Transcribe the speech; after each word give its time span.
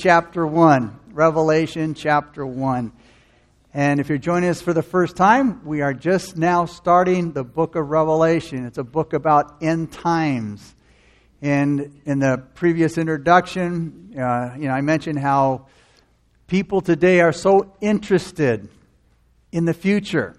chapter 0.00 0.46
1. 0.46 0.98
Revelation 1.12 1.92
chapter 1.92 2.46
1. 2.46 2.90
And 3.74 4.00
if 4.00 4.08
you're 4.08 4.16
joining 4.16 4.48
us 4.48 4.62
for 4.62 4.72
the 4.72 4.82
first 4.82 5.14
time, 5.14 5.62
we 5.66 5.82
are 5.82 5.92
just 5.92 6.38
now 6.38 6.64
starting 6.64 7.32
the 7.32 7.44
book 7.44 7.76
of 7.76 7.90
Revelation. 7.90 8.64
It's 8.64 8.78
a 8.78 8.82
book 8.82 9.12
about 9.12 9.62
end 9.62 9.92
times. 9.92 10.74
And 11.42 12.00
in 12.06 12.18
the 12.18 12.42
previous 12.54 12.96
introduction, 12.96 14.14
uh, 14.18 14.54
you 14.56 14.68
know, 14.68 14.72
I 14.72 14.80
mentioned 14.80 15.18
how 15.18 15.66
people 16.46 16.80
today 16.80 17.20
are 17.20 17.32
so 17.32 17.74
interested 17.82 18.70
in 19.52 19.66
the 19.66 19.74
future. 19.74 20.34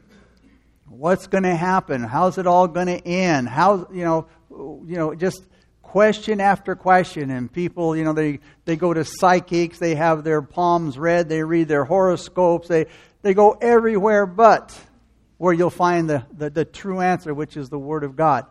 What's 0.87 1.27
going 1.27 1.43
to 1.43 1.55
happen? 1.55 2.01
How's 2.01 2.39
it 2.39 2.47
all 2.47 2.67
going 2.67 2.87
to 2.87 3.07
end? 3.07 3.47
How, 3.47 3.87
you 3.93 4.05
know, 4.05 4.27
you 4.49 4.95
know, 4.95 5.13
just 5.13 5.43
question 5.91 6.39
after 6.39 6.73
question 6.73 7.29
and 7.29 7.51
people 7.51 7.97
you 7.97 8.05
know 8.05 8.13
they, 8.13 8.39
they 8.63 8.77
go 8.77 8.93
to 8.93 9.03
psychics 9.03 9.77
they 9.77 9.93
have 9.93 10.23
their 10.23 10.41
palms 10.41 10.97
read 10.97 11.27
they 11.27 11.43
read 11.43 11.67
their 11.67 11.83
horoscopes 11.83 12.69
they, 12.69 12.85
they 13.23 13.33
go 13.33 13.51
everywhere 13.61 14.25
but 14.25 14.73
where 15.37 15.51
you'll 15.51 15.69
find 15.69 16.09
the, 16.09 16.25
the, 16.37 16.49
the 16.49 16.63
true 16.63 17.01
answer 17.01 17.33
which 17.33 17.57
is 17.57 17.67
the 17.67 17.77
word 17.77 18.05
of 18.05 18.15
god. 18.15 18.45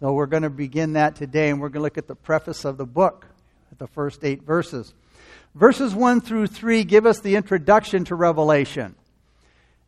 So 0.00 0.12
we're 0.12 0.26
going 0.26 0.42
to 0.42 0.50
begin 0.50 0.94
that 0.94 1.14
today 1.14 1.50
and 1.50 1.60
we're 1.60 1.68
going 1.68 1.82
to 1.82 1.84
look 1.84 1.98
at 1.98 2.08
the 2.08 2.16
preface 2.16 2.64
of 2.64 2.78
the 2.78 2.84
book 2.84 3.28
at 3.70 3.78
the 3.78 3.86
first 3.86 4.24
eight 4.24 4.42
verses. 4.42 4.92
Verses 5.54 5.94
1 5.94 6.20
through 6.20 6.48
3 6.48 6.82
give 6.82 7.06
us 7.06 7.20
the 7.20 7.36
introduction 7.36 8.04
to 8.06 8.16
revelation. 8.16 8.96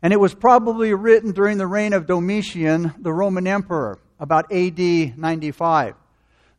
And 0.01 0.13
it 0.13 0.19
was 0.19 0.33
probably 0.33 0.93
written 0.93 1.33
during 1.33 1.57
the 1.57 1.67
reign 1.67 1.91
of 1.91 2.05
domitian 2.05 2.93
the 2.99 3.11
roman 3.11 3.47
emperor 3.47 3.99
about 4.17 4.49
ad 4.49 4.79
95 4.79 5.95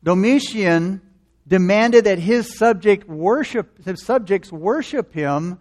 Domitian 0.06 1.02
demanded 1.48 2.04
that 2.04 2.20
his 2.20 2.56
subject 2.56 3.08
worship 3.08 3.84
his 3.84 4.04
subjects 4.04 4.52
worship 4.52 5.12
him 5.12 5.58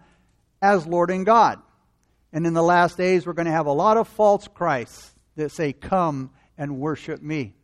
as 0.62 0.86
Lord 0.86 1.10
and 1.10 1.26
God. 1.26 1.58
And 2.32 2.46
in 2.46 2.54
the 2.54 2.62
last 2.62 2.96
days 2.96 3.26
we're 3.26 3.32
going 3.32 3.46
to 3.46 3.52
have 3.52 3.66
a 3.66 3.72
lot 3.72 3.96
of 3.96 4.06
false 4.06 4.46
Christs 4.46 5.10
that 5.34 5.50
say 5.50 5.72
come 5.72 6.30
and 6.56 6.78
worship 6.78 7.20
me. 7.20 7.54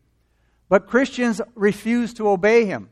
But 0.69 0.89
Christians 0.89 1.41
refused 1.55 2.17
to 2.17 2.29
obey 2.29 2.65
him. 2.65 2.91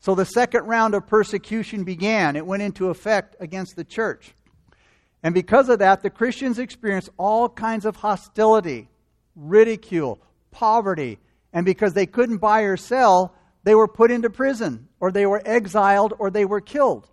So 0.00 0.16
the 0.16 0.26
second 0.26 0.64
round 0.64 0.96
of 0.96 1.06
persecution 1.06 1.84
began. 1.84 2.34
It 2.34 2.44
went 2.44 2.64
into 2.64 2.90
effect 2.90 3.36
against 3.38 3.76
the 3.76 3.84
church. 3.84 4.34
And 5.22 5.32
because 5.32 5.68
of 5.68 5.78
that, 5.78 6.02
the 6.02 6.10
Christians 6.10 6.58
experienced 6.58 7.10
all 7.18 7.48
kinds 7.48 7.84
of 7.84 7.94
hostility, 7.94 8.88
ridicule, 9.36 10.20
poverty, 10.50 11.20
and 11.52 11.64
because 11.64 11.92
they 11.92 12.06
couldn't 12.06 12.38
buy 12.38 12.62
or 12.62 12.76
sell, 12.76 13.34
they 13.64 13.74
were 13.74 13.88
put 13.88 14.10
into 14.10 14.30
prison, 14.30 14.88
or 14.98 15.12
they 15.12 15.26
were 15.26 15.42
exiled, 15.44 16.14
or 16.18 16.30
they 16.30 16.44
were 16.44 16.60
killed. 16.60 17.08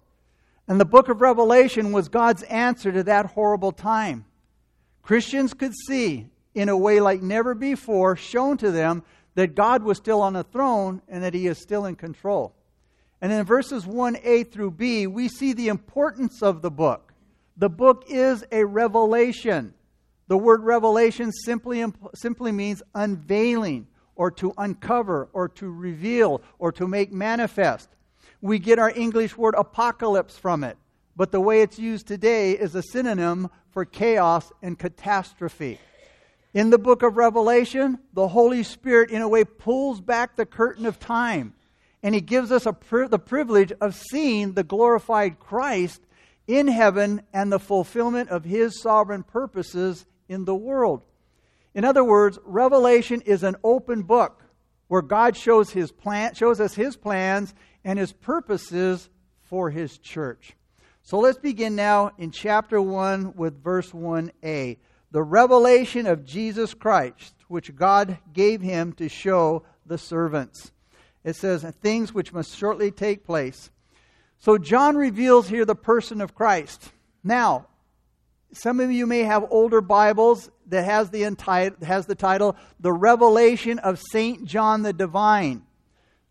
And 0.68 0.80
the 0.80 0.86
book 0.86 1.10
of 1.10 1.22
Revelation 1.22 1.92
was 1.92 2.10
God's 2.10 2.44
answer 2.44 2.92
to 2.92 3.04
that 3.04 3.28
horrible 3.28 3.72
time. 3.72 4.26
Christians 5.02 5.54
could 5.54 5.74
see, 5.88 6.28
in 6.54 6.70
a 6.70 6.78
way 6.78 7.00
like 7.00 7.22
never 7.22 7.56
before, 7.56 8.16
shown 8.16 8.58
to 8.58 8.72
them 8.72 9.04
that 9.36 9.56
God 9.56 9.84
was 9.84 9.98
still 9.98 10.22
on 10.22 10.34
the 10.34 10.44
throne 10.44 11.02
and 11.08 11.24
that 11.24 11.34
He 11.34 11.48
is 11.48 11.60
still 11.60 11.86
in 11.86 11.96
control. 11.96 12.56
And 13.22 13.32
in 13.32 13.46
verses 13.46 13.86
1a 13.86 14.52
through 14.52 14.72
b, 14.72 15.08
we 15.08 15.28
see 15.28 15.54
the 15.54 15.68
importance 15.68 16.42
of 16.42 16.62
the 16.62 16.72
book. 16.72 17.14
The 17.58 17.70
book 17.70 18.06
is 18.08 18.46
a 18.52 18.64
revelation. 18.64 19.74
The 20.28 20.38
word 20.38 20.64
revelation 20.64 21.32
simply, 21.32 21.84
simply 22.16 22.52
means 22.52 22.82
unveiling 22.96 23.88
or 24.20 24.30
to 24.30 24.54
uncover 24.58 25.30
or 25.32 25.48
to 25.48 25.72
reveal 25.72 26.42
or 26.60 26.74
to 26.74 26.86
make 26.86 27.10
manifest. 27.10 27.88
We 28.42 28.60
get 28.60 28.78
our 28.78 28.92
English 28.94 29.38
word 29.38 29.56
apocalypse 29.58 30.38
from 30.38 30.66
it, 30.66 30.78
but 31.16 31.32
the 31.32 31.40
way 31.40 31.62
it's 31.62 31.80
used 31.80 32.06
today 32.06 32.52
is 32.52 32.76
a 32.76 32.84
synonym 32.84 33.50
for 33.72 33.86
chaos 33.86 34.52
and 34.62 34.78
catastrophe. 34.78 35.80
In 36.54 36.70
the 36.70 36.78
book 36.78 37.02
of 37.02 37.16
Revelation, 37.16 37.98
the 38.12 38.28
Holy 38.28 38.62
Spirit, 38.62 39.10
in 39.10 39.22
a 39.22 39.30
way, 39.30 39.46
pulls 39.46 40.02
back 40.02 40.36
the 40.36 40.46
curtain 40.46 40.86
of 40.86 41.00
time, 41.00 41.54
and 42.04 42.14
He 42.14 42.20
gives 42.20 42.52
us 42.52 42.68
pri- 42.82 43.08
the 43.08 43.20
privilege 43.20 43.72
of 43.80 43.96
seeing 43.96 44.52
the 44.52 44.66
glorified 44.66 45.40
Christ 45.40 46.02
in 46.46 46.68
heaven 46.68 47.22
and 47.32 47.54
the 47.54 47.60
fulfillment 47.60 48.32
of 48.32 48.44
His 48.44 48.82
sovereign 48.82 49.24
purposes 49.24 50.06
in 50.28 50.44
the 50.44 50.56
world. 50.56 51.04
In 51.74 51.86
other 51.86 52.04
words, 52.04 52.40
Revelation 52.44 53.22
is 53.22 53.44
an 53.44 53.56
open 53.64 54.04
book 54.04 54.44
where 54.88 55.02
God 55.02 55.38
shows, 55.38 55.70
his 55.70 55.92
plan, 55.92 56.34
shows 56.34 56.60
us 56.60 56.74
his 56.74 56.96
plans 56.98 57.54
and 57.84 58.00
his 58.00 58.12
purposes 58.12 59.10
for 59.44 59.70
his 59.70 59.98
church. 59.98 60.56
So 61.04 61.20
let's 61.20 61.38
begin 61.38 61.76
now 61.76 62.12
in 62.18 62.32
chapter 62.32 62.82
1 62.82 63.34
with 63.36 63.64
verse 63.64 63.92
1a. 63.92 64.78
The 65.12 65.24
revelation 65.24 66.06
of 66.06 66.26
Jesus 66.26 66.74
Christ, 66.74 67.34
which 67.48 67.76
God 67.76 68.20
gave 68.34 68.62
him 68.62 68.94
to 68.94 69.10
show 69.10 69.64
the 69.86 69.98
servants. 69.98 70.72
It 71.24 71.36
says, 71.36 71.66
things 71.82 72.14
which 72.14 72.34
must 72.34 72.56
shortly 72.56 72.92
take 72.92 73.26
place. 73.26 73.72
So 74.38 74.58
John 74.58 74.96
reveals 74.96 75.50
here 75.50 75.66
the 75.66 75.76
person 75.76 76.22
of 76.22 76.36
Christ. 76.36 76.92
Now, 77.24 77.68
some 78.54 78.80
of 78.80 78.92
you 78.92 79.06
may 79.06 79.24
have 79.24 79.46
older 79.52 79.82
Bibles 79.82 80.50
that 80.70 80.86
has 80.86 81.10
the, 81.10 81.22
has 81.84 82.06
the 82.06 82.16
title, 82.16 82.56
The 82.80 82.94
Revelation 82.94 83.80
of 83.80 84.00
St. 84.00 84.46
John 84.46 84.84
the 84.84 84.94
Divine. 84.94 85.64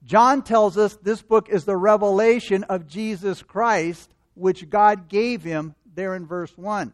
John 0.05 0.43
tells 0.43 0.79
us 0.79 0.97
this 0.97 1.21
book 1.23 1.49
is 1.49 1.65
the 1.65 1.77
revelation 1.77 2.65
of 2.65 2.87
Jesus 2.87 3.43
Christ, 3.43 4.15
which 4.35 4.71
God 4.71 5.09
gave 5.09 5.43
him 5.43 5.75
there 5.95 6.15
in 6.15 6.27
verse 6.27 6.57
1. 6.57 6.93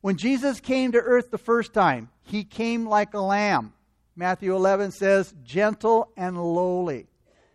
When 0.00 0.16
Jesus 0.16 0.60
came 0.60 0.92
to 0.92 0.98
earth 0.98 1.30
the 1.30 1.38
first 1.38 1.72
time, 1.72 2.10
he 2.22 2.44
came 2.44 2.86
like 2.86 3.14
a 3.14 3.20
lamb. 3.20 3.72
Matthew 4.16 4.54
11 4.54 4.92
says, 4.92 5.34
gentle 5.44 6.10
and 6.16 6.36
lowly. 6.36 7.06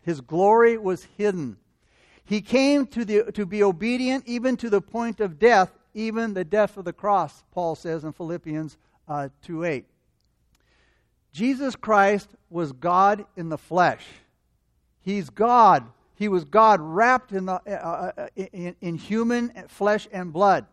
His 0.02 0.22
glory 0.22 0.78
was 0.78 1.08
hidden. 1.18 1.58
He 2.24 2.42
came 2.42 2.88
to, 2.88 3.06
the, 3.06 3.32
to 3.34 3.46
be 3.46 3.62
obedient 3.62 4.28
even 4.28 4.58
to 4.58 4.70
the 4.70 4.82
point 4.82 5.20
of 5.20 5.40
death, 5.40 5.72
even 5.94 6.34
the 6.34 6.44
death 6.44 6.78
of 6.78 6.86
the 6.86 6.94
cross, 6.94 7.44
Paul 7.52 7.76
says 7.76 8.04
in 8.04 8.14
Philippians 8.14 8.78
uh, 9.10 9.30
2 9.44 9.66
8. 9.66 9.86
Jesus 11.34 11.76
Christ 11.76 12.30
was 12.50 12.72
God 12.72 13.26
in 13.36 13.50
the 13.50 13.58
flesh. 13.58 14.06
He's 15.02 15.30
God. 15.30 15.88
He 16.16 16.28
was 16.28 16.44
God 16.44 16.80
wrapped 16.82 17.32
in, 17.32 17.46
the, 17.46 17.54
uh, 17.54 18.12
uh, 18.18 18.28
in, 18.36 18.76
in 18.82 18.96
human 18.96 19.52
flesh 19.68 20.08
and 20.12 20.34
blood. 20.34 20.66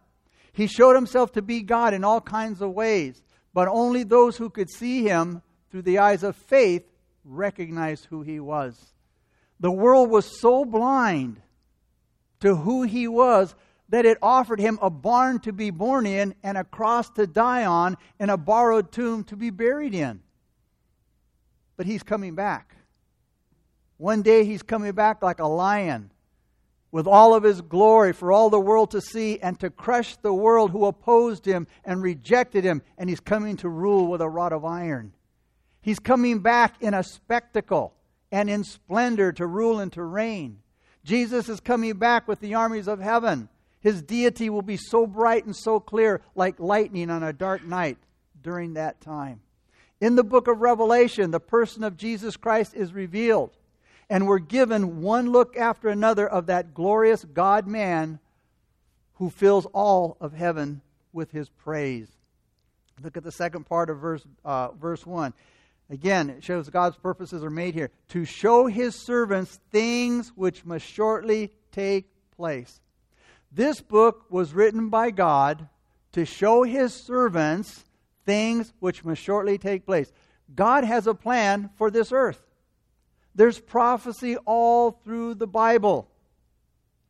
He 0.53 0.67
showed 0.67 0.95
himself 0.95 1.33
to 1.33 1.43
be 1.43 1.63
God 1.63 1.95
in 1.95 2.03
all 2.03 2.21
kinds 2.21 2.61
of 2.61 2.73
ways, 2.73 3.23
but 3.55 3.69
only 3.69 4.03
those 4.03 4.37
who 4.37 4.51
could 4.51 4.71
see 4.71 5.03
him 5.03 5.43
through 5.71 5.83
the 5.83 5.99
eyes 5.99 6.23
of 6.23 6.35
faith 6.35 6.85
recognized 7.25 8.07
who 8.07 8.23
he 8.23 8.41
was. 8.41 8.95
The 9.61 9.71
world 9.71 10.11
was 10.11 10.41
so 10.41 10.65
blind 10.65 11.41
to 12.41 12.57
who 12.57 12.83
he 12.83 13.09
was 13.09 13.55
that 13.89 14.05
it 14.05 14.19
offered 14.21 14.59
him 14.59 14.79
a 14.83 14.91
barn 14.91 15.39
to 15.41 15.53
be 15.53 15.71
born 15.71 16.07
in 16.07 16.35
and 16.43 16.59
a 16.59 16.65
cross 16.65 17.09
to 17.11 17.27
die 17.27 17.65
on 17.65 17.97
and 18.19 18.31
a 18.31 18.37
borrowed 18.37 18.91
tomb 18.91 19.25
to 19.25 19.37
be 19.37 19.51
buried 19.51 19.95
in. 19.95 20.21
But 21.77 21.87
he's 21.87 22.03
coming 22.03 22.35
back. 22.35 22.77
One 23.99 24.23
day 24.23 24.45
he's 24.45 24.63
coming 24.63 24.93
back 24.93 25.23
like 25.23 25.39
a 25.39 25.47
lion 25.47 26.11
with 26.91 27.07
all 27.07 27.35
of 27.35 27.43
his 27.43 27.61
glory 27.61 28.13
for 28.13 28.33
all 28.33 28.51
the 28.51 28.61
world 28.61 28.91
to 28.91 29.01
see 29.01 29.39
and 29.41 29.59
to 29.61 29.71
crush 29.71 30.17
the 30.17 30.33
world 30.33 30.71
who 30.71 30.87
opposed 30.87 31.47
him 31.47 31.67
and 31.85 32.03
rejected 32.03 32.65
him. 32.65 32.83
And 32.99 33.09
he's 33.09 33.21
coming 33.21 33.57
to 33.59 33.69
rule 33.69 34.09
with 34.09 34.21
a 34.21 34.29
rod 34.29 34.53
of 34.53 34.65
iron. 34.65 35.13
He's 35.81 35.99
coming 35.99 36.41
back 36.41 36.75
in 36.81 36.95
a 36.95 37.05
spectacle 37.05 37.95
and 38.33 38.51
in 38.51 38.65
splendor 38.65 39.33
to 39.33 39.47
rule 39.47 39.79
and 39.79 39.93
to 39.93 40.03
reign. 40.03 40.59
Jesus 41.05 41.49
is 41.49 41.61
coming 41.61 41.95
back 41.95 42.27
with 42.27 42.41
the 42.41 42.55
armies 42.55 42.89
of 42.89 42.99
heaven 42.99 43.49
his 43.87 44.03
deity 44.03 44.51
will 44.51 44.63
be 44.63 44.77
so 44.77 45.07
bright 45.07 45.45
and 45.45 45.55
so 45.55 45.79
clear, 45.79 46.21
like 46.35 46.59
lightning 46.59 47.09
on 47.09 47.23
a 47.23 47.33
dark 47.33 47.65
night 47.65 47.99
during 48.43 48.75
that 48.75 49.01
time. 49.01 49.39
In 50.01 50.17
the 50.17 50.25
book 50.25 50.49
of 50.49 50.61
Revelation, 50.61 51.31
the 51.31 51.39
person 51.39 51.85
of 51.85 51.97
Jesus 51.97 52.37
Christ 52.37 52.75
is 52.75 52.93
revealed, 52.93 53.57
and 54.11 54.27
we're 54.27 54.41
given 54.41 55.03
one 55.03 55.31
look 55.31 55.57
after 55.57 55.89
another 55.89 56.27
of 56.27 56.47
that 56.47 56.75
glorious 56.75 57.25
God 57.25 57.69
man 57.69 58.19
who 59.15 59.31
fills 59.31 59.67
all 59.67 60.17
of 60.21 60.33
heaven 60.33 60.81
with 61.13 61.31
his 61.31 61.49
praise. 61.49 62.09
Look 63.05 63.17
at 63.17 63.23
the 63.23 63.31
second 63.31 63.67
part 63.67 63.89
of 63.89 64.01
verse, 64.01 64.25
uh, 64.45 64.73
verse 64.73 65.07
1. 65.07 65.33
Again, 65.91 66.31
it 66.31 66.43
shows 66.43 66.69
God's 66.71 66.97
purposes 66.97 67.45
are 67.45 67.51
made 67.51 67.75
here 67.75 67.93
to 68.09 68.25
show 68.25 68.67
his 68.67 68.97
servants 68.97 69.61
things 69.71 70.33
which 70.35 70.65
must 70.65 70.85
shortly 70.85 71.53
take 71.71 72.11
place. 72.37 72.81
This 73.57 73.81
book 73.81 74.27
was 74.29 74.53
written 74.53 74.91
by 74.91 75.11
God 75.11 75.67
to 76.13 76.27
show 76.27 76.63
his 76.63 76.93
servants 76.93 77.87
things 78.27 78.75
which 78.81 79.03
must 79.03 79.23
shortly 79.23 79.57
take 79.57 79.87
place. 79.87 80.13
God 80.55 80.85
has 80.85 81.07
a 81.07 81.15
plan 81.15 81.71
for 81.79 81.91
this 81.91 82.13
earth. 82.13 82.43
There's 83.35 83.59
prophecy 83.59 84.37
all 84.45 84.91
through 84.91 85.37
the 85.37 85.47
Bible. 85.47 86.07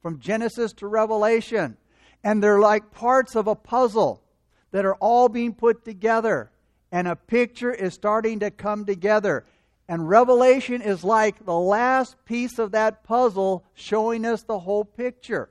from 0.03 0.21
Genesis 0.21 0.73
to 0.75 0.87
Revelation. 0.87 1.77
And 2.23 2.41
they're 2.41 2.61
like 2.61 2.93
parts 2.93 3.35
of 3.35 3.49
a 3.49 3.57
puzzle 3.57 4.23
that 4.71 4.85
are 4.85 4.95
all 5.01 5.29
being 5.29 5.53
put 5.53 5.85
together. 5.85 6.53
And 6.93 7.09
a 7.09 7.17
picture 7.17 7.73
is 7.73 7.95
starting 7.95 8.39
to 8.39 8.53
come 8.53 8.85
together. 8.85 9.45
And 9.89 10.09
Revelation 10.09 10.81
is 10.81 11.03
like 11.03 11.45
the 11.45 11.59
last 11.59 12.25
piece 12.25 12.61
of 12.61 12.71
that 12.71 13.03
puzzle 13.03 13.65
showing 13.75 14.25
us 14.25 14.45
the 14.45 14.61
whole 14.61 14.85
picture. 14.85 15.51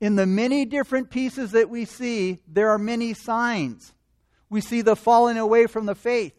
In 0.00 0.16
the 0.16 0.26
many 0.26 0.64
different 0.64 1.10
pieces 1.10 1.52
that 1.52 1.70
we 1.70 1.84
see, 1.84 2.40
there 2.46 2.70
are 2.70 2.78
many 2.78 3.14
signs. 3.14 3.94
We 4.50 4.60
see 4.60 4.82
the 4.82 4.96
falling 4.96 5.38
away 5.38 5.66
from 5.66 5.86
the 5.86 5.94
faith. 5.94 6.34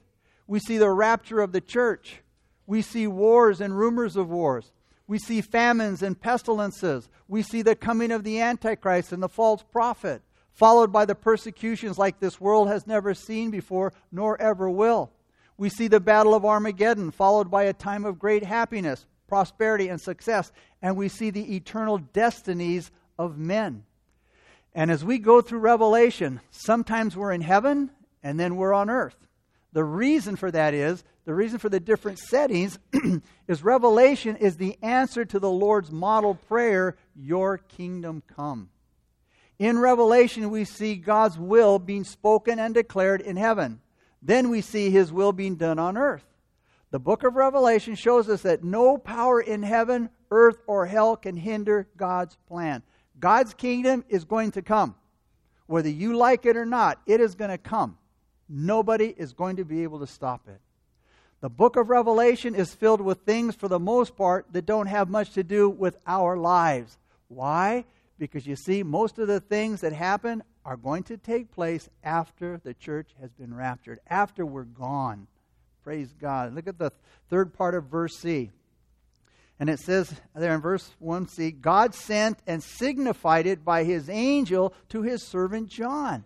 We 0.47 0.59
see 0.59 0.77
the 0.77 0.91
rapture 0.91 1.41
of 1.41 1.51
the 1.51 1.61
church. 1.61 2.21
We 2.67 2.81
see 2.81 3.07
wars 3.07 3.61
and 3.61 3.77
rumors 3.77 4.15
of 4.15 4.29
wars. 4.29 4.71
We 5.07 5.19
see 5.19 5.41
famines 5.41 6.01
and 6.01 6.19
pestilences. 6.19 7.09
We 7.27 7.43
see 7.43 7.61
the 7.61 7.75
coming 7.75 8.11
of 8.11 8.23
the 8.23 8.41
Antichrist 8.41 9.11
and 9.11 9.21
the 9.21 9.29
false 9.29 9.63
prophet, 9.63 10.21
followed 10.51 10.91
by 10.91 11.05
the 11.05 11.15
persecutions 11.15 11.97
like 11.97 12.19
this 12.19 12.41
world 12.41 12.67
has 12.67 12.87
never 12.87 13.13
seen 13.13 13.51
before 13.51 13.93
nor 14.11 14.39
ever 14.41 14.69
will. 14.69 15.11
We 15.57 15.69
see 15.69 15.87
the 15.87 15.99
battle 15.99 16.33
of 16.33 16.45
Armageddon, 16.45 17.11
followed 17.11 17.49
by 17.49 17.63
a 17.63 17.73
time 17.73 18.03
of 18.03 18.19
great 18.19 18.43
happiness, 18.43 19.05
prosperity, 19.27 19.87
and 19.87 20.01
success. 20.01 20.51
And 20.81 20.97
we 20.97 21.07
see 21.07 21.29
the 21.29 21.55
eternal 21.55 21.97
destinies 21.97 22.91
of 23.17 23.37
men. 23.37 23.83
And 24.73 24.91
as 24.91 25.05
we 25.05 25.19
go 25.19 25.41
through 25.41 25.59
Revelation, 25.59 26.41
sometimes 26.51 27.15
we're 27.15 27.31
in 27.31 27.41
heaven 27.41 27.91
and 28.21 28.39
then 28.39 28.55
we're 28.55 28.73
on 28.73 28.89
earth. 28.89 29.15
The 29.71 29.83
reason 29.83 30.35
for 30.35 30.51
that 30.51 30.73
is, 30.73 31.03
the 31.25 31.33
reason 31.33 31.59
for 31.59 31.69
the 31.69 31.79
different 31.79 32.19
settings 32.19 32.77
is 33.47 33.63
Revelation 33.63 34.35
is 34.35 34.57
the 34.57 34.77
answer 34.81 35.25
to 35.25 35.39
the 35.39 35.49
Lord's 35.49 35.91
model 35.91 36.35
prayer, 36.35 36.97
Your 37.15 37.57
kingdom 37.57 38.21
come. 38.35 38.69
In 39.57 39.79
Revelation, 39.79 40.49
we 40.49 40.65
see 40.65 40.95
God's 40.95 41.37
will 41.37 41.79
being 41.79 42.03
spoken 42.03 42.59
and 42.59 42.73
declared 42.73 43.21
in 43.21 43.37
heaven. 43.37 43.79
Then 44.21 44.49
we 44.49 44.61
see 44.61 44.89
His 44.89 45.11
will 45.11 45.31
being 45.31 45.55
done 45.55 45.79
on 45.79 45.97
earth. 45.97 46.25
The 46.91 46.99
book 46.99 47.23
of 47.23 47.35
Revelation 47.35 47.95
shows 47.95 48.29
us 48.29 48.41
that 48.43 48.63
no 48.63 48.97
power 48.97 49.41
in 49.41 49.63
heaven, 49.63 50.09
earth, 50.31 50.57
or 50.67 50.85
hell 50.85 51.15
can 51.15 51.35
hinder 51.35 51.87
God's 51.97 52.37
plan. 52.47 52.83
God's 53.19 53.53
kingdom 53.53 54.03
is 54.09 54.25
going 54.25 54.51
to 54.51 54.61
come. 54.61 54.95
Whether 55.67 55.89
you 55.89 56.15
like 56.15 56.45
it 56.45 56.57
or 56.57 56.65
not, 56.65 57.01
it 57.05 57.19
is 57.19 57.35
going 57.35 57.51
to 57.51 57.57
come. 57.57 57.97
Nobody 58.47 59.13
is 59.17 59.33
going 59.33 59.55
to 59.55 59.65
be 59.65 59.83
able 59.83 59.99
to 59.99 60.07
stop 60.07 60.47
it. 60.47 60.59
The 61.41 61.49
book 61.49 61.75
of 61.75 61.89
Revelation 61.89 62.55
is 62.55 62.73
filled 62.73 63.01
with 63.01 63.19
things, 63.19 63.55
for 63.55 63.67
the 63.67 63.79
most 63.79 64.15
part, 64.15 64.45
that 64.51 64.65
don't 64.65 64.87
have 64.87 65.09
much 65.09 65.31
to 65.31 65.43
do 65.43 65.69
with 65.69 65.97
our 66.07 66.37
lives. 66.37 66.97
Why? 67.27 67.85
Because 68.17 68.47
you 68.47 68.55
see, 68.55 68.83
most 68.83 69.19
of 69.19 69.27
the 69.27 69.39
things 69.39 69.81
that 69.81 69.93
happen 69.93 70.43
are 70.63 70.77
going 70.77 71.03
to 71.03 71.17
take 71.17 71.51
place 71.51 71.89
after 72.03 72.59
the 72.63 72.73
church 72.73 73.09
has 73.21 73.31
been 73.31 73.53
raptured, 73.53 73.99
after 74.07 74.45
we're 74.45 74.63
gone. 74.63 75.27
Praise 75.83 76.13
God. 76.19 76.55
Look 76.55 76.67
at 76.67 76.79
the 76.79 76.91
third 77.29 77.53
part 77.53 77.75
of 77.75 77.85
verse 77.85 78.15
C. 78.17 78.51
And 79.59 79.69
it 79.69 79.79
says 79.79 80.13
there 80.35 80.53
in 80.53 80.61
verse 80.61 80.89
1c 81.01 81.61
God 81.61 81.95
sent 81.95 82.39
and 82.45 82.61
signified 82.61 83.47
it 83.47 83.63
by 83.63 83.83
his 83.83 84.09
angel 84.09 84.73
to 84.89 85.01
his 85.01 85.23
servant 85.23 85.69
John. 85.69 86.25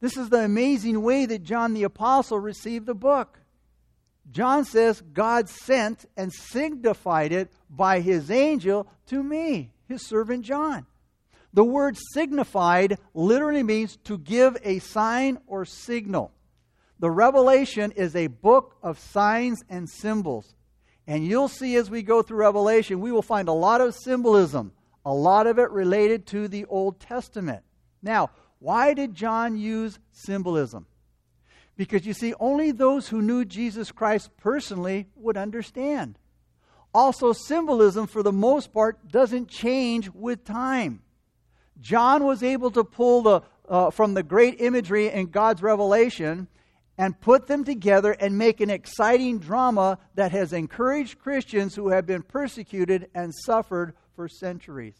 This 0.00 0.16
is 0.16 0.28
the 0.28 0.44
amazing 0.44 1.02
way 1.02 1.26
that 1.26 1.42
John 1.42 1.72
the 1.72 1.84
Apostle 1.84 2.38
received 2.38 2.86
the 2.86 2.94
book. 2.94 3.38
John 4.30 4.64
says 4.64 5.02
God 5.12 5.48
sent 5.48 6.04
and 6.16 6.32
signified 6.32 7.32
it 7.32 7.50
by 7.70 8.00
his 8.00 8.30
angel 8.30 8.88
to 9.06 9.22
me, 9.22 9.72
his 9.88 10.06
servant 10.06 10.44
John. 10.44 10.86
The 11.52 11.64
word 11.64 11.96
signified 12.12 12.98
literally 13.14 13.62
means 13.62 13.96
to 14.04 14.18
give 14.18 14.58
a 14.62 14.80
sign 14.80 15.38
or 15.46 15.64
signal. 15.64 16.32
The 16.98 17.10
Revelation 17.10 17.92
is 17.92 18.16
a 18.16 18.26
book 18.26 18.76
of 18.82 18.98
signs 18.98 19.62
and 19.70 19.88
symbols. 19.88 20.55
And 21.06 21.24
you'll 21.24 21.48
see 21.48 21.76
as 21.76 21.88
we 21.88 22.02
go 22.02 22.22
through 22.22 22.38
Revelation, 22.38 23.00
we 23.00 23.12
will 23.12 23.22
find 23.22 23.48
a 23.48 23.52
lot 23.52 23.80
of 23.80 23.94
symbolism, 23.94 24.72
a 25.04 25.14
lot 25.14 25.46
of 25.46 25.58
it 25.58 25.70
related 25.70 26.26
to 26.28 26.48
the 26.48 26.64
Old 26.66 26.98
Testament. 26.98 27.62
Now, 28.02 28.30
why 28.58 28.94
did 28.94 29.14
John 29.14 29.56
use 29.56 29.98
symbolism? 30.12 30.86
Because 31.76 32.06
you 32.06 32.14
see, 32.14 32.34
only 32.40 32.72
those 32.72 33.08
who 33.08 33.22
knew 33.22 33.44
Jesus 33.44 33.92
Christ 33.92 34.30
personally 34.38 35.06
would 35.14 35.36
understand. 35.36 36.18
Also, 36.94 37.32
symbolism, 37.32 38.06
for 38.06 38.22
the 38.22 38.32
most 38.32 38.72
part, 38.72 39.08
doesn't 39.08 39.48
change 39.48 40.10
with 40.10 40.44
time. 40.44 41.02
John 41.78 42.24
was 42.24 42.42
able 42.42 42.70
to 42.70 42.84
pull 42.84 43.22
the, 43.22 43.42
uh, 43.68 43.90
from 43.90 44.14
the 44.14 44.22
great 44.22 44.60
imagery 44.60 45.10
in 45.10 45.26
God's 45.26 45.62
revelation 45.62 46.48
and 46.98 47.20
put 47.20 47.46
them 47.46 47.64
together 47.64 48.12
and 48.12 48.38
make 48.38 48.60
an 48.60 48.70
exciting 48.70 49.38
drama 49.38 49.98
that 50.14 50.32
has 50.32 50.52
encouraged 50.52 51.18
Christians 51.18 51.74
who 51.74 51.90
have 51.90 52.06
been 52.06 52.22
persecuted 52.22 53.10
and 53.14 53.34
suffered 53.34 53.94
for 54.14 54.28
centuries. 54.28 54.96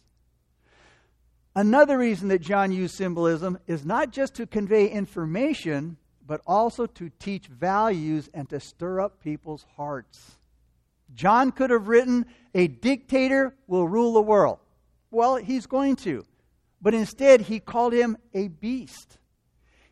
Another 1.54 1.96
reason 1.96 2.28
that 2.28 2.42
John 2.42 2.70
used 2.70 2.96
symbolism 2.96 3.58
is 3.66 3.84
not 3.84 4.12
just 4.12 4.34
to 4.34 4.46
convey 4.46 4.88
information, 4.88 5.96
but 6.26 6.42
also 6.46 6.84
to 6.86 7.10
teach 7.18 7.46
values 7.46 8.28
and 8.34 8.48
to 8.50 8.60
stir 8.60 9.00
up 9.00 9.22
people's 9.22 9.64
hearts. 9.76 10.36
John 11.14 11.52
could 11.52 11.70
have 11.70 11.88
written, 11.88 12.26
A 12.54 12.66
dictator 12.66 13.54
will 13.66 13.88
rule 13.88 14.12
the 14.12 14.20
world. 14.20 14.58
Well, 15.10 15.36
he's 15.36 15.66
going 15.66 15.96
to. 15.96 16.24
But 16.82 16.92
instead, 16.92 17.42
he 17.42 17.58
called 17.58 17.94
him 17.94 18.18
a 18.34 18.48
beast. 18.48 19.16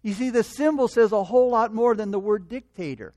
You 0.04 0.12
see, 0.12 0.28
the 0.28 0.44
symbol 0.44 0.86
says 0.86 1.12
a 1.12 1.24
whole 1.24 1.48
lot 1.48 1.72
more 1.72 1.96
than 1.96 2.10
the 2.10 2.18
word 2.18 2.50
dictator. 2.50 3.14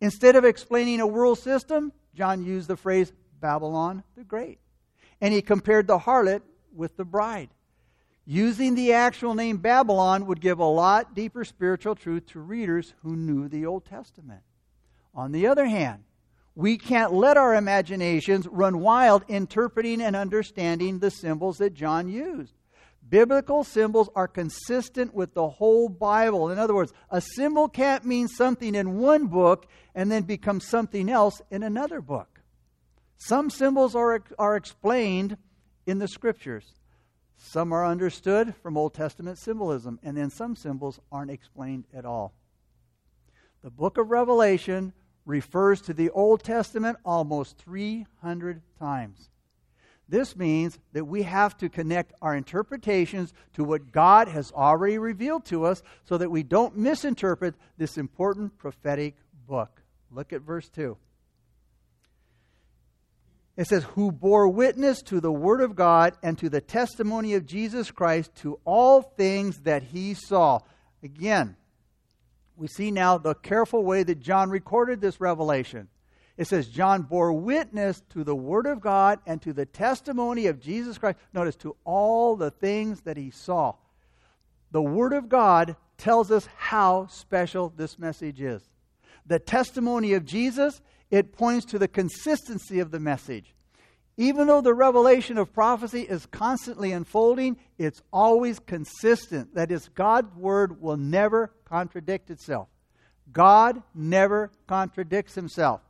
Instead 0.00 0.36
of 0.36 0.44
explaining 0.44 1.00
a 1.00 1.06
world 1.06 1.40
system, 1.40 1.92
John 2.14 2.44
used 2.44 2.68
the 2.68 2.76
phrase 2.76 3.12
Babylon 3.40 4.04
the 4.16 4.22
Great. 4.22 4.60
And 5.20 5.34
he 5.34 5.42
compared 5.42 5.88
the 5.88 5.98
harlot 5.98 6.42
with 6.72 6.96
the 6.96 7.04
bride. 7.04 7.50
Using 8.24 8.76
the 8.76 8.92
actual 8.92 9.34
name 9.34 9.56
Babylon 9.56 10.26
would 10.26 10.40
give 10.40 10.60
a 10.60 10.64
lot 10.64 11.12
deeper 11.12 11.44
spiritual 11.44 11.96
truth 11.96 12.26
to 12.26 12.40
readers 12.40 12.94
who 13.02 13.16
knew 13.16 13.48
the 13.48 13.66
Old 13.66 13.84
Testament. 13.84 14.42
On 15.16 15.32
the 15.32 15.48
other 15.48 15.66
hand, 15.66 16.04
we 16.54 16.78
can't 16.78 17.12
let 17.12 17.36
our 17.36 17.56
imaginations 17.56 18.46
run 18.46 18.78
wild 18.78 19.24
interpreting 19.26 20.00
and 20.00 20.14
understanding 20.14 21.00
the 21.00 21.10
symbols 21.10 21.58
that 21.58 21.74
John 21.74 22.08
used. 22.08 22.54
Biblical 23.12 23.62
symbols 23.62 24.08
are 24.16 24.26
consistent 24.26 25.12
with 25.12 25.34
the 25.34 25.46
whole 25.46 25.90
Bible. 25.90 26.48
In 26.48 26.58
other 26.58 26.74
words, 26.74 26.94
a 27.10 27.20
symbol 27.20 27.68
can't 27.68 28.06
mean 28.06 28.26
something 28.26 28.74
in 28.74 28.96
one 28.96 29.26
book 29.26 29.66
and 29.94 30.10
then 30.10 30.22
become 30.22 30.60
something 30.60 31.10
else 31.10 31.42
in 31.50 31.62
another 31.62 32.00
book. 32.00 32.40
Some 33.18 33.50
symbols 33.50 33.94
are, 33.94 34.24
are 34.38 34.56
explained 34.56 35.36
in 35.84 35.98
the 35.98 36.08
scriptures. 36.08 36.72
Some 37.36 37.74
are 37.74 37.84
understood 37.84 38.54
from 38.62 38.78
Old 38.78 38.94
Testament 38.94 39.36
symbolism, 39.36 40.00
and 40.02 40.16
then 40.16 40.30
some 40.30 40.56
symbols 40.56 40.98
aren't 41.12 41.30
explained 41.30 41.84
at 41.92 42.06
all. 42.06 42.32
The 43.62 43.70
book 43.70 43.98
of 43.98 44.10
Revelation 44.10 44.94
refers 45.26 45.82
to 45.82 45.92
the 45.92 46.08
Old 46.08 46.42
Testament 46.44 46.96
almost 47.04 47.58
300 47.58 48.62
times. 48.78 49.28
This 50.08 50.36
means 50.36 50.78
that 50.92 51.06
we 51.06 51.22
have 51.22 51.56
to 51.58 51.68
connect 51.68 52.12
our 52.20 52.36
interpretations 52.36 53.32
to 53.54 53.64
what 53.64 53.92
God 53.92 54.28
has 54.28 54.52
already 54.52 54.98
revealed 54.98 55.44
to 55.46 55.64
us 55.64 55.82
so 56.04 56.18
that 56.18 56.30
we 56.30 56.42
don't 56.42 56.76
misinterpret 56.76 57.54
this 57.78 57.96
important 57.96 58.58
prophetic 58.58 59.16
book. 59.46 59.80
Look 60.10 60.32
at 60.32 60.42
verse 60.42 60.68
2. 60.68 60.96
It 63.56 63.66
says, 63.66 63.84
Who 63.94 64.10
bore 64.12 64.48
witness 64.48 65.02
to 65.02 65.20
the 65.20 65.32
Word 65.32 65.60
of 65.60 65.76
God 65.76 66.16
and 66.22 66.38
to 66.38 66.48
the 66.48 66.60
testimony 66.60 67.34
of 67.34 67.46
Jesus 67.46 67.90
Christ 67.90 68.34
to 68.36 68.58
all 68.64 69.02
things 69.02 69.60
that 69.60 69.82
he 69.82 70.14
saw. 70.14 70.60
Again, 71.02 71.56
we 72.56 72.66
see 72.66 72.90
now 72.90 73.18
the 73.18 73.34
careful 73.34 73.82
way 73.82 74.02
that 74.02 74.20
John 74.20 74.50
recorded 74.50 75.00
this 75.00 75.20
revelation. 75.20 75.88
It 76.42 76.48
says, 76.48 76.66
John 76.66 77.02
bore 77.02 77.32
witness 77.32 78.02
to 78.10 78.24
the 78.24 78.34
Word 78.34 78.66
of 78.66 78.80
God 78.80 79.20
and 79.26 79.40
to 79.42 79.52
the 79.52 79.64
testimony 79.64 80.48
of 80.48 80.58
Jesus 80.58 80.98
Christ. 80.98 81.16
Notice, 81.32 81.54
to 81.58 81.76
all 81.84 82.34
the 82.34 82.50
things 82.50 83.02
that 83.02 83.16
he 83.16 83.30
saw. 83.30 83.74
The 84.72 84.82
Word 84.82 85.12
of 85.12 85.28
God 85.28 85.76
tells 85.98 86.32
us 86.32 86.48
how 86.56 87.06
special 87.06 87.72
this 87.76 87.96
message 87.96 88.40
is. 88.40 88.60
The 89.24 89.38
testimony 89.38 90.14
of 90.14 90.24
Jesus, 90.24 90.80
it 91.12 91.32
points 91.32 91.64
to 91.66 91.78
the 91.78 91.86
consistency 91.86 92.80
of 92.80 92.90
the 92.90 92.98
message. 92.98 93.54
Even 94.16 94.48
though 94.48 94.62
the 94.62 94.74
revelation 94.74 95.38
of 95.38 95.52
prophecy 95.52 96.00
is 96.00 96.26
constantly 96.26 96.90
unfolding, 96.90 97.56
it's 97.78 98.02
always 98.12 98.58
consistent. 98.58 99.54
That 99.54 99.70
is, 99.70 99.88
God's 99.94 100.34
Word 100.34 100.82
will 100.82 100.96
never 100.96 101.52
contradict 101.66 102.30
itself. 102.30 102.66
God 103.32 103.80
never 103.94 104.50
contradicts 104.66 105.36
himself. 105.36 105.82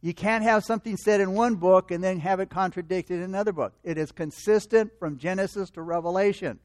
You 0.00 0.14
can't 0.14 0.44
have 0.44 0.64
something 0.64 0.96
said 0.96 1.20
in 1.20 1.32
one 1.32 1.56
book 1.56 1.90
and 1.90 2.02
then 2.02 2.20
have 2.20 2.38
it 2.38 2.50
contradicted 2.50 3.18
in 3.18 3.24
another 3.24 3.52
book. 3.52 3.72
It 3.82 3.98
is 3.98 4.12
consistent 4.12 4.92
from 4.98 5.18
Genesis 5.18 5.70
to 5.70 5.82
Revelation. 5.82 6.60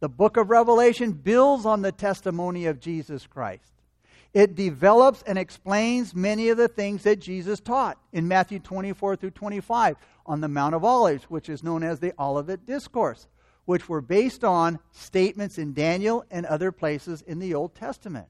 The 0.00 0.08
book 0.08 0.36
of 0.36 0.50
Revelation 0.50 1.12
builds 1.12 1.66
on 1.66 1.82
the 1.82 1.92
testimony 1.92 2.66
of 2.66 2.80
Jesus 2.80 3.26
Christ. 3.26 3.72
It 4.32 4.56
develops 4.56 5.22
and 5.22 5.38
explains 5.38 6.14
many 6.14 6.48
of 6.48 6.56
the 6.56 6.66
things 6.66 7.04
that 7.04 7.20
Jesus 7.20 7.60
taught 7.60 7.98
in 8.12 8.26
Matthew 8.26 8.58
24 8.58 9.16
through 9.16 9.30
25 9.30 9.96
on 10.26 10.40
the 10.40 10.48
Mount 10.48 10.74
of 10.74 10.84
Olives, 10.84 11.24
which 11.24 11.48
is 11.48 11.62
known 11.62 11.84
as 11.84 12.00
the 12.00 12.12
Olivet 12.18 12.66
Discourse, 12.66 13.28
which 13.64 13.88
were 13.88 14.00
based 14.00 14.42
on 14.42 14.80
statements 14.90 15.58
in 15.58 15.72
Daniel 15.72 16.24
and 16.30 16.46
other 16.46 16.72
places 16.72 17.22
in 17.22 17.38
the 17.38 17.54
Old 17.54 17.74
Testament. 17.74 18.26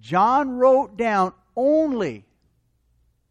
John 0.00 0.50
wrote 0.50 0.96
down 0.96 1.34
only 1.54 2.24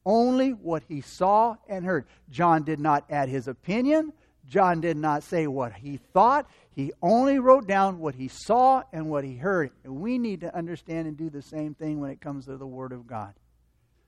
only 0.07 0.51
what 0.51 0.83
he 0.87 1.01
saw 1.01 1.57
and 1.67 1.85
heard. 1.85 2.05
John 2.29 2.63
did 2.63 2.79
not 2.79 3.03
add 3.09 3.27
his 3.27 3.49
opinion. 3.49 4.13
John 4.47 4.79
did 4.79 4.95
not 4.95 5.23
say 5.23 5.47
what 5.47 5.73
he 5.73 5.97
thought. 5.97 6.49
He 6.71 6.93
only 7.01 7.39
wrote 7.39 7.67
down 7.67 7.99
what 7.99 8.15
he 8.15 8.29
saw 8.29 8.83
and 8.93 9.09
what 9.09 9.25
he 9.25 9.35
heard. 9.35 9.71
And 9.83 9.97
we 9.97 10.17
need 10.17 10.41
to 10.41 10.55
understand 10.55 11.09
and 11.09 11.17
do 11.17 11.29
the 11.29 11.41
same 11.41 11.75
thing 11.75 11.99
when 11.99 12.09
it 12.09 12.21
comes 12.21 12.45
to 12.45 12.55
the 12.55 12.65
Word 12.65 12.93
of 12.93 13.05
God. 13.05 13.33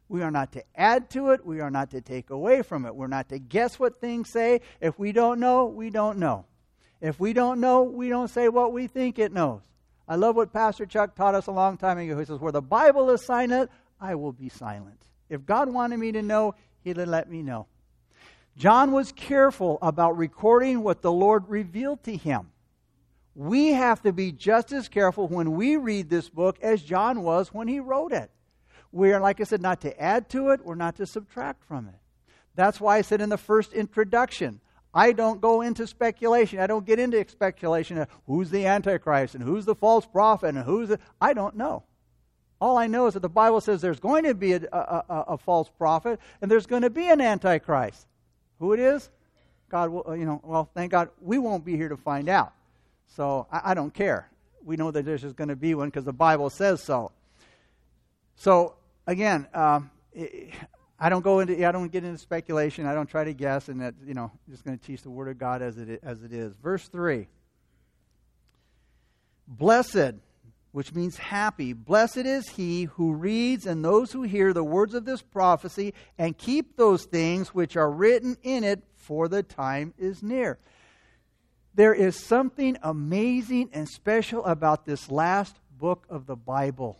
We 0.08 0.24
are 0.24 0.32
not 0.32 0.54
to 0.54 0.64
add 0.74 1.10
to 1.12 1.32
it. 1.32 1.46
We 1.46 1.60
are 1.60 1.70
not 1.70 1.92
to 1.92 2.00
take 2.00 2.30
away 2.30 2.62
from 2.62 2.86
it. 2.86 2.96
We're 2.96 3.08
not 3.08 3.28
to 3.30 3.38
guess 3.38 3.78
what 3.78 4.00
things 4.00 4.32
say. 4.32 4.62
If 4.80 4.98
we 4.98 5.12
don't 5.12 5.40
know, 5.42 5.66
we 5.66 5.90
don't 5.90 6.18
know. 6.18 6.46
If 7.02 7.20
we 7.20 7.34
don't 7.34 7.60
know, 7.60 7.84
we 7.84 8.08
don't 8.08 8.30
say 8.30 8.48
what 8.48 8.72
we 8.72 8.88
think 8.88 9.20
it 9.20 9.34
knows. 9.34 9.62
I 10.08 10.16
love 10.16 10.38
what 10.38 10.54
Pastor 10.54 10.86
Chuck 10.86 11.16
taught 11.16 11.36
us 11.36 11.48
a 11.48 11.52
long 11.52 11.78
time 11.78 11.98
ago. 11.98 12.18
He 12.18 12.26
says, 12.26 12.40
Where 12.40 12.54
the 12.54 12.62
Bible 12.62 13.10
is 13.10 13.26
silent, 13.26 13.70
I 14.00 14.16
will 14.16 14.32
be 14.32 14.50
silent. 14.50 15.09
If 15.30 15.46
God 15.46 15.70
wanted 15.70 15.98
me 15.98 16.12
to 16.14 16.22
know, 16.22 16.56
He'd 16.84 16.98
let 16.98 17.30
me 17.30 17.42
know. 17.42 17.68
John 18.58 18.92
was 18.92 19.12
careful 19.14 19.78
about 19.82 20.18
recording 20.18 20.84
what 20.84 21.02
the 21.02 21.12
Lord 21.12 21.48
revealed 21.48 22.04
to 22.04 22.16
him. 22.16 22.52
We 23.34 23.70
have 23.70 24.02
to 24.02 24.12
be 24.12 24.34
just 24.34 24.74
as 24.74 24.90
careful 24.90 25.30
when 25.30 25.54
we 25.54 25.78
read 25.78 26.10
this 26.10 26.30
book 26.30 26.58
as 26.62 26.82
John 26.82 27.24
was 27.24 27.54
when 27.54 27.70
he 27.70 27.80
wrote 27.80 28.12
it. 28.12 28.30
We 28.92 29.14
are, 29.14 29.22
like 29.22 29.40
I 29.40 29.46
said, 29.46 29.62
not 29.62 29.80
to 29.82 30.02
add 30.02 30.28
to 30.32 30.50
it, 30.50 30.66
we're 30.66 30.76
not 30.76 30.98
to 30.98 31.06
subtract 31.06 31.64
from 31.64 31.88
it. 31.88 31.96
That's 32.56 32.82
why 32.82 32.98
I 32.98 33.02
said 33.02 33.22
in 33.22 33.30
the 33.30 33.38
first 33.38 33.72
introduction, 33.72 34.60
I 34.94 35.14
don't 35.14 35.40
go 35.40 35.62
into 35.62 35.88
speculation. 35.88 36.60
I 36.60 36.68
don't 36.68 36.86
get 36.86 37.00
into 37.00 37.24
speculation 37.30 38.00
of 38.00 38.10
who's 38.26 38.50
the 38.50 38.66
Antichrist 38.66 39.36
and 39.36 39.44
who's 39.44 39.64
the 39.64 39.76
false 39.76 40.06
prophet 40.06 40.56
and 40.56 40.66
who's 40.66 40.90
the. 40.90 41.00
I 41.22 41.34
don't 41.34 41.56
know. 41.56 41.84
All 42.62 42.78
I 42.78 42.88
know 42.88 43.08
is 43.08 43.14
that 43.14 43.22
the 43.22 43.30
Bible 43.30 43.62
says 43.62 43.82
there's 43.82 44.00
going 44.00 44.24
to 44.26 44.34
be 44.34 44.54
a, 44.54 44.62
a, 44.72 45.04
a, 45.10 45.24
a 45.30 45.38
false 45.38 45.70
prophet 45.78 46.20
and 46.42 46.52
there's 46.52 46.66
going 46.66 46.82
to 46.82 46.90
be 46.90 47.08
an 47.08 47.22
Antichrist. 47.22 48.06
Who 48.60 48.74
it 48.74 48.80
is? 48.80 49.10
God 49.70 49.90
will, 49.92 50.16
you 50.18 50.26
know, 50.26 50.42
well, 50.44 50.70
thank 50.74 50.92
God 50.92 51.10
we 51.22 51.38
won't 51.38 51.64
be 51.64 51.78
here 51.78 51.90
to 51.90 51.98
find 51.98 52.28
out. 52.28 52.54
So 53.16 53.48
I, 53.52 53.72
I 53.72 53.74
don't 53.74 53.94
care. 53.94 54.30
We 54.64 54.76
know 54.76 54.92
that 54.92 55.06
there's 55.06 55.22
just 55.22 55.36
going 55.36 55.48
to 55.48 55.56
be 55.56 55.74
one 55.74 55.88
because 55.88 56.06
the 56.06 56.14
Bible 56.14 56.50
says 56.50 56.84
so. 56.84 57.12
So 58.36 58.76
again, 59.08 59.48
um, 59.54 59.90
I 61.00 61.08
don't 61.08 61.24
go 61.24 61.40
into, 61.40 61.66
I 61.66 61.72
don't 61.72 61.90
get 61.90 62.04
into 62.04 62.18
speculation. 62.18 62.86
I 62.86 62.94
don't 62.94 63.08
try 63.08 63.24
to 63.24 63.34
guess, 63.34 63.70
and 63.70 63.80
that 63.82 63.94
you 64.06 64.14
know, 64.14 64.24
I'm 64.24 64.52
just 64.52 64.66
going 64.66 64.78
to 64.78 64.86
teach 64.86 65.02
the 65.02 65.10
Word 65.10 65.30
of 65.30 65.38
God 65.38 65.62
as 65.62 65.78
it 65.78 66.02
as 66.04 66.24
it 66.24 66.34
is. 66.34 66.54
Verse 66.62 66.88
three. 66.90 67.28
Blessed 69.48 70.16
which 70.72 70.94
means 70.94 71.18
happy. 71.18 71.74
Blessed 71.74 72.18
is 72.18 72.50
he 72.50 72.84
who 72.84 73.14
reads 73.14 73.66
and 73.66 73.84
those 73.84 74.12
who 74.12 74.24
hear 74.24 74.54
the 74.54 74.64
words 74.64 74.94
of 74.94 75.06
this 75.06 75.22
prophecy 75.22 75.94
and 76.18 76.38
keep 76.38 76.76
those 76.76 77.06
things 77.06 77.50
which 77.50 77.76
are 77.76 77.92
written 77.92 78.38
in 78.44 78.64
it, 78.64 78.84
for 78.96 79.28
the 79.28 79.42
time 79.42 79.94
is 79.98 80.22
near. 80.22 80.60
There 81.74 81.94
is 81.94 82.16
something 82.16 82.78
amazing 82.84 83.70
and 83.74 83.88
special 83.88 84.46
about 84.46 84.86
this 84.86 85.10
last 85.10 85.56
book 85.78 86.06
of 86.10 86.26
the 86.26 86.36
Bible. 86.36 87.00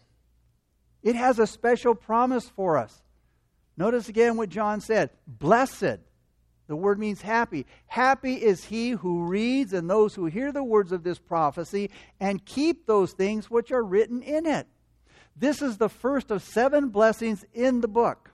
It 1.04 1.16
has 1.16 1.38
a 1.40 1.48
special 1.48 1.96
promise 1.96 2.50
for 2.50 2.78
us. 2.78 3.04
Notice 3.78 4.10
again 4.10 4.38
what 4.38 4.50
John 4.50 4.82
said 4.82 5.12
Blessed 5.28 6.00
the 6.70 6.76
word 6.76 7.00
means 7.00 7.24
happy. 7.24 7.66
Happy 7.88 8.36
is 8.36 8.66
he 8.66 8.92
who 8.92 9.24
reads 9.24 9.74
and 9.74 9.90
those 9.90 10.14
who 10.14 10.28
hear 10.28 10.52
the 10.52 10.64
words 10.64 10.92
of 10.92 11.02
this 11.02 11.18
prophecy 11.18 11.90
and 12.20 12.46
keep 12.46 12.86
those 12.86 13.12
things 13.14 13.50
which 13.50 13.72
are 13.72 13.84
written 13.84 14.22
in 14.22 14.46
it. 14.46 14.68
This 15.36 15.64
is 15.64 15.78
the 15.78 15.90
first 15.90 16.30
of 16.30 16.44
seven 16.44 16.90
blessings 16.90 17.44
in 17.56 17.82
the 17.82 17.88
book. 17.88 18.30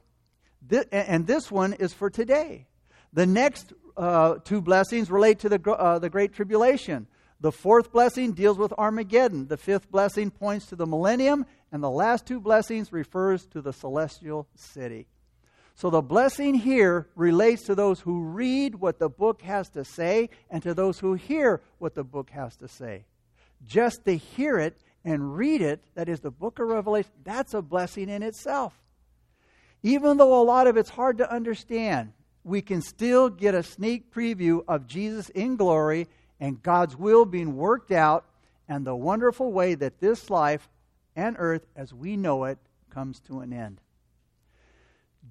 and 0.92 1.26
this 1.26 1.50
one 1.50 1.72
is 1.74 1.94
for 1.94 2.10
today. 2.10 2.68
The 3.14 3.26
next 3.26 3.72
uh, 3.96 4.36
two 4.44 4.62
blessings 4.62 5.10
relate 5.10 5.40
to 5.40 5.48
the, 5.48 5.72
uh, 5.72 6.00
the 6.00 6.10
Great 6.10 6.34
Tribulation. 6.34 7.08
The 7.40 7.54
fourth 7.54 7.94
blessing 7.94 8.34
deals 8.34 8.58
with 8.58 8.74
Armageddon. 8.74 9.48
The 9.48 9.56
fifth 9.56 9.90
blessing 9.90 10.30
points 10.30 10.66
to 10.66 10.76
the 10.76 10.86
millennium. 10.86 11.46
And 11.72 11.82
the 11.82 11.90
last 11.90 12.26
two 12.26 12.42
blessings 12.42 12.92
refers 12.92 13.46
to 13.48 13.62
the 13.62 13.72
celestial 13.72 14.50
city. 14.56 15.08
So 15.76 15.90
the 15.90 16.02
blessing 16.02 16.56
here 16.56 17.10
relates 17.16 17.64
to 17.64 17.76
those 17.76 18.00
who 18.00 18.24
read 18.24 18.76
what 18.76 18.98
the 18.98 19.10
book 19.10 19.42
has 19.42 19.68
to 19.72 19.84
say 19.84 20.30
and 20.50 20.64
to 20.64 20.74
those 20.74 21.00
who 21.00 21.16
hear 21.16 21.62
what 21.80 21.96
the 21.96 22.04
book 22.04 22.30
has 22.30 22.56
to 22.58 22.70
say. 22.70 23.04
Just 23.66 24.06
to 24.06 24.16
hear 24.16 24.58
it 24.58 24.78
and 25.04 25.36
read 25.36 25.62
it, 25.62 25.84
that 25.96 26.08
is 26.08 26.22
the 26.22 26.32
book 26.32 26.60
of 26.60 26.70
Revelation, 26.70 27.12
that's 27.26 27.54
a 27.54 27.62
blessing 27.62 28.08
in 28.08 28.24
itself. 28.24 28.74
Even 29.84 30.16
though 30.16 30.42
a 30.42 30.44
lot 30.44 30.66
of 30.68 30.78
it's 30.78 30.90
hard 30.90 31.18
to 31.18 31.32
understand, 31.32 32.14
we 32.46 32.62
can 32.62 32.82
still 32.82 33.30
get 33.30 33.54
a 33.54 33.62
sneak 33.62 34.14
preview 34.14 34.64
of 34.70 34.88
Jesus 34.88 35.28
in 35.30 35.58
glory 35.58 36.08
and 36.40 36.64
God's 36.64 36.96
will 36.96 37.26
being 37.26 37.58
worked 37.58 37.92
out 37.92 38.26
and 38.70 38.88
the 38.88 38.96
wonderful 38.96 39.52
way 39.52 39.76
that 39.76 40.00
this 40.00 40.30
life 40.30 40.70
and 41.18 41.36
earth 41.38 41.66
as 41.76 41.94
we 41.94 42.16
know 42.16 42.46
it 42.46 42.60
comes 42.90 43.20
to 43.22 43.42
an 43.42 43.52
end. 43.52 43.82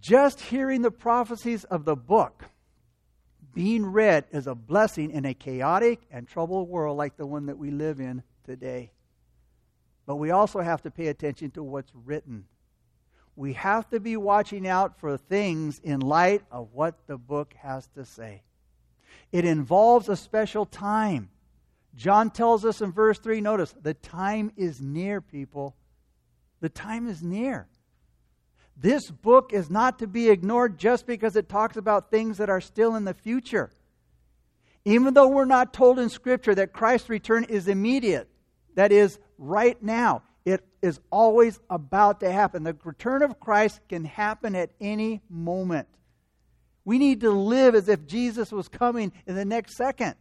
Just 0.01 0.41
hearing 0.41 0.83
the 0.83 0.91
prophecies 0.91 1.65
of 1.65 1.85
the 1.85 1.97
book 1.97 2.45
being 3.55 3.87
read 3.87 4.25
is 4.33 4.47
a 4.47 4.55
blessing 4.55 5.11
in 5.11 5.25
a 5.25 5.35
chaotic 5.35 6.03
and 6.11 6.27
troubled 6.27 6.69
world 6.69 6.99
like 6.99 7.17
the 7.17 7.27
one 7.27 7.47
that 7.47 7.57
we 7.57 7.71
live 7.71 8.01
in 8.01 8.23
today. 8.45 8.91
But 10.07 10.17
we 10.17 10.33
also 10.33 10.61
have 10.61 10.83
to 10.83 10.91
pay 10.91 11.07
attention 11.07 11.53
to 11.53 11.63
what's 11.63 11.93
written. 11.95 12.45
We 13.37 13.55
have 13.55 13.89
to 13.91 14.01
be 14.01 14.17
watching 14.17 14.67
out 14.67 14.99
for 14.99 15.17
things 15.17 15.81
in 15.83 16.01
light 16.01 16.43
of 16.51 16.69
what 16.73 17.07
the 17.07 17.17
book 17.17 17.55
has 17.59 17.89
to 17.95 18.05
say. 18.05 18.43
It 19.33 19.45
involves 19.45 20.09
a 20.09 20.17
special 20.17 20.67
time. 20.67 21.31
John 21.95 22.31
tells 22.31 22.65
us 22.65 22.81
in 22.81 22.93
verse 22.93 23.19
3 23.19 23.41
notice, 23.41 23.75
the 23.81 23.95
time 23.95 24.53
is 24.57 24.81
near, 24.81 25.21
people. 25.21 25.77
The 26.61 26.69
time 26.69 27.09
is 27.09 27.23
near. 27.23 27.69
This 28.77 29.11
book 29.11 29.53
is 29.53 29.71
not 29.71 29.99
to 30.01 30.07
be 30.07 30.31
ignored 30.31 30.79
just 30.79 31.07
because 31.07 31.37
it 31.37 31.49
talks 31.49 31.77
about 31.77 32.11
things 32.11 32.39
that 32.39 32.51
are 32.51 32.61
still 32.61 32.97
in 32.97 33.05
the 33.05 33.15
future. 33.15 33.71
Even 34.85 35.15
though 35.15 35.29
we're 35.29 35.45
not 35.45 35.73
told 35.73 35.99
in 35.99 36.09
Scripture 36.11 36.55
that 36.55 36.73
Christ's 36.73 37.09
return 37.09 37.45
is 37.45 37.69
immediate, 37.69 38.29
that 38.75 38.93
is, 38.93 39.19
right 39.39 39.81
now, 39.83 40.23
it 40.45 40.63
is 40.83 41.01
always 41.11 41.59
about 41.71 42.21
to 42.21 42.31
happen. 42.31 42.65
The 42.65 42.77
return 42.85 43.23
of 43.23 43.41
Christ 43.41 43.81
can 43.89 44.05
happen 44.05 44.55
at 44.55 44.71
any 44.81 45.23
moment. 45.31 45.89
We 46.85 46.99
need 46.99 47.21
to 47.23 47.31
live 47.31 47.75
as 47.75 47.89
if 47.89 48.07
Jesus 48.07 48.53
was 48.53 48.69
coming 48.69 49.13
in 49.27 49.37
the 49.37 49.45
next 49.45 49.77
second. 49.77 50.17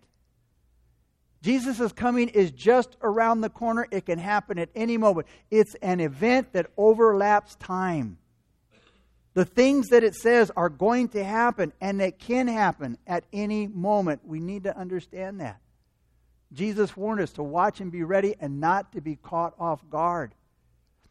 Jesus' 1.41 1.91
coming 1.91 2.29
is 2.29 2.51
just 2.51 2.95
around 3.01 3.41
the 3.41 3.49
corner. 3.49 3.85
It 3.91 4.05
can 4.05 4.17
happen 4.17 4.57
at 4.57 4.69
any 4.73 4.97
moment. 4.97 5.27
It's 5.51 5.75
an 5.81 5.99
event 5.99 6.53
that 6.53 6.67
overlaps 6.77 7.55
time. 7.57 8.17
The 9.33 9.45
things 9.45 9.87
that 9.89 10.03
it 10.03 10.15
says 10.15 10.51
are 10.55 10.69
going 10.69 11.09
to 11.09 11.23
happen 11.23 11.73
and 11.81 11.99
that 11.99 12.19
can 12.19 12.47
happen 12.47 12.97
at 13.07 13.23
any 13.33 13.67
moment. 13.67 14.21
We 14.25 14.39
need 14.39 14.63
to 14.65 14.77
understand 14.77 15.41
that. 15.41 15.59
Jesus 16.51 16.95
warned 16.95 17.19
us 17.19 17.31
to 17.33 17.43
watch 17.43 17.81
and 17.81 17.91
be 17.91 18.03
ready 18.03 18.35
and 18.39 18.59
not 18.59 18.91
to 18.93 19.01
be 19.01 19.15
caught 19.15 19.55
off 19.59 19.87
guard. 19.89 20.35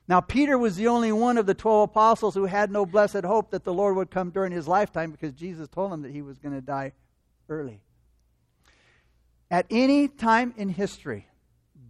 Now, 0.06 0.20
Peter 0.20 0.56
was 0.56 0.76
the 0.76 0.88
only 0.88 1.12
one 1.12 1.38
of 1.38 1.46
the 1.46 1.54
12 1.54 1.90
apostles 1.90 2.34
who 2.34 2.46
had 2.46 2.70
no 2.70 2.86
blessed 2.86 3.24
hope 3.24 3.50
that 3.50 3.64
the 3.64 3.72
Lord 3.72 3.96
would 3.96 4.10
come 4.10 4.30
during 4.30 4.52
his 4.52 4.68
lifetime 4.68 5.10
because 5.10 5.32
Jesus 5.32 5.68
told 5.68 5.92
him 5.92 6.02
that 6.02 6.12
he 6.12 6.22
was 6.22 6.38
going 6.38 6.54
to 6.54 6.60
die 6.60 6.92
early. 7.48 7.80
At 9.50 9.66
any 9.70 10.08
time 10.08 10.54
in 10.56 10.68
history, 10.68 11.26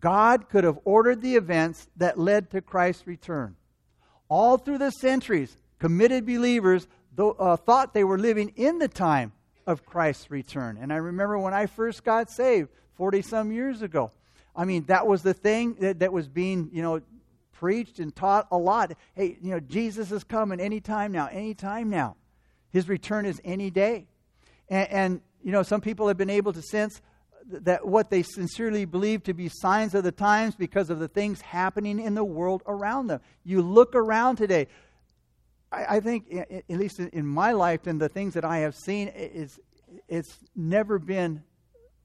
God 0.00 0.48
could 0.48 0.64
have 0.64 0.78
ordered 0.84 1.22
the 1.22 1.36
events 1.36 1.86
that 1.96 2.18
led 2.18 2.50
to 2.50 2.60
Christ's 2.60 3.06
return. 3.06 3.56
All 4.28 4.58
through 4.58 4.78
the 4.78 4.90
centuries, 4.90 5.56
committed 5.82 6.24
believers 6.24 6.86
uh, 7.18 7.56
thought 7.56 7.92
they 7.92 8.04
were 8.04 8.16
living 8.16 8.52
in 8.54 8.78
the 8.78 8.86
time 8.86 9.32
of 9.66 9.84
Christ's 9.84 10.30
return. 10.30 10.78
And 10.80 10.92
I 10.92 10.96
remember 10.96 11.36
when 11.40 11.52
I 11.52 11.66
first 11.66 12.04
got 12.04 12.30
saved 12.30 12.68
40 12.94 13.20
some 13.22 13.50
years 13.50 13.82
ago. 13.82 14.12
I 14.54 14.64
mean, 14.64 14.84
that 14.84 15.08
was 15.08 15.24
the 15.24 15.34
thing 15.34 15.74
that, 15.80 15.98
that 15.98 16.12
was 16.12 16.28
being, 16.28 16.70
you 16.72 16.82
know, 16.82 17.00
preached 17.50 17.98
and 17.98 18.14
taught 18.14 18.46
a 18.52 18.56
lot. 18.56 18.92
Hey, 19.16 19.36
you 19.42 19.50
know, 19.50 19.58
Jesus 19.58 20.12
is 20.12 20.22
coming 20.22 20.60
anytime 20.60 21.10
now, 21.10 21.26
anytime 21.32 21.90
now. 21.90 22.14
His 22.70 22.88
return 22.88 23.26
is 23.26 23.40
any 23.44 23.68
day. 23.68 24.06
And, 24.68 24.88
and, 24.88 25.20
you 25.42 25.50
know, 25.50 25.64
some 25.64 25.80
people 25.80 26.06
have 26.06 26.16
been 26.16 26.30
able 26.30 26.52
to 26.52 26.62
sense 26.62 27.02
that 27.50 27.84
what 27.84 28.08
they 28.08 28.22
sincerely 28.22 28.84
believe 28.84 29.24
to 29.24 29.34
be 29.34 29.48
signs 29.48 29.96
of 29.96 30.04
the 30.04 30.12
times 30.12 30.54
because 30.54 30.90
of 30.90 31.00
the 31.00 31.08
things 31.08 31.40
happening 31.40 31.98
in 31.98 32.14
the 32.14 32.22
world 32.22 32.62
around 32.68 33.08
them. 33.08 33.20
You 33.42 33.62
look 33.62 33.96
around 33.96 34.36
today. 34.36 34.68
I, 35.72 35.96
I 35.96 36.00
think, 36.00 36.32
at 36.32 36.68
least 36.68 37.00
in 37.00 37.26
my 37.26 37.52
life 37.52 37.86
and 37.86 38.00
the 38.00 38.08
things 38.08 38.34
that 38.34 38.44
I 38.44 38.58
have 38.58 38.74
seen, 38.74 39.10
it's, 39.14 39.58
it's 40.08 40.38
never 40.54 40.98
been 40.98 41.42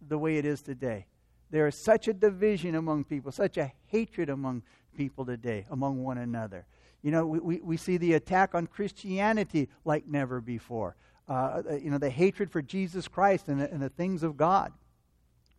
the 0.08 0.18
way 0.18 0.38
it 0.38 0.46
is 0.46 0.62
today. 0.62 1.06
There 1.50 1.68
is 1.68 1.84
such 1.84 2.08
a 2.08 2.14
division 2.14 2.76
among 2.76 3.04
people, 3.06 3.32
such 3.32 3.58
a 3.58 3.72
hatred 3.88 4.30
among 4.30 4.64
people 4.96 5.26
today, 5.26 5.66
among 5.70 6.04
one 6.04 6.18
another. 6.18 6.66
You 7.04 7.12
know, 7.12 7.26
we, 7.26 7.40
we, 7.40 7.62
we 7.62 7.78
see 7.78 7.98
the 7.98 8.14
attack 8.14 8.56
on 8.56 8.68
Christianity 8.68 9.70
like 9.86 10.08
never 10.08 10.42
before. 10.42 10.96
Uh, 11.30 11.62
uh, 11.70 11.76
you 11.76 11.92
know, 11.92 11.98
the 11.98 12.10
hatred 12.10 12.50
for 12.50 12.62
Jesus 12.62 13.08
Christ 13.08 13.48
and 13.48 13.62
the, 13.62 13.72
and 13.72 13.82
the 13.82 13.90
things 13.90 14.24
of 14.24 14.38
God. 14.38 14.72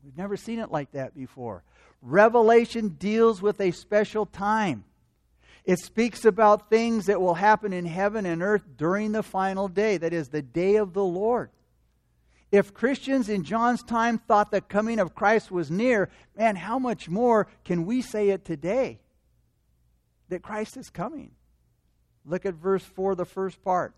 We've 0.02 0.16
never 0.16 0.36
seen 0.36 0.58
it 0.58 0.70
like 0.70 0.92
that 0.92 1.14
before. 1.14 1.62
Revelation 2.00 2.90
deals 2.90 3.42
with 3.42 3.60
a 3.60 3.70
special 3.70 4.26
time. 4.26 4.84
It 5.68 5.80
speaks 5.80 6.24
about 6.24 6.70
things 6.70 7.04
that 7.06 7.20
will 7.20 7.34
happen 7.34 7.74
in 7.74 7.84
heaven 7.84 8.24
and 8.24 8.42
earth 8.42 8.62
during 8.78 9.12
the 9.12 9.22
final 9.22 9.68
day, 9.68 9.98
that 9.98 10.14
is, 10.14 10.30
the 10.30 10.40
day 10.40 10.76
of 10.76 10.94
the 10.94 11.04
Lord. 11.04 11.50
If 12.50 12.72
Christians 12.72 13.28
in 13.28 13.44
John's 13.44 13.82
time 13.82 14.16
thought 14.16 14.50
the 14.50 14.62
coming 14.62 14.98
of 14.98 15.14
Christ 15.14 15.50
was 15.50 15.70
near, 15.70 16.08
man, 16.34 16.56
how 16.56 16.78
much 16.78 17.10
more 17.10 17.48
can 17.66 17.84
we 17.84 18.00
say 18.00 18.30
it 18.30 18.46
today? 18.46 18.98
That 20.30 20.40
Christ 20.40 20.78
is 20.78 20.88
coming. 20.88 21.32
Look 22.24 22.46
at 22.46 22.54
verse 22.54 22.82
4, 22.82 23.14
the 23.14 23.26
first 23.26 23.62
part. 23.62 23.94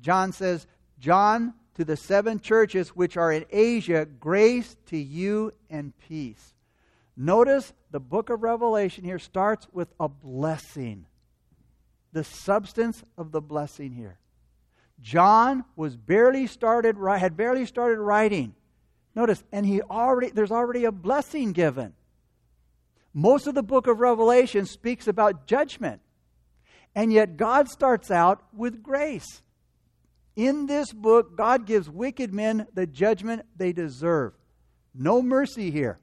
John 0.00 0.32
says, 0.32 0.66
John, 0.98 1.52
to 1.74 1.84
the 1.84 1.98
seven 1.98 2.40
churches 2.40 2.96
which 2.96 3.18
are 3.18 3.30
in 3.30 3.44
Asia, 3.50 4.06
grace 4.06 4.78
to 4.86 4.96
you 4.96 5.52
and 5.68 5.92
peace. 6.08 6.54
Notice 7.20 7.74
the 7.90 8.00
book 8.00 8.30
of 8.30 8.42
Revelation 8.42 9.04
here 9.04 9.18
starts 9.18 9.68
with 9.74 9.88
a 10.00 10.08
blessing. 10.08 11.04
The 12.14 12.24
substance 12.24 13.04
of 13.18 13.30
the 13.30 13.42
blessing 13.42 13.92
here. 13.92 14.18
John 15.02 15.66
was 15.76 15.98
barely 15.98 16.46
started 16.46 16.96
had 16.96 17.36
barely 17.36 17.66
started 17.66 18.00
writing. 18.00 18.54
Notice, 19.14 19.44
and 19.52 19.66
he 19.66 19.82
already 19.82 20.30
there's 20.30 20.50
already 20.50 20.86
a 20.86 20.92
blessing 20.92 21.52
given. 21.52 21.92
Most 23.12 23.46
of 23.46 23.54
the 23.54 23.62
book 23.62 23.86
of 23.86 24.00
Revelation 24.00 24.64
speaks 24.64 25.06
about 25.06 25.46
judgment. 25.46 26.00
And 26.94 27.12
yet 27.12 27.36
God 27.36 27.68
starts 27.68 28.10
out 28.10 28.42
with 28.54 28.82
grace. 28.82 29.42
In 30.36 30.64
this 30.64 30.90
book, 30.90 31.36
God 31.36 31.66
gives 31.66 31.90
wicked 31.90 32.32
men 32.32 32.66
the 32.72 32.86
judgment 32.86 33.42
they 33.54 33.74
deserve. 33.74 34.32
No 34.94 35.20
mercy 35.20 35.70
here. 35.70 35.98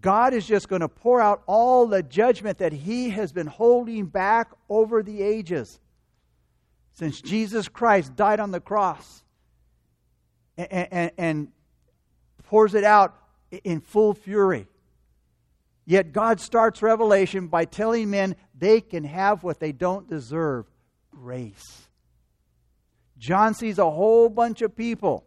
God 0.00 0.34
is 0.34 0.46
just 0.46 0.68
going 0.68 0.80
to 0.80 0.88
pour 0.88 1.20
out 1.20 1.42
all 1.46 1.86
the 1.86 2.02
judgment 2.02 2.58
that 2.58 2.72
He 2.72 3.10
has 3.10 3.32
been 3.32 3.46
holding 3.46 4.06
back 4.06 4.50
over 4.68 5.02
the 5.02 5.22
ages 5.22 5.80
since 6.92 7.20
Jesus 7.20 7.68
Christ 7.68 8.16
died 8.16 8.40
on 8.40 8.50
the 8.50 8.60
cross 8.60 9.22
and, 10.56 10.88
and, 10.92 11.10
and 11.18 11.48
pours 12.44 12.74
it 12.74 12.84
out 12.84 13.16
in 13.64 13.80
full 13.80 14.14
fury. 14.14 14.66
Yet 15.84 16.12
God 16.12 16.40
starts 16.40 16.82
Revelation 16.82 17.46
by 17.46 17.64
telling 17.64 18.10
men 18.10 18.34
they 18.58 18.80
can 18.80 19.04
have 19.04 19.44
what 19.44 19.60
they 19.60 19.72
don't 19.72 20.08
deserve 20.08 20.66
grace. 21.10 21.88
John 23.18 23.54
sees 23.54 23.78
a 23.78 23.90
whole 23.90 24.28
bunch 24.28 24.62
of 24.62 24.76
people, 24.76 25.24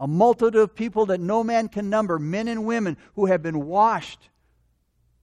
a 0.00 0.06
multitude 0.06 0.56
of 0.56 0.74
people 0.74 1.06
that 1.06 1.20
no 1.20 1.44
man 1.44 1.68
can 1.68 1.88
number, 1.88 2.18
men 2.18 2.48
and 2.48 2.66
women 2.66 2.96
who 3.14 3.26
have 3.26 3.42
been 3.42 3.64
washed 3.64 4.28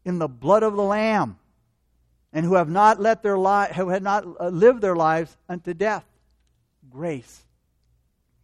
in 0.06 0.20
the 0.20 0.28
blood 0.28 0.64
of 0.64 0.76
the 0.76 0.84
Lamb 0.84 1.38
and 2.34 2.46
who 2.46 2.56
have 2.56 2.70
not 2.70 3.00
let 3.00 3.22
their 3.24 3.38
li- 3.38 3.74
who 3.76 3.90
had 3.90 4.04
not 4.04 4.26
uh, 4.40 4.48
lived 4.48 4.82
their 4.82 4.96
lives 4.96 5.36
unto 5.50 5.74
death. 5.74 6.06
Grace. 6.90 7.44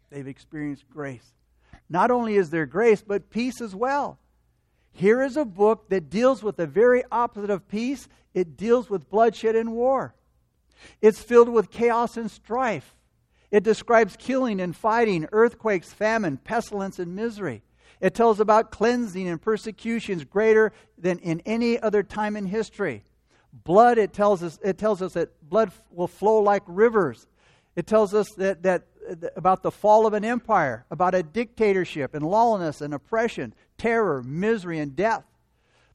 They've 0.09 0.27
experienced 0.27 0.89
grace. 0.89 1.33
Not 1.89 2.11
only 2.11 2.35
is 2.35 2.49
there 2.49 2.65
grace, 2.65 3.01
but 3.01 3.29
peace 3.29 3.61
as 3.61 3.73
well. 3.73 4.19
Here 4.91 5.21
is 5.21 5.37
a 5.37 5.45
book 5.45 5.89
that 5.89 6.09
deals 6.09 6.43
with 6.43 6.57
the 6.57 6.67
very 6.67 7.03
opposite 7.11 7.49
of 7.49 7.67
peace. 7.69 8.07
It 8.33 8.57
deals 8.57 8.89
with 8.89 9.09
bloodshed 9.09 9.55
and 9.55 9.73
war. 9.73 10.15
It's 11.01 11.21
filled 11.21 11.49
with 11.49 11.71
chaos 11.71 12.17
and 12.17 12.29
strife. 12.29 12.95
It 13.51 13.63
describes 13.63 14.15
killing 14.17 14.59
and 14.59 14.75
fighting, 14.75 15.27
earthquakes, 15.31 15.93
famine, 15.93 16.37
pestilence, 16.37 16.99
and 16.99 17.15
misery. 17.15 17.63
It 18.01 18.13
tells 18.13 18.39
about 18.39 18.71
cleansing 18.71 19.27
and 19.27 19.41
persecutions 19.41 20.23
greater 20.23 20.73
than 20.97 21.19
in 21.19 21.41
any 21.45 21.79
other 21.79 22.03
time 22.03 22.35
in 22.35 22.45
history. 22.45 23.03
Blood, 23.51 23.97
it 23.97 24.13
tells 24.13 24.43
us, 24.43 24.59
it 24.63 24.77
tells 24.77 25.01
us 25.01 25.13
that 25.13 25.49
blood 25.49 25.71
will 25.91 26.07
flow 26.07 26.39
like 26.39 26.63
rivers. 26.67 27.25
It 27.75 27.87
tells 27.87 28.13
us 28.13 28.27
that, 28.37 28.63
that 28.63 28.83
about 29.35 29.63
the 29.63 29.71
fall 29.71 30.05
of 30.05 30.13
an 30.13 30.25
empire, 30.25 30.85
about 30.91 31.15
a 31.15 31.23
dictatorship 31.23 32.13
and 32.13 32.25
lawlessness 32.25 32.81
and 32.81 32.93
oppression, 32.93 33.53
terror, 33.77 34.21
misery, 34.21 34.79
and 34.79 34.95
death. 34.95 35.23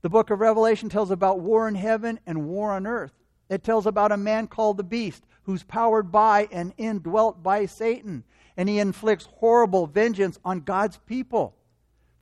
The 0.00 0.08
book 0.08 0.30
of 0.30 0.40
Revelation 0.40 0.88
tells 0.88 1.10
about 1.10 1.40
war 1.40 1.68
in 1.68 1.74
heaven 1.74 2.18
and 2.26 2.46
war 2.46 2.72
on 2.72 2.86
earth. 2.86 3.12
It 3.48 3.62
tells 3.62 3.86
about 3.86 4.12
a 4.12 4.16
man 4.16 4.46
called 4.46 4.78
the 4.78 4.82
beast, 4.82 5.24
who's 5.44 5.62
powered 5.62 6.12
by 6.12 6.48
and 6.50 6.72
indwelt 6.76 7.42
by 7.42 7.66
Satan, 7.66 8.24
and 8.56 8.68
he 8.68 8.78
inflicts 8.78 9.28
horrible 9.38 9.86
vengeance 9.86 10.38
on 10.44 10.60
God's 10.60 10.98
people. 11.06 11.56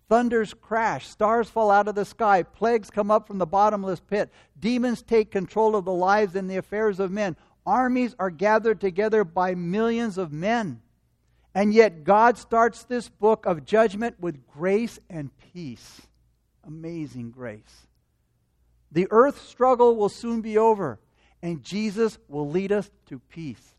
Thunders 0.09 0.55
crash, 0.55 1.07
stars 1.09 1.49
fall 1.49 1.71
out 1.71 1.87
of 1.87 1.95
the 1.95 2.05
sky, 2.05 2.43
plagues 2.43 2.91
come 2.91 3.11
up 3.11 3.27
from 3.27 3.39
the 3.39 3.47
bottomless 3.47 4.01
pit, 4.01 4.31
demons 4.59 5.03
take 5.03 5.31
control 5.31 5.77
of 5.77 5.85
the 5.85 5.93
lives 5.93 6.35
and 6.35 6.51
the 6.51 6.57
affairs 6.57 6.99
of 6.99 7.11
men, 7.11 7.37
armies 7.65 8.17
are 8.19 8.31
gathered 8.31 8.81
together 8.81 9.23
by 9.23 9.55
millions 9.55 10.19
of 10.19 10.33
men. 10.33 10.81
And 11.55 11.75
yet, 11.75 12.05
God 12.05 12.39
starts 12.39 12.85
this 12.85 13.09
book 13.09 13.45
of 13.47 13.65
judgment 13.65 14.17
with 14.21 14.47
grace 14.47 14.99
and 15.09 15.31
peace. 15.53 16.01
Amazing 16.65 17.31
grace. 17.31 17.87
The 18.93 19.09
earth 19.11 19.47
struggle 19.47 19.97
will 19.97 20.09
soon 20.09 20.41
be 20.41 20.59
over, 20.59 20.99
and 21.43 21.63
Jesus 21.63 22.19
will 22.29 22.49
lead 22.49 22.73
us 22.73 22.91
to 23.07 23.19
peace. 23.19 23.75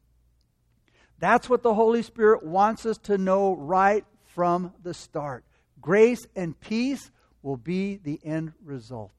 That's 1.19 1.49
what 1.49 1.61
the 1.61 1.73
Holy 1.73 2.01
Spirit 2.01 2.43
wants 2.43 2.85
us 2.85 2.97
to 2.99 3.17
know 3.17 3.55
right 3.55 4.03
from 4.25 4.73
the 4.81 4.93
start. 4.93 5.43
Grace 5.79 6.25
and 6.35 6.59
peace 6.59 7.11
will 7.43 7.57
be 7.57 7.97
the 7.97 8.19
end 8.23 8.53
result. 8.63 9.13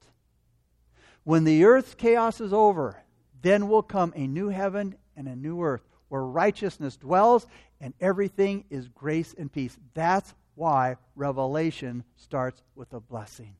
When 1.23 1.45
the 1.45 1.63
earth's 1.63 1.95
chaos 1.95 2.41
is 2.41 2.51
over, 2.51 3.01
then 3.41 3.69
will 3.69 3.83
come 3.83 4.13
a 4.15 4.27
new 4.27 4.49
heaven 4.49 4.95
and 5.15 5.27
a 5.27 5.35
new 5.35 5.61
earth 5.61 5.83
where 6.09 6.23
righteousness 6.23 6.97
dwells 6.97 7.47
and 7.79 7.93
everything 7.99 8.65
is 8.69 8.87
grace 8.89 9.33
and 9.37 9.51
peace. 9.51 9.77
That's 9.93 10.33
why 10.55 10.97
Revelation 11.15 12.03
starts 12.17 12.61
with 12.75 12.93
a 12.93 12.99
blessing. 12.99 13.55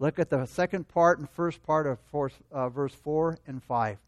Look 0.00 0.18
at 0.18 0.30
the 0.30 0.46
second 0.46 0.88
part 0.88 1.20
and 1.20 1.30
first 1.30 1.62
part 1.62 1.86
of 1.86 2.00
four, 2.10 2.32
uh, 2.50 2.68
verse 2.70 2.94
4 2.94 3.38
and 3.46 3.62
5. 3.62 3.98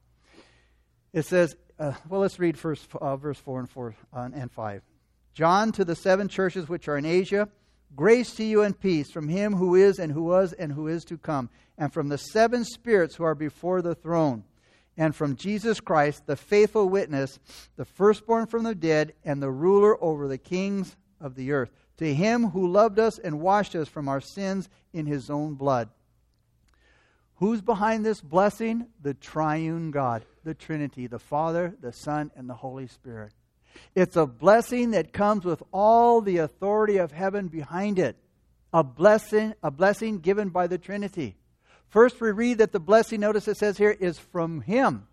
It 1.12 1.26
says, 1.26 1.54
uh, 1.78 1.92
well, 2.08 2.22
let's 2.22 2.40
read 2.40 2.58
first 2.58 2.88
uh, 2.96 3.16
verse 3.16 3.38
4 3.38 3.60
and 3.60 3.70
4 3.70 3.94
uh, 4.12 4.28
and 4.34 4.50
5. 4.50 4.82
John 5.34 5.70
to 5.72 5.84
the 5.84 5.94
seven 5.94 6.28
churches 6.28 6.68
which 6.68 6.88
are 6.88 6.96
in 6.96 7.04
Asia 7.04 7.48
Grace 7.94 8.34
to 8.36 8.44
you 8.44 8.62
and 8.62 8.78
peace 8.78 9.10
from 9.10 9.28
him 9.28 9.54
who 9.54 9.74
is 9.74 9.98
and 9.98 10.12
who 10.12 10.22
was 10.22 10.54
and 10.54 10.72
who 10.72 10.88
is 10.88 11.04
to 11.04 11.18
come, 11.18 11.50
and 11.76 11.92
from 11.92 12.08
the 12.08 12.16
seven 12.16 12.64
spirits 12.64 13.16
who 13.16 13.24
are 13.24 13.34
before 13.34 13.82
the 13.82 13.94
throne, 13.94 14.44
and 14.96 15.14
from 15.14 15.36
Jesus 15.36 15.78
Christ, 15.78 16.26
the 16.26 16.36
faithful 16.36 16.88
witness, 16.88 17.38
the 17.76 17.84
firstborn 17.84 18.46
from 18.46 18.62
the 18.62 18.74
dead, 18.74 19.12
and 19.24 19.42
the 19.42 19.50
ruler 19.50 20.02
over 20.02 20.26
the 20.26 20.38
kings 20.38 20.96
of 21.22 21.34
the 21.34 21.52
earth. 21.52 21.70
To 21.98 22.14
him 22.14 22.50
who 22.50 22.66
loved 22.66 22.98
us 22.98 23.18
and 23.18 23.40
washed 23.40 23.74
us 23.74 23.88
from 23.88 24.08
our 24.08 24.20
sins 24.20 24.68
in 24.92 25.06
his 25.06 25.30
own 25.30 25.54
blood. 25.54 25.88
Who's 27.36 27.60
behind 27.60 28.04
this 28.04 28.20
blessing? 28.20 28.86
The 29.00 29.14
triune 29.14 29.90
God, 29.90 30.24
the 30.44 30.54
Trinity, 30.54 31.06
the 31.06 31.18
Father, 31.18 31.74
the 31.80 31.92
Son, 31.92 32.30
and 32.36 32.48
the 32.48 32.54
Holy 32.54 32.86
Spirit. 32.86 33.32
It's 33.94 34.16
a 34.16 34.26
blessing 34.26 34.92
that 34.92 35.12
comes 35.12 35.44
with 35.44 35.62
all 35.72 36.20
the 36.20 36.38
authority 36.38 36.98
of 36.98 37.12
heaven 37.12 37.48
behind 37.48 37.98
it. 37.98 38.16
A 38.72 38.84
blessing, 38.84 39.54
a 39.62 39.70
blessing 39.70 40.18
given 40.18 40.50
by 40.50 40.66
the 40.66 40.78
Trinity. 40.78 41.36
First, 41.88 42.20
we 42.20 42.30
read 42.30 42.58
that 42.58 42.72
the 42.72 42.80
blessing, 42.80 43.20
notice 43.20 43.48
it 43.48 43.56
says 43.56 43.76
here, 43.76 43.90
is 43.90 44.18
from 44.18 44.62
Him, 44.62 45.06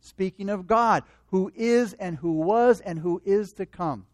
speaking 0.00 0.48
of 0.48 0.66
God, 0.66 1.04
who 1.26 1.52
is 1.54 1.92
and 1.94 2.16
who 2.16 2.32
was 2.32 2.80
and 2.80 2.98
who 2.98 3.22
is 3.24 3.52
to 3.54 3.66
come. 3.66 4.06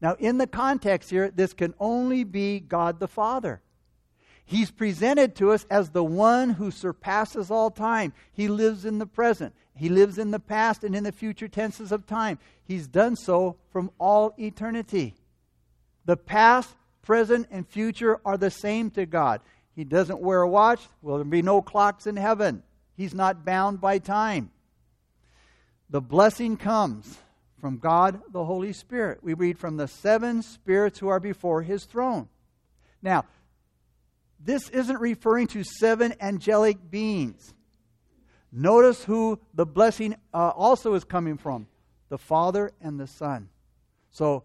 Now, 0.00 0.16
in 0.18 0.38
the 0.38 0.46
context 0.46 1.10
here, 1.10 1.30
this 1.30 1.52
can 1.52 1.74
only 1.78 2.24
be 2.24 2.60
God 2.60 3.00
the 3.00 3.08
Father. 3.08 3.60
He's 4.44 4.70
presented 4.70 5.36
to 5.36 5.52
us 5.52 5.66
as 5.70 5.90
the 5.90 6.02
one 6.02 6.50
who 6.50 6.70
surpasses 6.70 7.50
all 7.50 7.70
time. 7.70 8.12
He 8.32 8.48
lives 8.48 8.84
in 8.84 8.98
the 8.98 9.06
present. 9.06 9.54
He 9.76 9.88
lives 9.88 10.18
in 10.18 10.30
the 10.30 10.40
past 10.40 10.82
and 10.82 10.96
in 10.96 11.04
the 11.04 11.12
future 11.12 11.48
tenses 11.48 11.92
of 11.92 12.06
time. 12.06 12.38
He's 12.64 12.88
done 12.88 13.14
so 13.14 13.56
from 13.70 13.90
all 13.98 14.34
eternity. 14.38 15.14
The 16.04 16.16
past, 16.16 16.74
present, 17.02 17.46
and 17.50 17.68
future 17.68 18.20
are 18.24 18.36
the 18.36 18.50
same 18.50 18.90
to 18.92 19.06
God. 19.06 19.40
He 19.76 19.84
doesn't 19.84 20.20
wear 20.20 20.42
a 20.42 20.48
watch. 20.48 20.80
Well, 21.00 21.16
there'll 21.16 21.30
be 21.30 21.42
no 21.42 21.62
clocks 21.62 22.06
in 22.06 22.16
heaven. 22.16 22.62
He's 22.96 23.14
not 23.14 23.44
bound 23.44 23.80
by 23.80 23.98
time. 23.98 24.50
The 25.90 26.00
blessing 26.00 26.56
comes 26.56 27.18
from 27.60 27.78
God 27.78 28.20
the 28.32 28.44
Holy 28.44 28.72
Spirit. 28.72 29.22
We 29.22 29.34
read 29.34 29.58
from 29.58 29.76
the 29.76 29.88
seven 29.88 30.42
spirits 30.42 30.98
who 30.98 31.08
are 31.08 31.20
before 31.20 31.62
his 31.62 31.84
throne. 31.84 32.28
Now, 33.02 33.26
this 34.42 34.68
isn't 34.70 34.98
referring 35.00 35.46
to 35.48 35.62
seven 35.62 36.14
angelic 36.20 36.90
beings. 36.90 37.54
Notice 38.50 39.04
who 39.04 39.38
the 39.54 39.66
blessing 39.66 40.16
uh, 40.34 40.48
also 40.48 40.94
is 40.94 41.04
coming 41.04 41.36
from 41.36 41.66
the 42.08 42.18
Father 42.18 42.72
and 42.80 42.98
the 42.98 43.06
Son. 43.06 43.48
So, 44.10 44.44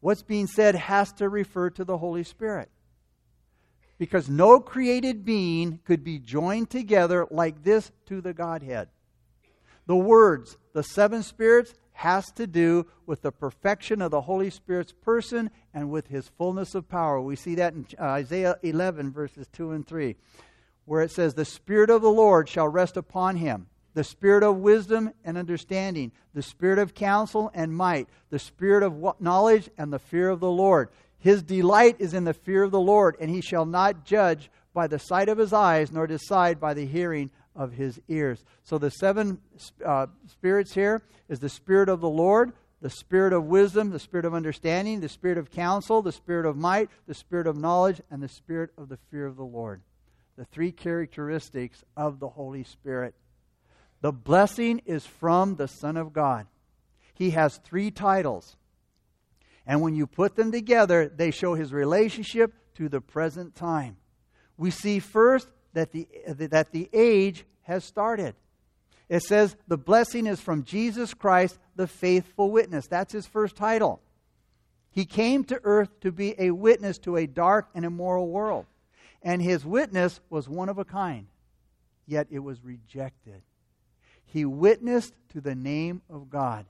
what's 0.00 0.22
being 0.22 0.46
said 0.46 0.74
has 0.76 1.12
to 1.14 1.28
refer 1.28 1.70
to 1.70 1.84
the 1.84 1.98
Holy 1.98 2.22
Spirit. 2.22 2.70
Because 3.98 4.28
no 4.28 4.60
created 4.60 5.24
being 5.24 5.80
could 5.84 6.04
be 6.04 6.18
joined 6.18 6.70
together 6.70 7.26
like 7.30 7.64
this 7.64 7.90
to 8.06 8.20
the 8.20 8.32
Godhead. 8.32 8.88
The 9.86 9.96
words, 9.96 10.56
the 10.72 10.82
seven 10.82 11.22
spirits, 11.22 11.74
has 12.00 12.32
to 12.32 12.46
do 12.46 12.86
with 13.04 13.20
the 13.20 13.30
perfection 13.30 14.00
of 14.00 14.10
the 14.10 14.22
Holy 14.22 14.48
Spirit's 14.48 14.94
person 15.02 15.50
and 15.74 15.90
with 15.90 16.06
his 16.06 16.30
fullness 16.38 16.74
of 16.74 16.88
power. 16.88 17.20
We 17.20 17.36
see 17.36 17.56
that 17.56 17.74
in 17.74 17.84
Isaiah 18.00 18.56
11, 18.62 19.12
verses 19.12 19.46
2 19.52 19.72
and 19.72 19.86
3, 19.86 20.16
where 20.86 21.02
it 21.02 21.10
says, 21.10 21.34
The 21.34 21.44
Spirit 21.44 21.90
of 21.90 22.00
the 22.00 22.10
Lord 22.10 22.48
shall 22.48 22.68
rest 22.68 22.96
upon 22.96 23.36
him 23.36 23.66
the 23.92 24.04
spirit 24.04 24.42
of 24.42 24.56
wisdom 24.56 25.12
and 25.24 25.36
understanding, 25.36 26.12
the 26.32 26.42
spirit 26.42 26.78
of 26.78 26.94
counsel 26.94 27.50
and 27.52 27.76
might, 27.76 28.08
the 28.30 28.38
spirit 28.38 28.82
of 28.82 29.20
knowledge 29.20 29.68
and 29.76 29.92
the 29.92 29.98
fear 29.98 30.30
of 30.30 30.40
the 30.40 30.50
Lord. 30.50 30.88
His 31.18 31.42
delight 31.42 31.96
is 31.98 32.14
in 32.14 32.24
the 32.24 32.32
fear 32.32 32.62
of 32.62 32.70
the 32.70 32.80
Lord, 32.80 33.16
and 33.20 33.28
he 33.28 33.42
shall 33.42 33.66
not 33.66 34.06
judge 34.06 34.50
by 34.72 34.86
the 34.86 34.98
sight 34.98 35.28
of 35.28 35.36
his 35.36 35.52
eyes, 35.52 35.92
nor 35.92 36.06
decide 36.06 36.58
by 36.60 36.72
the 36.72 36.86
hearing 36.86 37.30
of 37.54 37.72
his 37.72 38.00
ears. 38.08 38.44
So 38.62 38.78
the 38.78 38.90
seven 38.90 39.40
uh, 39.84 40.06
spirits 40.26 40.74
here 40.74 41.02
is 41.28 41.40
the 41.40 41.48
spirit 41.48 41.88
of 41.88 42.00
the 42.00 42.08
Lord, 42.08 42.52
the 42.80 42.90
spirit 42.90 43.32
of 43.32 43.44
wisdom, 43.44 43.90
the 43.90 43.98
spirit 43.98 44.24
of 44.24 44.34
understanding, 44.34 45.00
the 45.00 45.08
spirit 45.08 45.38
of 45.38 45.50
counsel, 45.50 46.02
the 46.02 46.12
spirit 46.12 46.46
of 46.46 46.56
might, 46.56 46.88
the 47.06 47.14
spirit 47.14 47.46
of 47.46 47.56
knowledge, 47.56 48.00
and 48.10 48.22
the 48.22 48.28
spirit 48.28 48.70
of 48.78 48.88
the 48.88 48.98
fear 49.10 49.26
of 49.26 49.36
the 49.36 49.44
Lord. 49.44 49.82
The 50.36 50.46
three 50.46 50.72
characteristics 50.72 51.84
of 51.96 52.20
the 52.20 52.28
Holy 52.28 52.64
Spirit. 52.64 53.14
The 54.00 54.12
blessing 54.12 54.80
is 54.86 55.04
from 55.04 55.56
the 55.56 55.68
Son 55.68 55.96
of 55.98 56.12
God. 56.12 56.46
He 57.12 57.30
has 57.30 57.58
three 57.58 57.90
titles. 57.90 58.56
And 59.66 59.82
when 59.82 59.94
you 59.94 60.06
put 60.06 60.36
them 60.36 60.50
together, 60.50 61.06
they 61.06 61.30
show 61.30 61.54
his 61.54 61.72
relationship 61.72 62.54
to 62.76 62.88
the 62.88 63.02
present 63.02 63.54
time. 63.54 63.98
We 64.56 64.70
see 64.70 65.00
first 65.00 65.48
that 65.72 65.92
the, 65.92 66.08
that 66.26 66.72
the 66.72 66.88
age 66.92 67.44
has 67.62 67.84
started. 67.84 68.34
It 69.08 69.22
says 69.22 69.56
the 69.66 69.76
blessing 69.76 70.26
is 70.26 70.40
from 70.40 70.64
Jesus 70.64 71.14
Christ, 71.14 71.58
the 71.76 71.86
faithful 71.86 72.50
witness. 72.50 72.86
That's 72.86 73.12
his 73.12 73.26
first 73.26 73.56
title. 73.56 74.00
He 74.92 75.04
came 75.04 75.44
to 75.44 75.60
earth 75.64 76.00
to 76.00 76.12
be 76.12 76.34
a 76.38 76.50
witness 76.50 76.98
to 76.98 77.16
a 77.16 77.26
dark 77.26 77.68
and 77.74 77.84
immoral 77.84 78.28
world. 78.28 78.66
And 79.22 79.42
his 79.42 79.64
witness 79.64 80.20
was 80.30 80.48
one 80.48 80.68
of 80.68 80.78
a 80.78 80.84
kind, 80.84 81.26
yet 82.06 82.28
it 82.30 82.38
was 82.38 82.64
rejected. 82.64 83.42
He 84.24 84.44
witnessed 84.44 85.14
to 85.32 85.40
the 85.40 85.54
name 85.54 86.02
of 86.08 86.30
God. 86.30 86.66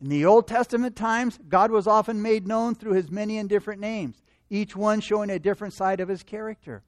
In 0.00 0.08
the 0.08 0.26
Old 0.26 0.46
Testament 0.46 0.94
times, 0.96 1.38
God 1.48 1.70
was 1.70 1.86
often 1.86 2.22
made 2.22 2.46
known 2.46 2.74
through 2.74 2.92
his 2.92 3.10
many 3.10 3.38
and 3.38 3.48
different 3.48 3.80
names, 3.80 4.22
each 4.48 4.76
one 4.76 5.00
showing 5.00 5.30
a 5.30 5.38
different 5.38 5.74
side 5.74 6.00
of 6.00 6.08
his 6.08 6.22
character. 6.22 6.82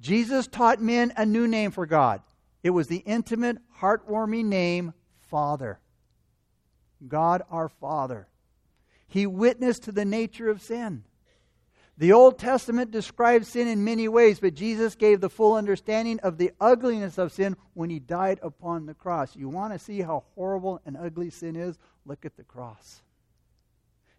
Jesus 0.00 0.46
taught 0.46 0.80
men 0.80 1.12
a 1.16 1.24
new 1.24 1.46
name 1.46 1.70
for 1.70 1.86
God. 1.86 2.22
It 2.62 2.70
was 2.70 2.88
the 2.88 2.98
intimate, 2.98 3.58
heartwarming 3.80 4.46
name, 4.46 4.94
Father. 5.28 5.80
God 7.06 7.42
our 7.50 7.68
Father. 7.68 8.28
He 9.08 9.26
witnessed 9.26 9.84
to 9.84 9.92
the 9.92 10.04
nature 10.04 10.48
of 10.48 10.62
sin. 10.62 11.04
The 11.98 12.12
Old 12.12 12.38
Testament 12.38 12.90
describes 12.90 13.48
sin 13.48 13.68
in 13.68 13.84
many 13.84 14.08
ways, 14.08 14.40
but 14.40 14.54
Jesus 14.54 14.94
gave 14.94 15.20
the 15.20 15.28
full 15.28 15.54
understanding 15.54 16.18
of 16.20 16.38
the 16.38 16.52
ugliness 16.60 17.18
of 17.18 17.32
sin 17.32 17.56
when 17.74 17.90
he 17.90 17.98
died 17.98 18.40
upon 18.42 18.86
the 18.86 18.94
cross. 18.94 19.36
You 19.36 19.48
want 19.48 19.72
to 19.72 19.78
see 19.78 20.00
how 20.00 20.24
horrible 20.34 20.80
and 20.86 20.96
ugly 20.96 21.30
sin 21.30 21.54
is? 21.54 21.78
Look 22.06 22.24
at 22.24 22.36
the 22.36 22.44
cross. 22.44 23.02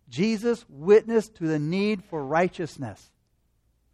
Jesus 0.08 0.66
witnessed 0.70 1.36
to 1.36 1.48
the 1.48 1.60
need 1.60 2.04
for 2.04 2.24
righteousness 2.24 3.12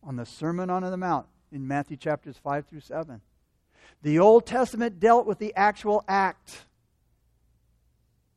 on 0.03 0.17
the 0.17 0.25
Sermon 0.25 0.69
on 0.69 0.83
the 0.83 0.97
Mount 0.97 1.27
in 1.51 1.67
Matthew 1.67 1.97
chapters 1.97 2.37
5 2.37 2.65
through 2.65 2.81
7. 2.81 3.21
The 4.01 4.19
Old 4.19 4.45
Testament 4.45 4.99
dealt 4.99 5.25
with 5.25 5.39
the 5.39 5.53
actual 5.55 6.03
act, 6.07 6.65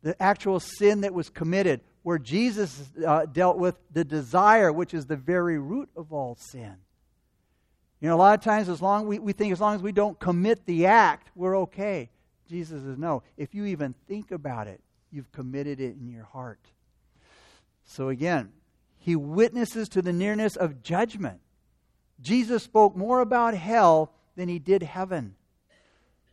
the 0.02 0.20
actual 0.20 0.60
sin 0.60 1.02
that 1.02 1.14
was 1.14 1.30
committed, 1.30 1.80
where 2.02 2.18
Jesus 2.18 2.90
uh, 3.06 3.26
dealt 3.26 3.58
with 3.58 3.76
the 3.92 4.04
desire, 4.04 4.72
which 4.72 4.92
is 4.92 5.06
the 5.06 5.16
very 5.16 5.58
root 5.58 5.88
of 5.96 6.12
all 6.12 6.34
sin. 6.34 6.76
You 8.00 8.08
know, 8.08 8.16
a 8.16 8.18
lot 8.18 8.36
of 8.36 8.44
times, 8.44 8.68
as 8.68 8.82
long 8.82 9.06
we, 9.06 9.20
we 9.20 9.32
think 9.32 9.52
as 9.52 9.60
long 9.60 9.76
as 9.76 9.82
we 9.82 9.92
don't 9.92 10.18
commit 10.18 10.66
the 10.66 10.86
act, 10.86 11.30
we're 11.36 11.56
okay. 11.60 12.10
Jesus 12.48 12.82
says, 12.82 12.98
no. 12.98 13.22
If 13.36 13.54
you 13.54 13.66
even 13.66 13.94
think 14.08 14.32
about 14.32 14.66
it, 14.66 14.80
you've 15.12 15.30
committed 15.30 15.80
it 15.80 15.94
in 16.00 16.08
your 16.08 16.24
heart. 16.24 16.58
So 17.84 18.08
again, 18.08 18.50
he 18.98 19.14
witnesses 19.14 19.88
to 19.90 20.02
the 20.02 20.12
nearness 20.12 20.56
of 20.56 20.82
judgment. 20.82 21.40
Jesus 22.22 22.62
spoke 22.62 22.96
more 22.96 23.20
about 23.20 23.54
hell 23.54 24.12
than 24.36 24.48
he 24.48 24.58
did 24.58 24.82
heaven. 24.82 25.34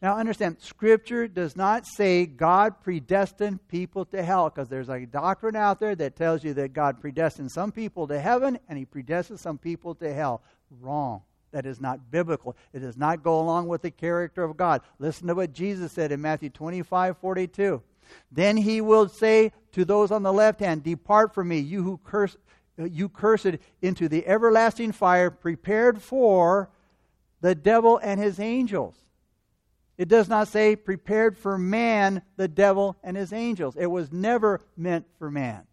Now, 0.02 0.18
understand, 0.18 0.58
Scripture 0.60 1.28
does 1.28 1.58
not 1.58 1.86
say 1.86 2.26
God 2.26 2.82
predestined 2.82 3.68
people 3.68 4.06
to 4.06 4.24
hell 4.24 4.50
because 4.50 4.70
there's 4.70 4.88
a 4.88 5.06
doctrine 5.06 5.58
out 5.58 5.82
there 5.82 5.94
that 5.96 6.16
tells 6.16 6.42
you 6.42 6.54
that 6.54 6.72
God 6.72 7.02
predestined 7.02 7.52
some 7.52 7.74
people 7.74 8.08
to 8.08 8.18
heaven 8.20 8.60
and 8.70 8.78
He 8.78 8.86
predestined 8.86 9.42
some 9.42 9.58
people 9.58 9.96
to 9.96 10.14
hell. 10.14 10.42
Wrong. 10.80 11.24
That 11.52 11.66
is 11.66 11.82
not 11.82 12.12
biblical. 12.12 12.56
It 12.74 12.80
does 12.80 12.96
not 12.96 13.24
go 13.24 13.40
along 13.40 13.68
with 13.68 13.82
the 13.82 13.92
character 13.92 14.44
of 14.44 14.56
God. 14.56 14.82
Listen 15.00 15.28
to 15.28 15.36
what 15.36 15.52
Jesus 15.52 15.92
said 15.92 16.12
in 16.12 16.22
Matthew 16.22 16.50
25 16.50 17.18
42. 17.18 17.82
Then 18.32 18.56
He 18.56 18.80
will 18.80 19.10
say 19.10 19.52
to 19.74 19.84
those 19.84 20.12
on 20.12 20.24
the 20.24 20.32
left 20.32 20.62
hand, 20.62 20.84
Depart 20.84 21.34
from 21.34 21.50
me, 21.50 21.60
you 21.60 21.84
who 21.84 22.00
curse, 22.04 22.38
Uh, 22.80 22.86
you 22.86 23.10
cursed, 23.10 23.58
into 23.82 24.08
the 24.08 24.26
everlasting 24.26 24.92
fire 24.92 25.30
prepared 25.30 26.02
for 26.02 26.70
the 27.42 27.56
devil 27.56 28.00
and 28.02 28.20
his 28.20 28.40
angels. 28.40 28.96
It 29.98 30.08
does 30.08 30.30
not 30.30 30.48
say 30.48 30.78
prepared 30.78 31.38
for 31.38 31.58
man, 31.58 32.22
the 32.38 32.48
devil, 32.48 32.96
and 33.04 33.18
his 33.18 33.34
angels. 33.34 33.76
It 33.76 33.88
was 33.88 34.14
never 34.14 34.62
meant 34.78 35.06
for 35.18 35.30
man. 35.30 35.64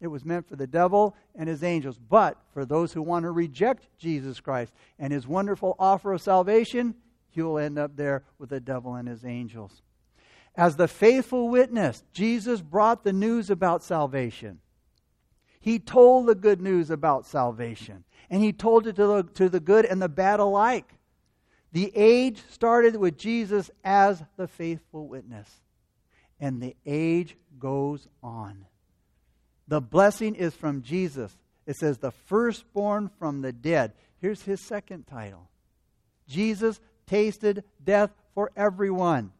It 0.00 0.08
was 0.08 0.24
meant 0.24 0.48
for 0.48 0.56
the 0.56 0.66
devil 0.66 1.16
and 1.34 1.48
his 1.48 1.64
angels. 1.64 1.98
But 1.98 2.36
for 2.52 2.64
those 2.64 2.92
who 2.92 3.02
want 3.02 3.24
to 3.24 3.30
reject 3.30 3.88
Jesus 3.98 4.40
Christ 4.40 4.72
and 4.98 5.12
his 5.12 5.26
wonderful 5.26 5.74
offer 5.78 6.12
of 6.12 6.20
salvation, 6.20 6.94
you'll 7.32 7.58
end 7.58 7.78
up 7.78 7.96
there 7.96 8.22
with 8.38 8.50
the 8.50 8.60
devil 8.60 8.94
and 8.94 9.08
his 9.08 9.24
angels. 9.24 9.82
As 10.54 10.76
the 10.76 10.88
faithful 10.88 11.48
witness, 11.48 12.04
Jesus 12.12 12.60
brought 12.60 13.04
the 13.04 13.12
news 13.12 13.50
about 13.50 13.82
salvation. 13.82 14.60
He 15.66 15.80
told 15.80 16.26
the 16.26 16.36
good 16.36 16.60
news 16.60 16.90
about 16.90 17.26
salvation, 17.26 18.04
and 18.30 18.40
he 18.40 18.52
told 18.52 18.86
it 18.86 18.94
to 18.94 19.06
the, 19.08 19.22
to 19.34 19.48
the 19.48 19.58
good 19.58 19.84
and 19.84 20.00
the 20.00 20.08
bad 20.08 20.38
alike. 20.38 20.94
The 21.72 21.90
age 21.92 22.40
started 22.48 22.94
with 22.94 23.18
Jesus 23.18 23.72
as 23.82 24.22
the 24.36 24.46
faithful 24.46 25.08
witness, 25.08 25.50
and 26.38 26.62
the 26.62 26.76
age 26.86 27.36
goes 27.58 28.06
on. 28.22 28.66
The 29.66 29.80
blessing 29.80 30.36
is 30.36 30.54
from 30.54 30.82
Jesus. 30.82 31.36
It 31.66 31.74
says, 31.74 31.98
the 31.98 32.12
firstborn 32.12 33.10
from 33.18 33.40
the 33.40 33.52
dead. 33.52 33.94
Here's 34.20 34.42
his 34.42 34.60
second 34.60 35.08
title 35.08 35.48
Jesus 36.28 36.78
tasted 37.08 37.64
death 37.82 38.12
for 38.34 38.52
everyone. 38.56 39.32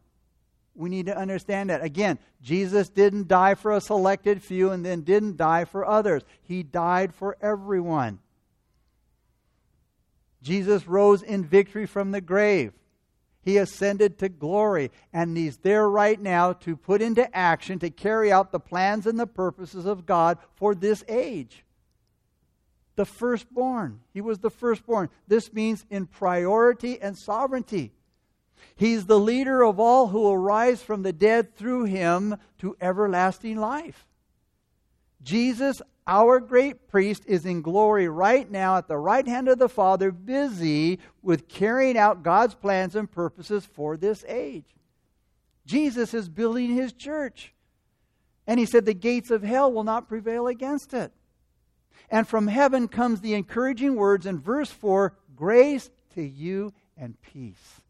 We 0.76 0.90
need 0.90 1.06
to 1.06 1.16
understand 1.16 1.70
that. 1.70 1.82
Again, 1.82 2.18
Jesus 2.42 2.88
didn't 2.88 3.28
die 3.28 3.54
for 3.54 3.72
a 3.72 3.80
selected 3.80 4.42
few 4.42 4.70
and 4.70 4.84
then 4.84 5.00
didn't 5.00 5.36
die 5.36 5.64
for 5.64 5.86
others. 5.86 6.22
He 6.42 6.62
died 6.62 7.14
for 7.14 7.36
everyone. 7.40 8.18
Jesus 10.42 10.86
rose 10.86 11.22
in 11.22 11.44
victory 11.44 11.86
from 11.86 12.12
the 12.12 12.20
grave. 12.20 12.72
He 13.42 13.56
ascended 13.58 14.18
to 14.18 14.28
glory, 14.28 14.90
and 15.12 15.36
he's 15.36 15.58
there 15.58 15.88
right 15.88 16.20
now 16.20 16.52
to 16.52 16.76
put 16.76 17.00
into 17.00 17.34
action, 17.34 17.78
to 17.78 17.90
carry 17.90 18.30
out 18.30 18.50
the 18.50 18.60
plans 18.60 19.06
and 19.06 19.18
the 19.18 19.26
purposes 19.26 19.86
of 19.86 20.04
God 20.04 20.38
for 20.56 20.74
this 20.74 21.04
age. 21.08 21.64
The 22.96 23.04
firstborn. 23.04 24.00
He 24.12 24.20
was 24.20 24.40
the 24.40 24.50
firstborn. 24.50 25.10
This 25.28 25.52
means 25.52 25.86
in 25.90 26.06
priority 26.06 27.00
and 27.00 27.16
sovereignty. 27.16 27.92
He's 28.76 29.06
the 29.06 29.18
leader 29.18 29.62
of 29.62 29.80
all 29.80 30.08
who 30.08 30.20
will 30.20 30.38
rise 30.38 30.82
from 30.82 31.02
the 31.02 31.12
dead 31.12 31.54
through 31.54 31.84
him 31.84 32.36
to 32.58 32.76
everlasting 32.80 33.56
life. 33.56 34.06
Jesus, 35.22 35.82
our 36.06 36.40
great 36.40 36.88
priest, 36.88 37.24
is 37.26 37.46
in 37.46 37.62
glory 37.62 38.08
right 38.08 38.50
now 38.50 38.76
at 38.76 38.86
the 38.86 38.98
right 38.98 39.26
hand 39.26 39.48
of 39.48 39.58
the 39.58 39.68
Father, 39.68 40.12
busy 40.12 41.00
with 41.22 41.48
carrying 41.48 41.98
out 41.98 42.22
God's 42.22 42.54
plans 42.54 42.94
and 42.94 43.10
purposes 43.10 43.66
for 43.66 43.96
this 43.96 44.24
age. 44.28 44.76
Jesus 45.64 46.14
is 46.14 46.28
building 46.28 46.74
his 46.74 46.92
church. 46.92 47.52
And 48.46 48.60
he 48.60 48.66
said, 48.66 48.84
The 48.84 48.94
gates 48.94 49.30
of 49.30 49.42
hell 49.42 49.72
will 49.72 49.84
not 49.84 50.08
prevail 50.08 50.46
against 50.46 50.94
it. 50.94 51.12
And 52.10 52.26
from 52.26 52.46
heaven 52.46 52.88
comes 52.88 53.20
the 53.20 53.34
encouraging 53.34 53.96
words 53.96 54.26
in 54.26 54.38
verse 54.38 54.70
4 54.70 55.14
grace 55.34 55.90
to 56.14 56.22
you 56.22 56.72
and 56.96 57.20
peace. 57.20 57.80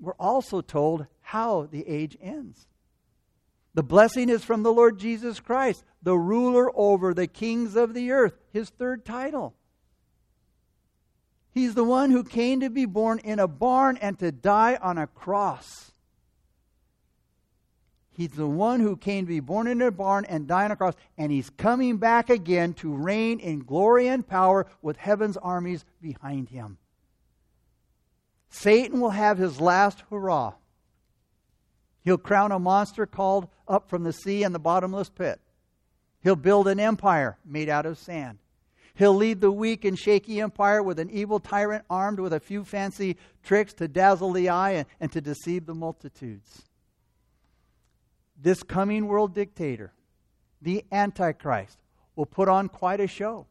We're 0.00 0.12
also 0.12 0.62
told 0.62 1.06
how 1.20 1.68
the 1.70 1.86
age 1.86 2.16
ends. 2.20 2.66
The 3.74 3.82
blessing 3.82 4.28
is 4.28 4.44
from 4.44 4.62
the 4.62 4.72
Lord 4.72 4.98
Jesus 4.98 5.38
Christ, 5.38 5.84
the 6.02 6.16
ruler 6.16 6.70
over 6.74 7.14
the 7.14 7.26
kings 7.26 7.76
of 7.76 7.94
the 7.94 8.10
earth, 8.10 8.34
his 8.52 8.70
third 8.70 9.04
title. 9.04 9.54
He's 11.52 11.74
the 11.74 11.84
one 11.84 12.10
who 12.10 12.24
came 12.24 12.60
to 12.60 12.70
be 12.70 12.84
born 12.84 13.18
in 13.20 13.38
a 13.38 13.48
barn 13.48 13.96
and 13.98 14.18
to 14.20 14.32
die 14.32 14.78
on 14.80 14.98
a 14.98 15.06
cross. 15.06 15.92
He's 18.12 18.30
the 18.30 18.46
one 18.46 18.80
who 18.80 18.96
came 18.96 19.24
to 19.24 19.28
be 19.28 19.40
born 19.40 19.66
in 19.66 19.80
a 19.80 19.90
barn 19.90 20.24
and 20.26 20.46
die 20.46 20.64
on 20.64 20.72
a 20.72 20.76
cross, 20.76 20.94
and 21.16 21.32
he's 21.32 21.50
coming 21.50 21.96
back 21.96 22.28
again 22.28 22.74
to 22.74 22.92
reign 22.92 23.40
in 23.40 23.60
glory 23.60 24.08
and 24.08 24.26
power 24.26 24.66
with 24.82 24.96
heaven's 24.96 25.36
armies 25.36 25.84
behind 26.02 26.48
him. 26.50 26.78
Satan 28.50 29.00
will 29.00 29.10
have 29.10 29.38
his 29.38 29.60
last 29.60 30.02
hurrah. 30.10 30.54
He'll 32.02 32.18
crown 32.18 32.52
a 32.52 32.58
monster 32.58 33.06
called 33.06 33.48
up 33.68 33.88
from 33.88 34.02
the 34.02 34.12
sea 34.12 34.42
and 34.42 34.54
the 34.54 34.58
bottomless 34.58 35.08
pit. 35.08 35.40
He'll 36.22 36.36
build 36.36 36.68
an 36.68 36.80
empire 36.80 37.38
made 37.44 37.68
out 37.68 37.86
of 37.86 37.98
sand. 37.98 38.38
He'll 38.94 39.14
lead 39.14 39.40
the 39.40 39.52
weak 39.52 39.84
and 39.84 39.98
shaky 39.98 40.40
empire 40.40 40.82
with 40.82 40.98
an 40.98 41.10
evil 41.10 41.40
tyrant 41.40 41.84
armed 41.88 42.20
with 42.20 42.32
a 42.32 42.40
few 42.40 42.64
fancy 42.64 43.16
tricks 43.42 43.72
to 43.74 43.88
dazzle 43.88 44.32
the 44.32 44.48
eye 44.48 44.72
and, 44.72 44.86
and 45.00 45.12
to 45.12 45.20
deceive 45.20 45.64
the 45.64 45.74
multitudes. 45.74 46.62
This 48.38 48.62
coming 48.62 49.06
world 49.06 49.34
dictator, 49.34 49.92
the 50.60 50.84
Antichrist, 50.90 51.78
will 52.16 52.26
put 52.26 52.48
on 52.48 52.68
quite 52.68 53.00
a 53.00 53.06
show. 53.06 53.46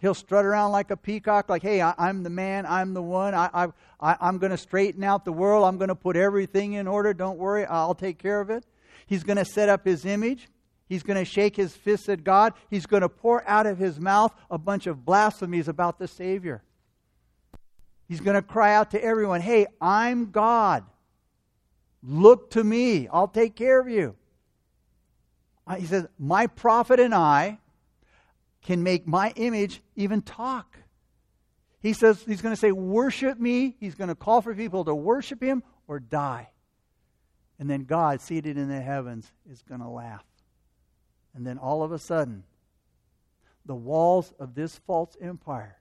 He'll 0.00 0.14
strut 0.14 0.46
around 0.46 0.72
like 0.72 0.90
a 0.90 0.96
peacock, 0.96 1.48
like, 1.48 1.62
hey, 1.62 1.82
I, 1.82 1.94
am 1.98 2.22
the 2.22 2.30
man, 2.30 2.64
I'm 2.64 2.94
the 2.94 3.02
one, 3.02 3.34
I, 3.34 3.68
I, 4.00 4.16
I'm 4.20 4.38
going 4.38 4.50
to 4.50 4.56
straighten 4.56 5.04
out 5.04 5.26
the 5.26 5.32
world, 5.32 5.66
I'm 5.66 5.76
going 5.76 5.88
to 5.88 5.94
put 5.94 6.16
everything 6.16 6.72
in 6.72 6.88
order, 6.88 7.12
don't 7.12 7.36
worry, 7.36 7.66
I'll 7.66 7.94
take 7.94 8.18
care 8.18 8.40
of 8.40 8.48
it. 8.48 8.64
He's 9.06 9.24
going 9.24 9.36
to 9.36 9.44
set 9.44 9.68
up 9.68 9.84
his 9.84 10.04
image. 10.04 10.48
He's 10.88 11.04
going 11.04 11.18
to 11.18 11.24
shake 11.24 11.54
his 11.54 11.76
fist 11.76 12.08
at 12.08 12.24
God. 12.24 12.52
He's 12.68 12.84
going 12.86 13.02
to 13.02 13.08
pour 13.08 13.48
out 13.48 13.66
of 13.66 13.78
his 13.78 14.00
mouth 14.00 14.34
a 14.50 14.58
bunch 14.58 14.88
of 14.88 15.04
blasphemies 15.04 15.68
about 15.68 16.00
the 16.00 16.08
Savior. 16.08 16.62
He's 18.08 18.20
going 18.20 18.34
to 18.34 18.42
cry 18.42 18.74
out 18.74 18.90
to 18.90 19.04
everyone, 19.04 19.40
Hey, 19.40 19.66
I'm 19.80 20.32
God. 20.32 20.84
Look 22.02 22.50
to 22.52 22.64
me. 22.64 23.06
I'll 23.06 23.28
take 23.28 23.54
care 23.54 23.78
of 23.78 23.88
you. 23.88 24.16
He 25.78 25.86
says, 25.86 26.08
My 26.18 26.48
prophet 26.48 26.98
and 26.98 27.14
I 27.14 27.59
can 28.62 28.82
make 28.82 29.06
my 29.06 29.32
image 29.36 29.80
even 29.96 30.22
talk. 30.22 30.76
He 31.80 31.92
says 31.92 32.22
he's 32.26 32.42
going 32.42 32.54
to 32.54 32.60
say, 32.60 32.72
Worship 32.72 33.38
me. 33.38 33.76
He's 33.80 33.94
going 33.94 34.08
to 34.08 34.14
call 34.14 34.42
for 34.42 34.54
people 34.54 34.84
to 34.84 34.94
worship 34.94 35.42
him 35.42 35.62
or 35.88 35.98
die. 35.98 36.50
And 37.58 37.68
then 37.68 37.84
God, 37.84 38.20
seated 38.20 38.56
in 38.56 38.68
the 38.68 38.80
heavens, 38.80 39.30
is 39.50 39.62
going 39.62 39.80
to 39.80 39.88
laugh. 39.88 40.24
And 41.34 41.46
then 41.46 41.58
all 41.58 41.82
of 41.82 41.92
a 41.92 41.98
sudden, 41.98 42.44
the 43.66 43.74
walls 43.74 44.32
of 44.38 44.54
this 44.54 44.78
false 44.86 45.16
empire 45.20 45.76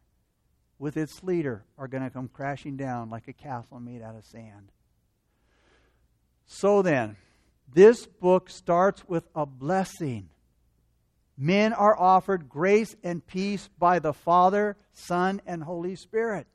with 0.77 0.97
its 0.97 1.23
leader 1.23 1.63
are 1.77 1.87
going 1.87 2.03
to 2.03 2.09
come 2.09 2.27
crashing 2.27 2.77
down 2.77 3.09
like 3.09 3.27
a 3.27 3.33
castle 3.33 3.79
made 3.79 4.01
out 4.01 4.15
of 4.15 4.25
sand. 4.25 4.71
So 6.45 6.81
then, 6.81 7.17
this 7.73 8.05
book 8.05 8.49
starts 8.49 9.07
with 9.07 9.27
a 9.35 9.45
blessing 9.45 10.29
men 11.39 11.71
are 11.71 11.97
offered 11.97 12.49
grace 12.49 12.95
and 13.01 13.25
peace 13.25 13.69
by 13.79 13.97
the 13.99 14.13
Father, 14.13 14.75
Son, 14.91 15.41
and 15.45 15.63
Holy 15.63 15.95
Spirit. 15.95 16.45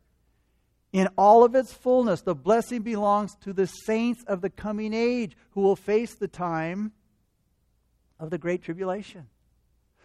In 0.93 1.09
all 1.17 1.43
of 1.43 1.55
its 1.55 1.73
fullness, 1.73 2.21
the 2.21 2.35
blessing 2.35 2.83
belongs 2.83 3.35
to 3.41 3.53
the 3.53 3.67
saints 3.67 4.23
of 4.29 4.43
the 4.43 4.51
coming 4.51 4.93
age 4.93 5.37
who 5.53 5.63
will 5.63 5.75
face 5.75 6.15
the 6.15 6.29
time 6.29 6.93
of 8.21 8.31
the 8.31 8.39
Great 8.39 8.63
Tribulation. 8.63 9.27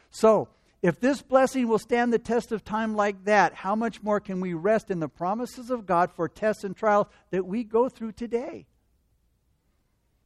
So, 0.09 0.47
if 0.81 0.99
this 0.99 1.21
blessing 1.21 1.67
will 1.67 1.77
stand 1.77 2.13
the 2.13 2.17
test 2.17 2.53
of 2.53 2.63
time 2.63 2.95
like 2.95 3.25
that, 3.25 3.53
how 3.53 3.75
much 3.75 4.01
more 4.01 4.21
can 4.21 4.39
we 4.39 4.53
rest 4.53 4.89
in 4.89 5.01
the 5.01 5.09
promises 5.09 5.69
of 5.69 5.85
God 5.85 6.09
for 6.11 6.29
tests 6.29 6.63
and 6.63 6.75
trials 6.75 7.07
that 7.31 7.45
we 7.45 7.65
go 7.65 7.89
through 7.89 8.13
today? 8.13 8.65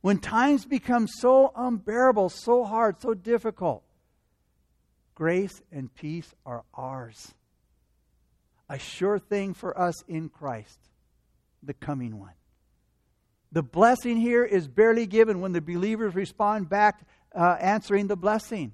When 0.01 0.19
times 0.19 0.65
become 0.65 1.07
so 1.07 1.51
unbearable, 1.55 2.29
so 2.29 2.63
hard, 2.63 3.01
so 3.01 3.15
difficult, 3.15 3.83
Grace 5.15 5.61
and 5.71 5.93
peace 5.93 6.33
are 6.45 6.63
ours. 6.73 7.33
A 8.69 8.79
sure 8.79 9.19
thing 9.19 9.53
for 9.53 9.77
us 9.79 10.03
in 10.07 10.29
Christ, 10.29 10.79
the 11.61 11.73
coming 11.73 12.19
one. 12.19 12.33
The 13.51 13.61
blessing 13.61 14.17
here 14.17 14.43
is 14.43 14.67
barely 14.67 15.05
given 15.05 15.39
when 15.39 15.51
the 15.51 15.61
believers 15.61 16.15
respond 16.15 16.69
back, 16.69 17.05
uh, 17.35 17.57
answering 17.59 18.07
the 18.07 18.15
blessing. 18.15 18.73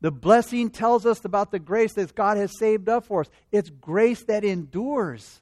The 0.00 0.10
blessing 0.10 0.70
tells 0.70 1.06
us 1.06 1.24
about 1.24 1.50
the 1.50 1.58
grace 1.58 1.94
that 1.94 2.14
God 2.14 2.36
has 2.36 2.52
saved 2.58 2.88
up 2.88 3.06
for 3.06 3.22
us. 3.22 3.30
It's 3.50 3.70
grace 3.70 4.24
that 4.24 4.44
endures. 4.44 5.40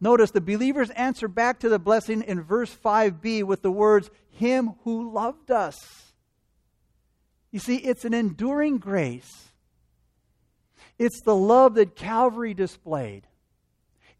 Notice 0.00 0.32
the 0.32 0.40
believers 0.40 0.90
answer 0.90 1.28
back 1.28 1.60
to 1.60 1.68
the 1.68 1.78
blessing 1.78 2.22
in 2.22 2.42
verse 2.42 2.74
5b 2.74 3.44
with 3.44 3.62
the 3.62 3.70
words, 3.70 4.10
Him 4.30 4.74
who 4.84 5.12
loved 5.12 5.50
us. 5.50 6.07
You 7.50 7.58
see, 7.58 7.76
it's 7.76 8.04
an 8.04 8.14
enduring 8.14 8.78
grace. 8.78 9.48
It's 10.98 11.20
the 11.22 11.34
love 11.34 11.74
that 11.74 11.96
Calvary 11.96 12.54
displayed. 12.54 13.26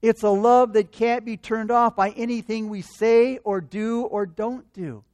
It's 0.00 0.22
a 0.22 0.30
love 0.30 0.74
that 0.74 0.92
can't 0.92 1.24
be 1.24 1.36
turned 1.36 1.70
off 1.70 1.96
by 1.96 2.10
anything 2.10 2.68
we 2.68 2.82
say 2.82 3.38
or 3.38 3.60
do 3.60 4.02
or 4.02 4.26
don't 4.26 4.72
do. 4.72 5.04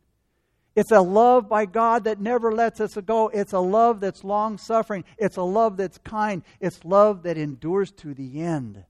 It's 0.76 0.90
a 0.90 1.00
love 1.00 1.48
by 1.48 1.66
God 1.66 2.04
that 2.04 2.20
never 2.20 2.52
lets 2.52 2.80
us 2.80 2.94
go. 3.06 3.28
It's 3.28 3.52
a 3.52 3.60
love 3.60 4.00
that's 4.00 4.24
long 4.24 4.58
suffering. 4.58 5.04
It's 5.18 5.36
a 5.36 5.42
love 5.42 5.76
that's 5.76 5.98
kind. 5.98 6.42
It's 6.60 6.84
love 6.84 7.22
that 7.22 7.38
endures 7.38 7.92
to 7.92 8.12
the 8.12 8.42
end. 8.42 8.84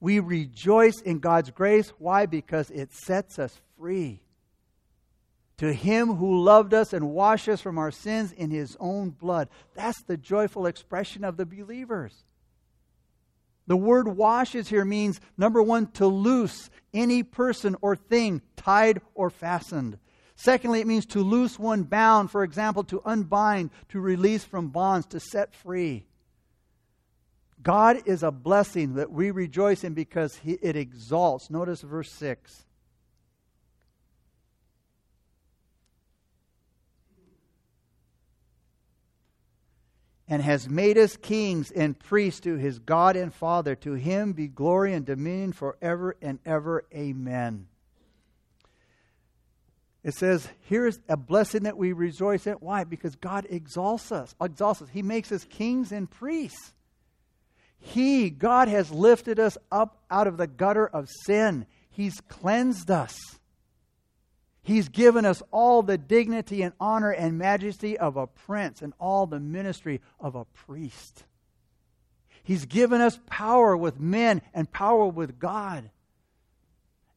We 0.00 0.20
rejoice 0.20 1.00
in 1.00 1.20
God's 1.20 1.50
grace. 1.50 1.92
Why? 1.98 2.26
Because 2.26 2.70
it 2.70 2.92
sets 2.92 3.38
us 3.38 3.58
free 3.78 4.20
to 5.58 5.72
him 5.72 6.14
who 6.14 6.42
loved 6.42 6.72
us 6.72 6.92
and 6.92 7.10
washed 7.10 7.48
us 7.48 7.60
from 7.60 7.78
our 7.78 7.90
sins 7.90 8.32
in 8.32 8.50
his 8.50 8.76
own 8.80 9.10
blood. 9.10 9.48
That's 9.74 10.02
the 10.02 10.16
joyful 10.16 10.66
expression 10.66 11.24
of 11.24 11.36
the 11.36 11.46
believers. 11.46 12.24
The 13.66 13.76
word 13.76 14.08
washes 14.08 14.68
here 14.68 14.84
means, 14.84 15.20
number 15.36 15.62
one, 15.62 15.88
to 15.92 16.06
loose 16.06 16.70
any 16.94 17.22
person 17.22 17.76
or 17.82 17.96
thing 17.96 18.40
tied 18.56 19.02
or 19.14 19.28
fastened. 19.28 19.98
Secondly, 20.36 20.80
it 20.80 20.86
means 20.86 21.04
to 21.06 21.20
loose 21.20 21.58
one 21.58 21.82
bound, 21.82 22.30
for 22.30 22.44
example, 22.44 22.84
to 22.84 23.02
unbind, 23.04 23.70
to 23.88 24.00
release 24.00 24.44
from 24.44 24.68
bonds, 24.68 25.06
to 25.08 25.20
set 25.20 25.52
free. 25.52 26.06
God 27.60 28.02
is 28.06 28.22
a 28.22 28.30
blessing 28.30 28.94
that 28.94 29.10
we 29.10 29.32
rejoice 29.32 29.82
in 29.82 29.94
because 29.94 30.38
it 30.44 30.76
exalts. 30.76 31.50
Notice 31.50 31.82
verse 31.82 32.12
6. 32.12 32.64
And 40.28 40.42
has 40.42 40.68
made 40.68 40.98
us 40.98 41.16
kings 41.16 41.70
and 41.70 41.98
priests 41.98 42.40
to 42.40 42.56
his 42.56 42.78
God 42.78 43.16
and 43.16 43.32
Father. 43.32 43.74
To 43.76 43.94
him 43.94 44.32
be 44.32 44.46
glory 44.46 44.92
and 44.92 45.06
dominion 45.06 45.52
forever 45.52 46.16
and 46.20 46.38
ever. 46.44 46.84
Amen. 46.94 47.66
It 50.04 50.14
says, 50.14 50.48
here's 50.62 51.00
a 51.08 51.16
blessing 51.16 51.64
that 51.64 51.76
we 51.76 51.92
rejoice 51.92 52.46
in. 52.46 52.54
Why? 52.54 52.84
Because 52.84 53.16
God 53.16 53.46
exalts 53.50 54.12
us. 54.12 54.34
Exalts 54.40 54.82
us. 54.82 54.88
He 54.90 55.02
makes 55.02 55.32
us 55.32 55.44
kings 55.44 55.92
and 55.92 56.10
priests. 56.10 56.72
He, 57.78 58.30
God, 58.30 58.68
has 58.68 58.90
lifted 58.90 59.38
us 59.40 59.56
up 59.70 60.02
out 60.10 60.26
of 60.26 60.36
the 60.36 60.46
gutter 60.46 60.86
of 60.86 61.08
sin. 61.24 61.66
He's 61.90 62.20
cleansed 62.28 62.90
us. 62.90 63.37
He's 64.68 64.90
given 64.90 65.24
us 65.24 65.42
all 65.50 65.82
the 65.82 65.96
dignity 65.96 66.60
and 66.60 66.74
honor 66.78 67.10
and 67.10 67.38
majesty 67.38 67.96
of 67.96 68.18
a 68.18 68.26
prince 68.26 68.82
and 68.82 68.92
all 69.00 69.26
the 69.26 69.40
ministry 69.40 70.02
of 70.20 70.34
a 70.34 70.44
priest. 70.44 71.24
He's 72.42 72.66
given 72.66 73.00
us 73.00 73.18
power 73.24 73.74
with 73.74 73.98
men 73.98 74.42
and 74.52 74.70
power 74.70 75.06
with 75.06 75.38
God. 75.38 75.88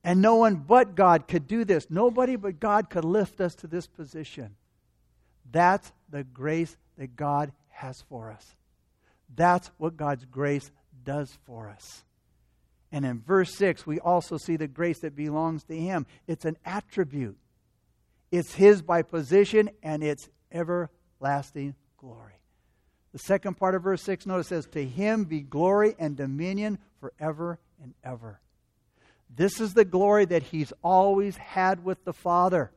And 0.01 0.21
no 0.21 0.37
one 0.37 0.55
but 0.55 0.95
God 0.95 1.27
could 1.27 1.45
do 1.45 1.65
this. 1.65 1.87
Nobody 1.89 2.37
but 2.37 2.61
God 2.61 2.89
could 2.89 3.03
lift 3.03 3.41
us 3.41 3.53
to 3.55 3.67
this 3.67 3.85
position. 3.85 4.55
That's 5.51 5.91
the 6.09 6.23
grace 6.23 6.77
that 6.97 7.17
God 7.17 7.51
has 7.67 8.01
for 8.07 8.31
us. 8.31 8.55
That's 9.35 9.69
what 9.77 9.97
God's 9.97 10.23
grace 10.23 10.71
does 11.03 11.37
for 11.45 11.67
us. 11.67 12.05
And 12.93 13.05
in 13.05 13.21
verse 13.21 13.53
6, 13.55 13.85
we 13.85 13.99
also 13.99 14.37
see 14.37 14.55
the 14.55 14.69
grace 14.69 14.99
that 14.99 15.17
belongs 15.17 15.65
to 15.65 15.75
Him. 15.75 16.05
It's 16.27 16.45
an 16.45 16.57
attribute, 16.65 17.37
it's 18.31 18.53
His 18.53 18.81
by 18.81 19.01
position, 19.01 19.69
and 19.83 20.03
it's 20.03 20.29
everlasting 20.51 21.75
glory. 21.97 22.33
The 23.11 23.19
second 23.19 23.55
part 23.55 23.75
of 23.75 23.83
verse 23.83 24.01
6, 24.03 24.25
notice 24.25 24.47
says, 24.47 24.67
To 24.71 24.83
Him 24.83 25.25
be 25.25 25.41
glory 25.41 25.95
and 25.99 26.15
dominion 26.15 26.79
forever 26.99 27.59
and 27.81 27.93
ever. 28.03 28.39
This 29.33 29.59
is 29.59 29.73
the 29.73 29.85
glory 29.85 30.25
that 30.25 30.43
He's 30.43 30.71
always 30.81 31.37
had 31.37 31.83
with 31.83 32.03
the 32.05 32.13
Father, 32.13 32.71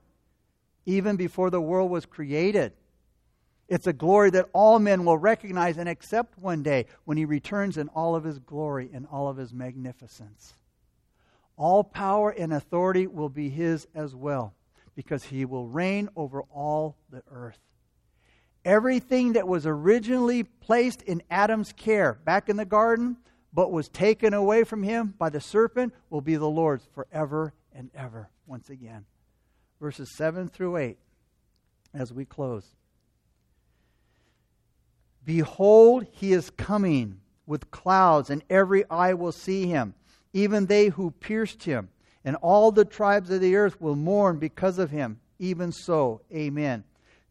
even 0.87 1.17
before 1.17 1.51
the 1.51 1.61
world 1.61 1.91
was 1.91 2.07
created. 2.07 2.73
It's 3.69 3.87
a 3.87 3.93
glory 3.93 4.31
that 4.31 4.51
all 4.53 4.79
men 4.79 5.05
will 5.05 5.17
recognize 5.17 5.79
and 5.79 5.89
accept 5.89 6.39
one 6.39 6.63
day 6.63 6.87
when 7.05 7.17
he 7.17 7.25
returns 7.25 7.79
in 7.79 7.89
all 7.89 8.15
of 8.15 8.25
his 8.25 8.39
glory 8.39 8.91
and 8.93 9.07
all 9.11 9.29
of 9.29 9.37
his 9.37 9.55
magnificence. 9.55 10.55
All 11.57 11.83
power 11.83 12.31
and 12.31 12.53
authority 12.53 13.07
will 13.07 13.31
be 13.31 13.49
his 13.49 13.87
as 13.95 14.15
well, 14.15 14.55
because 14.95 15.25
he 15.25 15.45
will 15.45 15.67
reign 15.67 16.09
over 16.17 16.43
all 16.43 16.97
the 17.11 17.23
earth. 17.31 17.59
Everything 18.65 19.35
that 19.35 19.47
was 19.47 19.67
originally 19.67 20.43
placed 20.43 21.03
in 21.03 21.23
Adam's 21.31 21.73
care 21.73 22.15
back 22.25 22.49
in 22.49 22.57
the 22.57 22.65
garden, 22.65 23.17
but 23.53 23.71
was 23.71 23.89
taken 23.89 24.33
away 24.33 24.65
from 24.65 24.83
him 24.83 25.15
by 25.19 25.29
the 25.29 25.41
serpent, 25.41 25.93
will 26.11 26.21
be 26.21 26.37
the 26.37 26.49
Lord's 26.49 26.89
forever 26.95 27.53
and 27.73 27.91
ever, 27.95 28.31
once 28.47 28.71
again. 28.71 29.05
Verses 29.81 30.11
7 30.17 30.49
through 30.49 30.77
8, 30.79 30.99
as 31.93 32.13
we 32.13 32.25
close. 32.25 32.75
Behold, 35.25 36.07
he 36.11 36.33
is 36.33 36.51
coming 36.51 37.21
with 37.47 37.71
clouds, 37.71 38.31
and 38.31 38.43
every 38.49 38.89
eye 38.91 39.15
will 39.15 39.33
see 39.33 39.67
him, 39.67 39.95
even 40.33 40.67
they 40.67 40.89
who 40.89 41.11
pierced 41.11 41.65
him, 41.65 41.89
and 42.25 42.37
all 42.37 42.73
the 42.73 42.85
tribes 42.85 43.31
of 43.31 43.41
the 43.41 43.57
earth 43.57 43.81
will 43.81 43.97
mourn 43.97 44.39
because 44.39 44.79
of 44.79 44.91
him. 44.91 45.21
Even 45.39 45.73
so, 45.73 46.23
amen. 46.33 46.85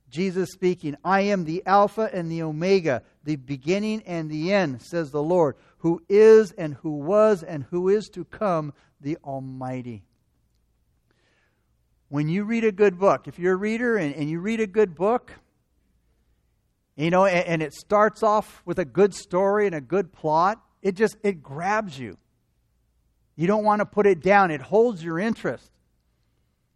Jesus 0.10 0.52
speaking, 0.52 0.96
I 1.04 1.22
am 1.22 1.44
the 1.44 1.64
Alpha 1.66 2.10
and 2.14 2.32
the 2.32 2.44
Omega, 2.44 3.02
the 3.24 3.36
beginning 3.36 4.04
and 4.06 4.30
the 4.30 4.54
end, 4.54 4.84
says 4.84 5.10
the 5.10 5.24
Lord, 5.24 5.56
who 5.80 6.04
is 6.08 6.52
and 6.52 6.76
who 6.76 6.98
was 6.98 7.42
and 7.42 7.64
who 7.64 7.90
is 7.90 8.10
to 8.10 8.24
come, 8.24 8.74
the 9.02 9.18
Almighty. 9.24 10.04
When 12.10 12.30
you 12.30 12.44
read 12.44 12.64
a 12.64 12.72
good 12.72 13.00
book, 13.00 13.28
if 13.28 13.40
you're 13.40 13.54
a 13.54 13.58
reader 13.58 13.98
and, 13.98 14.14
and 14.14 14.30
you 14.30 14.40
read 14.40 14.60
a 14.60 14.68
good 14.68 14.94
book, 14.94 15.32
you 16.96 17.10
know, 17.10 17.26
and, 17.26 17.48
and 17.48 17.64
it 17.64 17.74
starts 17.74 18.22
off 18.22 18.62
with 18.66 18.78
a 18.78 18.86
good 18.86 19.16
story 19.16 19.66
and 19.66 19.74
a 19.74 19.82
good 19.82 20.14
plot. 20.14 20.62
It 20.84 20.96
just, 20.96 21.18
it 21.24 21.42
grabs 21.42 21.98
you. 21.98 22.18
You 23.36 23.48
don't 23.48 23.64
want 23.64 23.80
to 23.80 23.86
put 23.86 24.06
it 24.06 24.22
down. 24.22 24.52
It 24.52 24.62
holds 24.62 25.04
your 25.04 25.20
interest. 25.20 25.72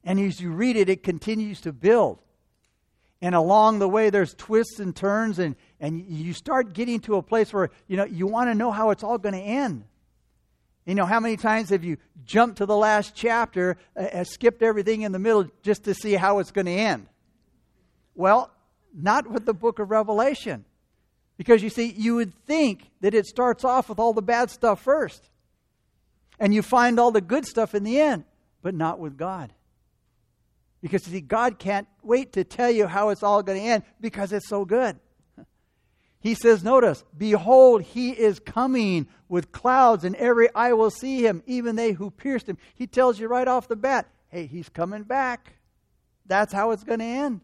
And 0.03 0.19
as 0.19 0.39
you 0.39 0.51
read 0.51 0.75
it, 0.75 0.89
it 0.89 1.03
continues 1.03 1.61
to 1.61 1.73
build. 1.73 2.19
And 3.21 3.33
along 3.35 3.79
the 3.79 3.89
way, 3.89 4.09
there's 4.09 4.33
twists 4.35 4.79
and 4.79 4.95
turns, 4.95 5.39
and, 5.39 5.55
and 5.79 5.99
you 5.99 6.33
start 6.33 6.73
getting 6.73 6.99
to 7.01 7.15
a 7.15 7.23
place 7.23 7.51
where, 7.51 7.71
you 7.87 7.97
know, 7.97 8.05
you 8.05 8.27
want 8.27 8.49
to 8.49 8.55
know 8.55 8.71
how 8.71 8.91
it's 8.91 9.03
all 9.03 9.17
going 9.17 9.33
to 9.33 9.41
end. 9.41 9.85
You 10.85 10.95
know, 10.95 11.05
how 11.05 11.19
many 11.19 11.35
times 11.35 11.69
have 11.69 11.83
you 11.83 11.97
jumped 12.25 12.59
to 12.59 12.65
the 12.65 12.77
last 12.77 13.13
chapter, 13.15 13.77
uh, 13.95 14.23
skipped 14.23 14.61
everything 14.61 15.01
in 15.01 15.11
the 15.11 15.19
middle 15.19 15.47
just 15.63 15.83
to 15.85 15.93
see 15.93 16.13
how 16.13 16.39
it's 16.39 16.51
going 16.51 16.67
to 16.67 16.71
end? 16.71 17.07
Well, 18.15 18.51
not 18.93 19.29
with 19.29 19.45
the 19.45 19.53
book 19.53 19.79
of 19.79 19.91
Revelation. 19.91 20.63
Because 21.37 21.61
you 21.61 21.69
see, 21.69 21.93
you 21.95 22.15
would 22.15 22.33
think 22.45 22.89
that 23.01 23.13
it 23.13 23.25
starts 23.25 23.63
off 23.63 23.89
with 23.89 23.99
all 23.99 24.13
the 24.13 24.21
bad 24.21 24.49
stuff 24.49 24.81
first. 24.81 25.29
And 26.39 26.53
you 26.53 26.61
find 26.61 26.99
all 26.99 27.11
the 27.11 27.21
good 27.21 27.45
stuff 27.45 27.73
in 27.73 27.83
the 27.83 27.99
end, 27.99 28.25
but 28.61 28.75
not 28.75 28.99
with 28.99 29.17
God. 29.17 29.53
Because 30.81 31.03
see, 31.03 31.21
God 31.21 31.57
can't 31.59 31.87
wait 32.03 32.33
to 32.33 32.43
tell 32.43 32.69
you 32.69 32.87
how 32.87 33.09
it's 33.09 33.23
all 33.23 33.41
going 33.43 33.59
to 33.59 33.65
end 33.65 33.83
because 33.99 34.31
it's 34.31 34.47
so 34.47 34.65
good. 34.65 34.99
He 36.19 36.33
says, 36.33 36.63
Notice, 36.63 37.03
behold, 37.15 37.83
he 37.83 38.09
is 38.09 38.39
coming 38.39 39.07
with 39.29 39.51
clouds, 39.51 40.03
and 40.03 40.15
every 40.15 40.53
eye 40.55 40.73
will 40.73 40.89
see 40.89 41.25
him, 41.25 41.43
even 41.45 41.75
they 41.75 41.91
who 41.91 42.09
pierced 42.09 42.49
him. 42.49 42.57
He 42.73 42.87
tells 42.87 43.19
you 43.19 43.27
right 43.27 43.47
off 43.47 43.67
the 43.67 43.75
bat, 43.75 44.09
hey, 44.29 44.47
he's 44.47 44.67
coming 44.67 45.03
back. 45.03 45.53
That's 46.25 46.51
how 46.51 46.71
it's 46.71 46.83
going 46.83 46.99
to 46.99 47.05
end. 47.05 47.41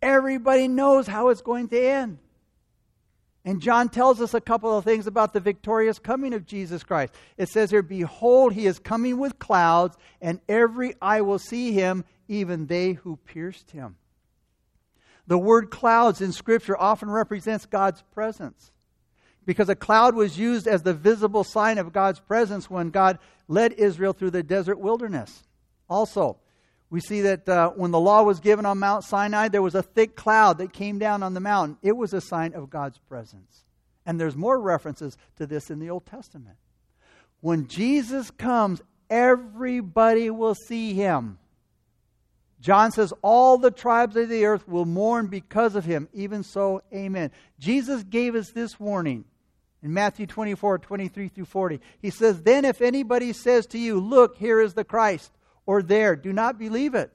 Everybody 0.00 0.66
knows 0.66 1.06
how 1.06 1.28
it's 1.28 1.42
going 1.42 1.68
to 1.68 1.80
end. 1.80 2.18
And 3.46 3.62
John 3.62 3.88
tells 3.88 4.20
us 4.20 4.34
a 4.34 4.40
couple 4.40 4.76
of 4.76 4.84
things 4.84 5.06
about 5.06 5.32
the 5.32 5.38
victorious 5.38 6.00
coming 6.00 6.34
of 6.34 6.44
Jesus 6.44 6.82
Christ. 6.82 7.14
It 7.38 7.48
says 7.48 7.70
here, 7.70 7.80
Behold, 7.80 8.54
he 8.54 8.66
is 8.66 8.80
coming 8.80 9.18
with 9.18 9.38
clouds, 9.38 9.96
and 10.20 10.40
every 10.48 10.94
eye 11.00 11.20
will 11.20 11.38
see 11.38 11.70
him, 11.70 12.04
even 12.26 12.66
they 12.66 12.94
who 12.94 13.16
pierced 13.24 13.70
him. 13.70 13.94
The 15.28 15.38
word 15.38 15.70
clouds 15.70 16.20
in 16.20 16.32
Scripture 16.32 16.76
often 16.76 17.08
represents 17.08 17.66
God's 17.66 18.02
presence 18.12 18.72
because 19.44 19.68
a 19.68 19.76
cloud 19.76 20.16
was 20.16 20.36
used 20.36 20.66
as 20.66 20.82
the 20.82 20.92
visible 20.92 21.44
sign 21.44 21.78
of 21.78 21.92
God's 21.92 22.18
presence 22.18 22.68
when 22.68 22.90
God 22.90 23.20
led 23.46 23.74
Israel 23.74 24.12
through 24.12 24.32
the 24.32 24.42
desert 24.42 24.80
wilderness. 24.80 25.44
Also, 25.88 26.38
we 26.88 27.00
see 27.00 27.22
that 27.22 27.48
uh, 27.48 27.70
when 27.70 27.90
the 27.90 28.00
law 28.00 28.22
was 28.22 28.38
given 28.40 28.64
on 28.64 28.78
Mount 28.78 29.04
Sinai, 29.04 29.48
there 29.48 29.62
was 29.62 29.74
a 29.74 29.82
thick 29.82 30.14
cloud 30.14 30.58
that 30.58 30.72
came 30.72 30.98
down 30.98 31.22
on 31.22 31.34
the 31.34 31.40
mountain. 31.40 31.78
It 31.82 31.96
was 31.96 32.12
a 32.12 32.20
sign 32.20 32.54
of 32.54 32.70
God's 32.70 32.98
presence. 32.98 33.64
And 34.04 34.20
there's 34.20 34.36
more 34.36 34.58
references 34.60 35.16
to 35.36 35.46
this 35.46 35.68
in 35.68 35.80
the 35.80 35.90
Old 35.90 36.06
Testament. 36.06 36.56
When 37.40 37.66
Jesus 37.66 38.30
comes, 38.30 38.80
everybody 39.10 40.30
will 40.30 40.54
see 40.54 40.94
him. 40.94 41.38
John 42.60 42.92
says, 42.92 43.12
All 43.20 43.58
the 43.58 43.72
tribes 43.72 44.16
of 44.16 44.28
the 44.28 44.44
earth 44.46 44.66
will 44.68 44.84
mourn 44.84 45.26
because 45.26 45.74
of 45.74 45.84
him. 45.84 46.08
Even 46.14 46.44
so, 46.44 46.82
amen. 46.94 47.32
Jesus 47.58 48.04
gave 48.04 48.36
us 48.36 48.50
this 48.52 48.78
warning 48.78 49.24
in 49.82 49.92
Matthew 49.92 50.26
24, 50.26 50.78
23 50.78 51.28
through 51.28 51.44
40. 51.44 51.80
He 52.00 52.10
says, 52.10 52.42
Then 52.42 52.64
if 52.64 52.80
anybody 52.80 53.32
says 53.32 53.66
to 53.66 53.78
you, 53.78 54.00
Look, 54.00 54.36
here 54.36 54.60
is 54.60 54.74
the 54.74 54.84
Christ 54.84 55.32
or 55.66 55.82
there. 55.82 56.16
Do 56.16 56.32
not 56.32 56.58
believe 56.58 56.94
it, 56.94 57.12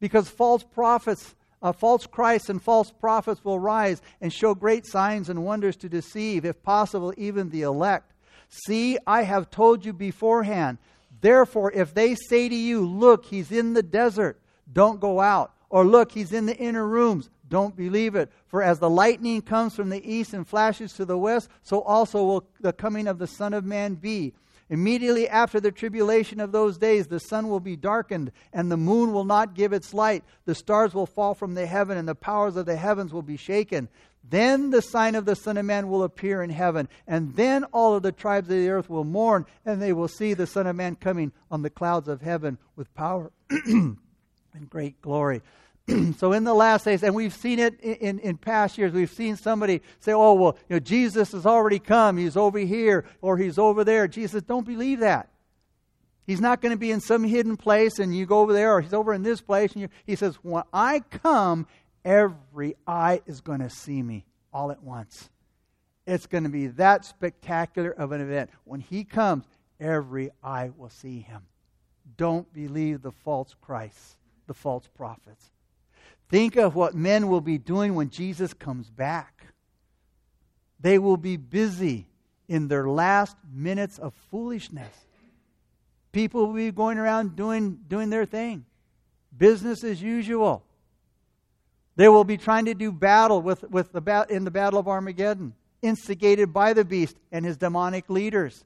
because 0.00 0.28
false 0.28 0.62
prophets, 0.62 1.34
uh, 1.60 1.72
false 1.72 2.06
Christs, 2.06 2.48
and 2.48 2.62
false 2.62 2.90
prophets 2.90 3.44
will 3.44 3.58
rise 3.58 4.00
and 4.20 4.32
show 4.32 4.54
great 4.54 4.86
signs 4.86 5.28
and 5.28 5.44
wonders 5.44 5.76
to 5.76 5.88
deceive, 5.88 6.44
if 6.44 6.62
possible, 6.62 7.12
even 7.16 7.50
the 7.50 7.62
elect. 7.62 8.12
See, 8.48 8.98
I 9.06 9.22
have 9.22 9.50
told 9.50 9.84
you 9.84 9.92
beforehand. 9.92 10.78
Therefore, 11.20 11.72
if 11.72 11.92
they 11.92 12.14
say 12.14 12.48
to 12.48 12.54
you, 12.54 12.86
Look, 12.86 13.26
he's 13.26 13.50
in 13.50 13.74
the 13.74 13.82
desert, 13.82 14.40
don't 14.72 15.00
go 15.00 15.20
out. 15.20 15.52
Or 15.70 15.84
look, 15.84 16.12
he's 16.12 16.32
in 16.32 16.46
the 16.46 16.56
inner 16.56 16.86
rooms. 16.86 17.28
Don't 17.48 17.76
believe 17.76 18.14
it. 18.14 18.30
For 18.46 18.62
as 18.62 18.78
the 18.78 18.90
lightning 18.90 19.42
comes 19.42 19.74
from 19.74 19.88
the 19.90 20.10
east 20.10 20.32
and 20.32 20.46
flashes 20.46 20.92
to 20.94 21.04
the 21.04 21.18
west, 21.18 21.48
so 21.62 21.82
also 21.82 22.24
will 22.24 22.48
the 22.60 22.72
coming 22.72 23.06
of 23.06 23.18
the 23.18 23.26
Son 23.26 23.52
of 23.52 23.64
Man 23.64 23.94
be. 23.94 24.34
Immediately 24.70 25.28
after 25.28 25.60
the 25.60 25.72
tribulation 25.72 26.40
of 26.40 26.52
those 26.52 26.76
days, 26.76 27.06
the 27.06 27.20
sun 27.20 27.48
will 27.48 27.60
be 27.60 27.76
darkened, 27.76 28.32
and 28.52 28.70
the 28.70 28.76
moon 28.76 29.12
will 29.12 29.24
not 29.24 29.54
give 29.54 29.72
its 29.72 29.94
light. 29.94 30.24
The 30.44 30.54
stars 30.54 30.92
will 30.92 31.06
fall 31.06 31.34
from 31.34 31.54
the 31.54 31.66
heaven, 31.66 31.96
and 31.96 32.06
the 32.06 32.14
powers 32.14 32.56
of 32.56 32.66
the 32.66 32.76
heavens 32.76 33.12
will 33.12 33.22
be 33.22 33.38
shaken. 33.38 33.88
Then 34.28 34.70
the 34.70 34.82
sign 34.82 35.14
of 35.14 35.24
the 35.24 35.36
Son 35.36 35.56
of 35.56 35.64
Man 35.64 35.88
will 35.88 36.02
appear 36.02 36.42
in 36.42 36.50
heaven, 36.50 36.88
and 37.06 37.34
then 37.34 37.64
all 37.64 37.94
of 37.94 38.02
the 38.02 38.12
tribes 38.12 38.48
of 38.48 38.56
the 38.56 38.68
earth 38.68 38.90
will 38.90 39.04
mourn, 39.04 39.46
and 39.64 39.80
they 39.80 39.94
will 39.94 40.08
see 40.08 40.34
the 40.34 40.46
Son 40.46 40.66
of 40.66 40.76
Man 40.76 40.96
coming 40.96 41.32
on 41.50 41.62
the 41.62 41.70
clouds 41.70 42.08
of 42.08 42.20
heaven 42.20 42.58
with 42.76 42.92
power 42.94 43.32
and 43.50 43.96
great 44.68 45.00
glory. 45.00 45.40
so 46.18 46.32
in 46.32 46.44
the 46.44 46.54
last 46.54 46.84
days, 46.84 47.02
and 47.02 47.14
we've 47.14 47.34
seen 47.34 47.58
it 47.58 47.80
in, 47.80 47.94
in, 47.94 48.18
in, 48.20 48.36
past 48.36 48.76
years, 48.76 48.92
we've 48.92 49.10
seen 49.10 49.36
somebody 49.36 49.80
say, 50.00 50.12
oh, 50.12 50.34
well, 50.34 50.58
you 50.68 50.76
know, 50.76 50.80
Jesus 50.80 51.32
has 51.32 51.46
already 51.46 51.78
come. 51.78 52.16
He's 52.16 52.36
over 52.36 52.58
here 52.58 53.04
or 53.22 53.38
he's 53.38 53.58
over 53.58 53.84
there. 53.84 54.06
Jesus, 54.06 54.42
don't 54.42 54.66
believe 54.66 55.00
that. 55.00 55.30
He's 56.26 56.40
not 56.42 56.60
going 56.60 56.72
to 56.72 56.78
be 56.78 56.90
in 56.90 57.00
some 57.00 57.24
hidden 57.24 57.56
place 57.56 57.98
and 57.98 58.14
you 58.14 58.26
go 58.26 58.40
over 58.40 58.52
there 58.52 58.74
or 58.74 58.82
he's 58.82 58.92
over 58.92 59.14
in 59.14 59.22
this 59.22 59.40
place. 59.40 59.72
And 59.72 59.82
you, 59.82 59.88
he 60.04 60.14
says, 60.14 60.36
when 60.42 60.62
I 60.74 61.00
come, 61.00 61.66
every 62.04 62.76
eye 62.86 63.22
is 63.24 63.40
going 63.40 63.60
to 63.60 63.70
see 63.70 64.02
me 64.02 64.26
all 64.52 64.70
at 64.70 64.82
once. 64.82 65.30
It's 66.06 66.26
going 66.26 66.44
to 66.44 66.50
be 66.50 66.66
that 66.68 67.06
spectacular 67.06 67.90
of 67.90 68.12
an 68.12 68.20
event. 68.20 68.50
When 68.64 68.80
he 68.80 69.04
comes, 69.04 69.44
every 69.80 70.30
eye 70.42 70.70
will 70.76 70.90
see 70.90 71.20
him. 71.20 71.42
Don't 72.18 72.52
believe 72.52 73.00
the 73.00 73.12
false 73.12 73.54
Christ, 73.60 74.16
the 74.46 74.54
false 74.54 74.86
prophets. 74.94 75.50
Think 76.28 76.56
of 76.56 76.74
what 76.74 76.94
men 76.94 77.28
will 77.28 77.40
be 77.40 77.58
doing 77.58 77.94
when 77.94 78.10
Jesus 78.10 78.52
comes 78.52 78.90
back. 78.90 79.46
They 80.80 80.98
will 80.98 81.16
be 81.16 81.36
busy 81.36 82.06
in 82.48 82.68
their 82.68 82.88
last 82.88 83.36
minutes 83.52 83.98
of 83.98 84.14
foolishness. 84.30 84.94
People 86.12 86.46
will 86.46 86.54
be 86.54 86.70
going 86.70 86.98
around 86.98 87.36
doing, 87.36 87.78
doing 87.88 88.10
their 88.10 88.26
thing, 88.26 88.64
business 89.36 89.84
as 89.84 90.02
usual. 90.02 90.62
They 91.96 92.08
will 92.08 92.24
be 92.24 92.36
trying 92.36 92.66
to 92.66 92.74
do 92.74 92.92
battle 92.92 93.42
with, 93.42 93.62
with 93.70 93.92
the, 93.92 94.26
in 94.28 94.44
the 94.44 94.50
Battle 94.50 94.78
of 94.78 94.86
Armageddon, 94.86 95.54
instigated 95.82 96.52
by 96.52 96.72
the 96.72 96.84
beast 96.84 97.16
and 97.32 97.44
his 97.44 97.56
demonic 97.56 98.08
leaders. 98.08 98.64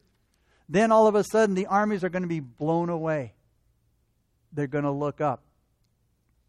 Then 0.68 0.92
all 0.92 1.06
of 1.06 1.14
a 1.14 1.24
sudden, 1.24 1.54
the 1.54 1.66
armies 1.66 2.04
are 2.04 2.08
going 2.08 2.22
to 2.22 2.28
be 2.28 2.40
blown 2.40 2.88
away. 2.88 3.34
They're 4.52 4.66
going 4.66 4.84
to 4.84 4.90
look 4.90 5.20
up 5.20 5.42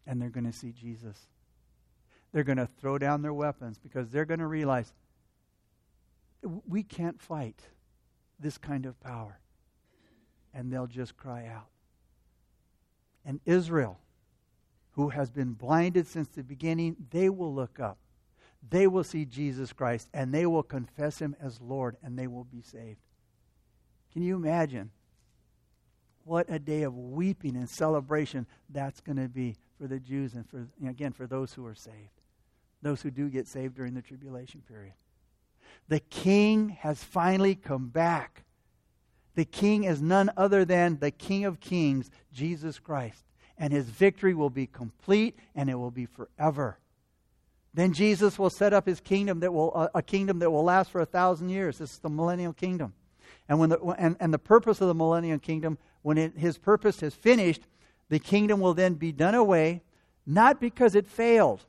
and 0.06 0.20
they're 0.20 0.30
going 0.30 0.50
to 0.50 0.52
see 0.52 0.72
Jesus. 0.72 1.16
They're 2.32 2.44
going 2.44 2.58
to 2.58 2.68
throw 2.80 2.98
down 2.98 3.22
their 3.22 3.32
weapons 3.32 3.78
because 3.78 4.10
they're 4.10 4.24
going 4.24 4.40
to 4.40 4.46
realize 4.46 4.92
we 6.66 6.82
can't 6.82 7.20
fight 7.20 7.60
this 8.38 8.58
kind 8.58 8.86
of 8.86 9.00
power. 9.00 9.38
And 10.52 10.72
they'll 10.72 10.86
just 10.86 11.16
cry 11.16 11.46
out. 11.46 11.68
And 13.24 13.40
Israel, 13.44 13.98
who 14.92 15.08
has 15.08 15.30
been 15.30 15.52
blinded 15.52 16.06
since 16.06 16.28
the 16.28 16.42
beginning, 16.42 16.96
they 17.10 17.28
will 17.28 17.52
look 17.52 17.80
up. 17.80 17.98
They 18.68 18.86
will 18.86 19.04
see 19.04 19.24
Jesus 19.24 19.72
Christ 19.72 20.08
and 20.14 20.32
they 20.32 20.46
will 20.46 20.62
confess 20.62 21.18
him 21.18 21.36
as 21.40 21.60
Lord 21.60 21.96
and 22.02 22.18
they 22.18 22.26
will 22.26 22.44
be 22.44 22.62
saved. 22.62 23.00
Can 24.12 24.22
you 24.22 24.36
imagine 24.36 24.90
what 26.24 26.46
a 26.48 26.58
day 26.58 26.82
of 26.82 26.96
weeping 26.96 27.56
and 27.56 27.68
celebration 27.68 28.46
that's 28.70 29.00
going 29.00 29.18
to 29.18 29.28
be 29.28 29.56
for 29.84 29.88
the 29.88 30.00
Jews 30.00 30.32
and 30.32 30.48
for 30.48 30.66
again 30.88 31.12
for 31.12 31.26
those 31.26 31.52
who 31.52 31.66
are 31.66 31.74
saved. 31.74 32.22
Those 32.80 33.02
who 33.02 33.10
do 33.10 33.28
get 33.28 33.46
saved 33.46 33.76
during 33.76 33.92
the 33.92 34.00
tribulation 34.00 34.62
period. 34.66 34.94
The 35.88 36.00
king 36.00 36.70
has 36.80 37.04
finally 37.04 37.54
come 37.54 37.88
back. 37.88 38.44
The 39.34 39.44
king 39.44 39.84
is 39.84 40.00
none 40.00 40.30
other 40.38 40.64
than 40.64 41.00
the 41.00 41.10
King 41.10 41.44
of 41.44 41.60
Kings, 41.60 42.10
Jesus 42.32 42.78
Christ. 42.78 43.26
And 43.58 43.74
his 43.74 43.84
victory 43.84 44.32
will 44.32 44.48
be 44.48 44.66
complete 44.66 45.38
and 45.54 45.68
it 45.68 45.74
will 45.74 45.90
be 45.90 46.06
forever. 46.06 46.78
Then 47.74 47.92
Jesus 47.92 48.38
will 48.38 48.48
set 48.48 48.72
up 48.72 48.86
his 48.86 49.00
kingdom 49.00 49.40
that 49.40 49.52
will 49.52 49.90
a 49.94 50.00
kingdom 50.00 50.38
that 50.38 50.50
will 50.50 50.64
last 50.64 50.92
for 50.92 51.02
a 51.02 51.06
thousand 51.06 51.50
years. 51.50 51.76
This 51.76 51.92
is 51.92 51.98
the 51.98 52.08
millennial 52.08 52.54
kingdom. 52.54 52.94
And 53.50 53.58
when 53.58 53.68
the 53.68 53.80
and, 53.98 54.16
and 54.18 54.32
the 54.32 54.38
purpose 54.38 54.80
of 54.80 54.88
the 54.88 54.94
millennial 54.94 55.38
kingdom, 55.38 55.76
when 56.00 56.16
it, 56.16 56.38
his 56.38 56.56
purpose 56.56 57.02
is 57.02 57.14
finished, 57.14 57.66
the 58.08 58.18
kingdom 58.18 58.60
will 58.60 58.74
then 58.74 58.94
be 58.94 59.12
done 59.12 59.34
away, 59.34 59.82
not 60.26 60.60
because 60.60 60.94
it 60.94 61.06
failed, 61.06 61.64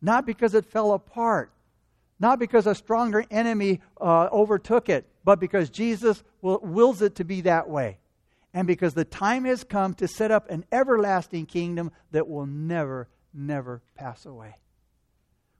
not 0.00 0.26
because 0.26 0.54
it 0.54 0.66
fell 0.66 0.92
apart, 0.92 1.52
not 2.20 2.38
because 2.38 2.66
a 2.66 2.74
stronger 2.74 3.24
enemy 3.30 3.80
uh, 4.00 4.28
overtook 4.30 4.88
it, 4.88 5.06
but 5.24 5.40
because 5.40 5.70
Jesus 5.70 6.22
will, 6.42 6.60
wills 6.62 7.02
it 7.02 7.16
to 7.16 7.24
be 7.24 7.40
that 7.42 7.68
way. 7.68 7.98
And 8.52 8.68
because 8.68 8.94
the 8.94 9.04
time 9.04 9.44
has 9.46 9.64
come 9.64 9.94
to 9.94 10.06
set 10.06 10.30
up 10.30 10.48
an 10.48 10.64
everlasting 10.70 11.46
kingdom 11.46 11.90
that 12.12 12.28
will 12.28 12.46
never, 12.46 13.08
never 13.32 13.82
pass 13.96 14.26
away. 14.26 14.54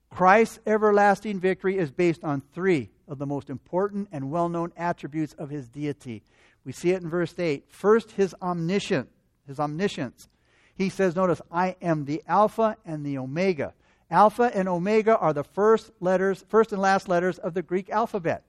Christ's 0.09 0.59
everlasting 0.65 1.41
victory 1.41 1.77
is 1.77 1.91
based 1.91 2.23
on 2.23 2.41
three 2.53 2.89
of 3.05 3.17
the 3.17 3.25
most 3.25 3.49
important 3.49 4.07
and 4.13 4.31
well 4.31 4.47
known 4.47 4.71
attributes 4.77 5.33
of 5.33 5.49
his 5.49 5.67
deity. 5.67 6.23
We 6.63 6.71
see 6.71 6.91
it 6.91 7.01
in 7.01 7.09
verse 7.09 7.37
8. 7.37 7.65
First, 7.67 8.11
his 8.11 8.33
omniscience. 8.41 9.09
His 9.47 9.59
omniscience. 9.59 10.27
He 10.75 10.89
says, 10.89 11.15
notice, 11.15 11.41
I 11.51 11.75
am 11.81 12.05
the 12.05 12.21
Alpha 12.27 12.77
and 12.85 13.05
the 13.05 13.17
Omega. 13.17 13.73
Alpha 14.11 14.51
and 14.53 14.67
Omega 14.67 15.17
are 15.17 15.33
the 15.33 15.43
first 15.43 15.91
letters, 15.99 16.43
first 16.49 16.71
and 16.71 16.81
last 16.81 17.07
letters 17.07 17.37
of 17.37 17.53
the 17.53 17.61
Greek 17.61 17.89
alphabet. 17.89 18.43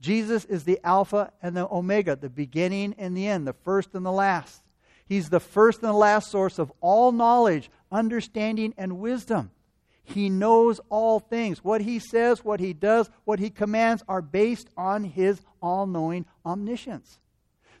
Jesus 0.00 0.44
is 0.44 0.64
the 0.64 0.78
Alpha 0.84 1.32
and 1.42 1.56
the 1.56 1.66
Omega, 1.70 2.16
the 2.16 2.28
beginning 2.28 2.94
and 2.98 3.16
the 3.16 3.26
end, 3.26 3.46
the 3.46 3.54
first 3.54 3.94
and 3.94 4.04
the 4.04 4.12
last. 4.12 4.62
He's 5.06 5.30
the 5.30 5.40
first 5.40 5.80
and 5.80 5.88
the 5.88 5.96
last 5.96 6.30
source 6.30 6.58
of 6.58 6.72
all 6.80 7.12
knowledge, 7.12 7.70
understanding, 7.90 8.74
and 8.76 8.98
wisdom. 8.98 9.50
He 10.04 10.28
knows 10.28 10.80
all 10.90 11.18
things. 11.18 11.64
What 11.64 11.80
he 11.80 11.98
says, 11.98 12.44
what 12.44 12.60
he 12.60 12.72
does, 12.72 13.08
what 13.24 13.38
he 13.38 13.50
commands 13.50 14.02
are 14.06 14.22
based 14.22 14.68
on 14.76 15.04
his 15.04 15.40
all 15.62 15.86
knowing 15.86 16.26
omniscience. 16.44 17.18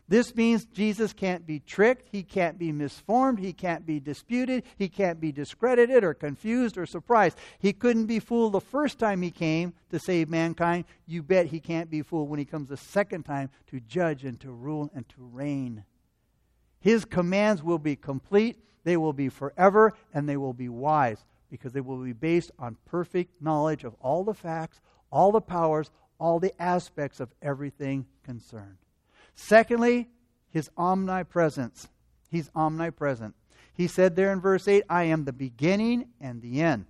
This 0.06 0.34
means 0.34 0.66
Jesus 0.66 1.14
can't 1.14 1.46
be 1.46 1.60
tricked, 1.60 2.08
he 2.12 2.22
can't 2.22 2.58
be 2.58 2.72
misformed, 2.72 3.38
he 3.38 3.54
can't 3.54 3.86
be 3.86 4.00
disputed, 4.00 4.64
he 4.76 4.88
can't 4.88 5.18
be 5.18 5.32
discredited 5.32 6.04
or 6.04 6.12
confused 6.12 6.76
or 6.76 6.84
surprised. 6.84 7.38
He 7.58 7.72
couldn't 7.72 8.06
be 8.06 8.18
fooled 8.18 8.52
the 8.52 8.60
first 8.60 8.98
time 8.98 9.22
he 9.22 9.30
came 9.30 9.72
to 9.90 9.98
save 9.98 10.28
mankind. 10.28 10.84
You 11.06 11.22
bet 11.22 11.46
he 11.46 11.58
can't 11.58 11.90
be 11.90 12.02
fooled 12.02 12.28
when 12.28 12.38
he 12.38 12.44
comes 12.44 12.68
the 12.68 12.76
second 12.76 13.22
time 13.22 13.48
to 13.68 13.80
judge 13.80 14.24
and 14.24 14.38
to 14.40 14.52
rule 14.52 14.90
and 14.94 15.08
to 15.08 15.22
reign. 15.32 15.84
His 16.80 17.06
commands 17.06 17.62
will 17.62 17.78
be 17.78 17.96
complete, 17.96 18.58
they 18.84 18.98
will 18.98 19.14
be 19.14 19.30
forever, 19.30 19.94
and 20.12 20.28
they 20.28 20.36
will 20.36 20.52
be 20.52 20.68
wise 20.68 21.24
because 21.50 21.72
they 21.72 21.80
will 21.80 21.96
be 21.96 22.12
based 22.12 22.50
on 22.58 22.76
perfect 22.84 23.40
knowledge 23.40 23.84
of 23.84 23.94
all 24.00 24.22
the 24.22 24.34
facts, 24.34 24.82
all 25.10 25.32
the 25.32 25.40
powers, 25.40 25.90
all 26.18 26.38
the 26.38 26.52
aspects 26.60 27.20
of 27.20 27.30
everything 27.40 28.04
concerned. 28.22 28.76
Secondly, 29.34 30.08
his 30.50 30.70
omnipresence. 30.76 31.88
He's 32.30 32.50
omnipresent. 32.54 33.34
He 33.74 33.88
said 33.88 34.14
there 34.14 34.32
in 34.32 34.40
verse 34.40 34.68
8, 34.68 34.84
I 34.88 35.04
am 35.04 35.24
the 35.24 35.32
beginning 35.32 36.06
and 36.20 36.40
the 36.40 36.62
end. 36.62 36.86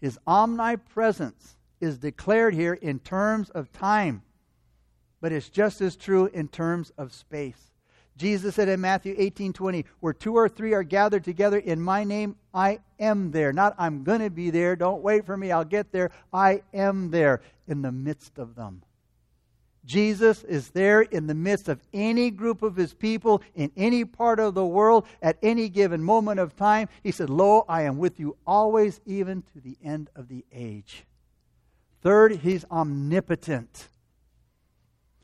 His 0.00 0.18
omnipresence 0.26 1.56
is 1.80 1.98
declared 1.98 2.54
here 2.54 2.74
in 2.74 2.98
terms 2.98 3.50
of 3.50 3.72
time, 3.72 4.22
but 5.20 5.32
it's 5.32 5.48
just 5.48 5.80
as 5.80 5.96
true 5.96 6.26
in 6.26 6.48
terms 6.48 6.92
of 6.98 7.12
space. 7.12 7.70
Jesus 8.16 8.54
said 8.54 8.68
in 8.68 8.82
Matthew 8.82 9.14
18 9.16 9.54
20, 9.54 9.86
where 10.00 10.12
two 10.12 10.34
or 10.34 10.48
three 10.48 10.74
are 10.74 10.82
gathered 10.82 11.24
together 11.24 11.58
in 11.58 11.80
my 11.80 12.04
name, 12.04 12.36
I 12.52 12.80
am 12.98 13.30
there. 13.30 13.52
Not 13.52 13.74
I'm 13.78 14.04
going 14.04 14.20
to 14.20 14.28
be 14.28 14.50
there. 14.50 14.76
Don't 14.76 15.02
wait 15.02 15.24
for 15.24 15.36
me. 15.36 15.50
I'll 15.50 15.64
get 15.64 15.90
there. 15.90 16.10
I 16.30 16.62
am 16.74 17.10
there 17.10 17.40
in 17.66 17.80
the 17.80 17.92
midst 17.92 18.38
of 18.38 18.54
them. 18.54 18.82
Jesus 19.84 20.44
is 20.44 20.70
there 20.70 21.00
in 21.00 21.26
the 21.26 21.34
midst 21.34 21.68
of 21.68 21.80
any 21.92 22.30
group 22.30 22.62
of 22.62 22.76
his 22.76 22.92
people 22.92 23.42
in 23.54 23.72
any 23.76 24.04
part 24.04 24.38
of 24.38 24.54
the 24.54 24.64
world 24.64 25.06
at 25.22 25.38
any 25.42 25.68
given 25.68 26.02
moment 26.02 26.38
of 26.38 26.54
time. 26.54 26.88
He 27.02 27.10
said, 27.10 27.30
Lo, 27.30 27.64
I 27.68 27.82
am 27.82 27.98
with 27.98 28.20
you 28.20 28.36
always, 28.46 29.00
even 29.06 29.42
to 29.54 29.60
the 29.60 29.76
end 29.82 30.10
of 30.14 30.28
the 30.28 30.44
age. 30.52 31.04
Third, 32.02 32.36
he's 32.36 32.64
omnipotent. 32.70 33.88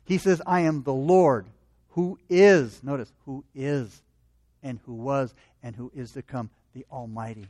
He 0.05 0.17
says, 0.17 0.41
I 0.45 0.61
am 0.61 0.83
the 0.83 0.93
Lord 0.93 1.47
who 1.89 2.19
is, 2.29 2.83
notice, 2.83 3.11
who 3.25 3.43
is 3.55 4.03
and 4.63 4.79
who 4.85 4.93
was 4.93 5.33
and 5.63 5.75
who 5.75 5.91
is 5.95 6.11
to 6.11 6.21
come, 6.21 6.49
the 6.73 6.85
Almighty. 6.91 7.47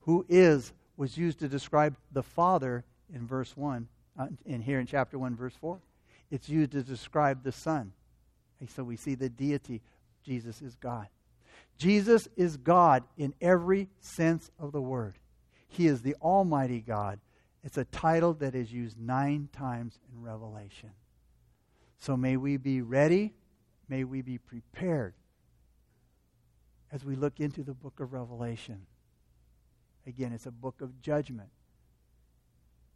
Who 0.00 0.24
is 0.28 0.72
was 0.96 1.16
used 1.16 1.38
to 1.38 1.48
describe 1.48 1.96
the 2.12 2.22
Father 2.22 2.84
in 3.14 3.26
verse 3.26 3.56
1, 3.56 3.88
uh, 4.18 4.26
in 4.44 4.60
here 4.60 4.80
in 4.80 4.86
chapter 4.86 5.18
1, 5.18 5.36
verse 5.36 5.54
4. 5.60 5.78
It's 6.30 6.48
used 6.48 6.72
to 6.72 6.82
describe 6.82 7.42
the 7.42 7.52
Son. 7.52 7.92
And 8.60 8.68
so 8.70 8.84
we 8.84 8.96
see 8.96 9.14
the 9.14 9.28
deity. 9.28 9.82
Jesus 10.24 10.62
is 10.62 10.74
God. 10.76 11.06
Jesus 11.78 12.28
is 12.36 12.56
God 12.56 13.04
in 13.16 13.34
every 13.40 13.88
sense 14.00 14.50
of 14.58 14.72
the 14.72 14.80
word. 14.80 15.14
He 15.68 15.86
is 15.86 16.02
the 16.02 16.16
Almighty 16.20 16.80
God. 16.80 17.20
It's 17.62 17.78
a 17.78 17.84
title 17.84 18.34
that 18.34 18.54
is 18.54 18.72
used 18.72 18.98
nine 18.98 19.48
times 19.52 19.98
in 20.12 20.22
Revelation. 20.22 20.90
So 21.98 22.16
may 22.16 22.36
we 22.36 22.56
be 22.56 22.82
ready 22.82 23.34
May 23.88 24.04
we 24.04 24.20
be 24.20 24.38
prepared 24.38 25.14
as 26.92 27.04
we 27.04 27.16
look 27.16 27.40
into 27.40 27.62
the 27.62 27.74
book 27.74 28.00
of 28.00 28.12
Revelation. 28.12 28.86
Again, 30.06 30.32
it's 30.32 30.46
a 30.46 30.50
book 30.50 30.80
of 30.80 31.00
judgment. 31.00 31.48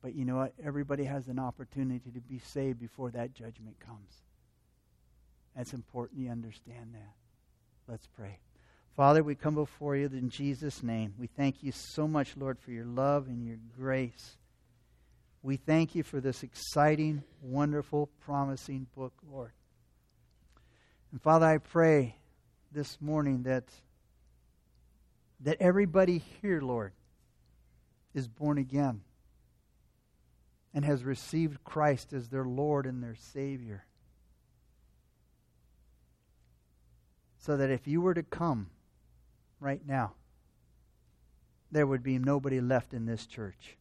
But 0.02 0.16
you 0.16 0.24
know 0.24 0.36
what? 0.36 0.52
Everybody 0.62 1.04
has 1.04 1.28
an 1.28 1.38
opportunity 1.38 2.10
to 2.10 2.20
be 2.20 2.40
saved 2.40 2.80
before 2.80 3.10
that 3.12 3.32
judgment 3.34 3.78
comes. 3.78 4.22
It's 5.56 5.72
important 5.72 6.20
you 6.20 6.30
understand 6.30 6.94
that. 6.94 7.14
Let's 7.86 8.06
pray. 8.06 8.38
Father, 8.96 9.22
we 9.22 9.34
come 9.34 9.54
before 9.54 9.96
you 9.96 10.06
in 10.06 10.28
Jesus' 10.28 10.82
name. 10.82 11.14
We 11.18 11.28
thank 11.28 11.62
you 11.62 11.72
so 11.72 12.08
much, 12.08 12.36
Lord, 12.36 12.58
for 12.58 12.72
your 12.72 12.84
love 12.84 13.28
and 13.28 13.46
your 13.46 13.58
grace. 13.76 14.36
We 15.42 15.56
thank 15.56 15.94
you 15.94 16.02
for 16.02 16.20
this 16.20 16.42
exciting, 16.42 17.22
wonderful, 17.40 18.08
promising 18.20 18.86
book, 18.96 19.12
Lord. 19.30 19.52
And 21.10 21.22
Father, 21.22 21.46
I 21.46 21.58
pray 21.58 22.16
this 22.72 23.00
morning 23.00 23.44
that 23.44 23.64
that 25.40 25.56
everybody 25.60 26.22
here, 26.40 26.60
Lord, 26.60 26.92
is 28.14 28.28
born 28.28 28.58
again 28.58 29.00
and 30.74 30.84
has 30.84 31.04
received 31.04 31.64
Christ 31.64 32.12
as 32.12 32.28
their 32.28 32.44
Lord 32.44 32.86
and 32.86 33.02
their 33.02 33.14
Savior. 33.14 33.84
so 37.42 37.56
that 37.56 37.70
if 37.70 37.88
you 37.88 38.00
were 38.00 38.14
to 38.14 38.22
come 38.22 38.70
right 39.58 39.80
now, 39.84 40.12
there 41.72 41.86
would 41.86 42.02
be 42.02 42.16
nobody 42.16 42.60
left 42.60 42.94
in 42.94 43.04
this 43.04 43.26
church. 43.26 43.76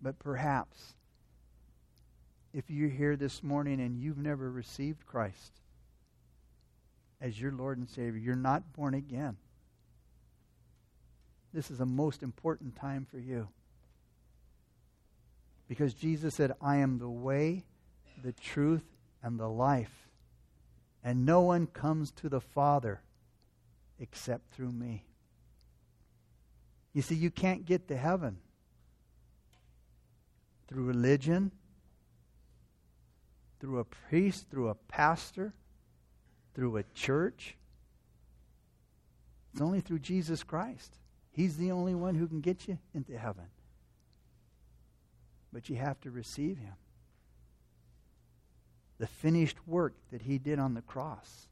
But 0.00 0.18
perhaps, 0.18 0.94
if 2.54 2.70
you're 2.70 2.88
here 2.88 3.14
this 3.14 3.42
morning 3.42 3.78
and 3.78 3.98
you've 3.98 4.16
never 4.16 4.50
received 4.50 5.04
Christ 5.04 5.52
as 7.20 7.38
your 7.38 7.52
Lord 7.52 7.76
and 7.76 7.88
Savior, 7.88 8.18
you're 8.18 8.34
not 8.34 8.72
born 8.72 8.94
again. 8.94 9.36
This 11.52 11.70
is 11.70 11.80
a 11.80 11.86
most 11.86 12.22
important 12.22 12.74
time 12.74 13.06
for 13.10 13.18
you. 13.18 13.48
Because 15.68 15.94
Jesus 15.94 16.34
said, 16.34 16.52
I 16.60 16.76
am 16.76 16.98
the 16.98 17.08
way, 17.08 17.64
the 18.22 18.32
truth, 18.32 18.84
and 19.22 19.38
the 19.38 19.48
life. 19.48 20.08
And 21.02 21.24
no 21.26 21.40
one 21.40 21.66
comes 21.66 22.10
to 22.12 22.28
the 22.28 22.40
Father 22.40 23.02
except 23.98 24.52
through 24.54 24.72
me. 24.72 25.04
You 26.92 27.02
see, 27.02 27.14
you 27.14 27.30
can't 27.30 27.64
get 27.66 27.88
to 27.88 27.96
heaven 27.96 28.38
through 30.68 30.84
religion, 30.84 31.50
through 33.60 33.80
a 33.80 33.84
priest, 33.84 34.46
through 34.50 34.68
a 34.68 34.74
pastor, 34.74 35.52
through 36.54 36.76
a 36.76 36.84
church. 36.94 37.56
It's 39.52 39.60
only 39.60 39.80
through 39.80 40.00
Jesus 40.00 40.42
Christ. 40.42 40.98
He's 41.32 41.56
the 41.56 41.72
only 41.72 41.94
one 41.94 42.14
who 42.14 42.28
can 42.28 42.40
get 42.40 42.68
you 42.68 42.78
into 42.94 43.18
heaven. 43.18 43.44
But 45.54 45.70
you 45.70 45.76
have 45.76 46.00
to 46.00 46.10
receive 46.10 46.58
Him. 46.58 46.74
The 48.98 49.06
finished 49.06 49.56
work 49.68 49.94
that 50.10 50.22
He 50.22 50.38
did 50.38 50.58
on 50.58 50.74
the 50.74 50.82
cross. 50.82 51.46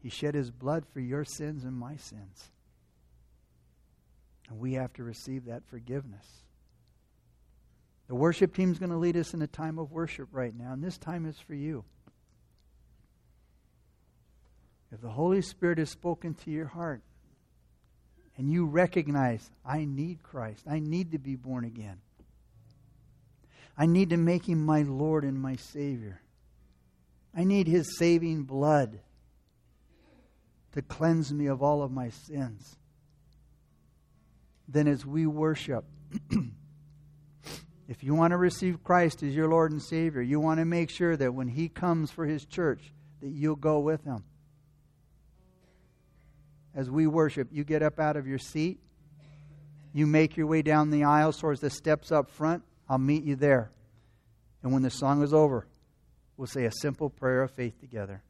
He 0.00 0.08
shed 0.08 0.34
His 0.34 0.52
blood 0.52 0.84
for 0.92 1.00
your 1.00 1.24
sins 1.24 1.64
and 1.64 1.74
my 1.74 1.96
sins. 1.96 2.50
And 4.48 4.60
we 4.60 4.74
have 4.74 4.92
to 4.94 5.02
receive 5.02 5.46
that 5.46 5.64
forgiveness. 5.66 6.24
The 8.06 8.14
worship 8.14 8.54
team 8.54 8.70
is 8.70 8.78
going 8.78 8.90
to 8.90 8.96
lead 8.96 9.16
us 9.16 9.34
in 9.34 9.42
a 9.42 9.46
time 9.48 9.78
of 9.78 9.90
worship 9.90 10.28
right 10.32 10.56
now, 10.56 10.72
and 10.72 10.82
this 10.82 10.96
time 10.96 11.26
is 11.26 11.38
for 11.38 11.54
you. 11.54 11.84
If 14.92 15.00
the 15.00 15.10
Holy 15.10 15.42
Spirit 15.42 15.78
has 15.78 15.90
spoken 15.90 16.34
to 16.34 16.50
your 16.50 16.66
heart 16.66 17.02
and 18.36 18.50
you 18.50 18.66
recognize, 18.66 19.50
I 19.64 19.84
need 19.84 20.22
Christ, 20.22 20.64
I 20.68 20.78
need 20.78 21.12
to 21.12 21.18
be 21.18 21.36
born 21.36 21.64
again, 21.64 22.00
I 23.76 23.86
need 23.86 24.10
to 24.10 24.16
make 24.16 24.48
Him 24.48 24.64
my 24.64 24.82
Lord 24.82 25.24
and 25.24 25.40
my 25.40 25.56
Savior, 25.56 26.22
I 27.34 27.44
need 27.44 27.66
His 27.66 27.96
saving 27.98 28.44
blood 28.44 29.00
to 30.72 30.82
cleanse 30.82 31.32
me 31.32 31.46
of 31.46 31.62
all 31.62 31.82
of 31.82 31.90
my 31.90 32.10
sins, 32.10 32.76
then 34.68 34.86
as 34.86 35.04
we 35.04 35.26
worship, 35.26 35.84
If 37.90 38.04
you 38.04 38.14
want 38.14 38.30
to 38.30 38.36
receive 38.36 38.84
Christ 38.84 39.24
as 39.24 39.34
your 39.34 39.48
Lord 39.48 39.72
and 39.72 39.82
Savior, 39.82 40.22
you 40.22 40.38
want 40.38 40.60
to 40.60 40.64
make 40.64 40.90
sure 40.90 41.16
that 41.16 41.34
when 41.34 41.48
He 41.48 41.68
comes 41.68 42.12
for 42.12 42.24
His 42.24 42.44
church, 42.44 42.92
that 43.20 43.30
you'll 43.30 43.56
go 43.56 43.80
with 43.80 44.04
Him. 44.04 44.22
As 46.72 46.88
we 46.88 47.08
worship, 47.08 47.48
you 47.50 47.64
get 47.64 47.82
up 47.82 47.98
out 47.98 48.16
of 48.16 48.28
your 48.28 48.38
seat, 48.38 48.78
you 49.92 50.06
make 50.06 50.36
your 50.36 50.46
way 50.46 50.62
down 50.62 50.90
the 50.90 51.02
aisle 51.02 51.32
towards 51.32 51.60
the 51.60 51.68
steps 51.68 52.12
up 52.12 52.30
front. 52.30 52.62
I'll 52.90 52.98
meet 52.98 53.22
you 53.22 53.36
there. 53.36 53.70
And 54.64 54.72
when 54.72 54.82
the 54.82 54.90
song 54.90 55.22
is 55.22 55.32
over, 55.32 55.68
we'll 56.36 56.48
say 56.48 56.64
a 56.64 56.72
simple 56.72 57.08
prayer 57.08 57.44
of 57.44 57.52
faith 57.52 57.78
together. 57.78 58.24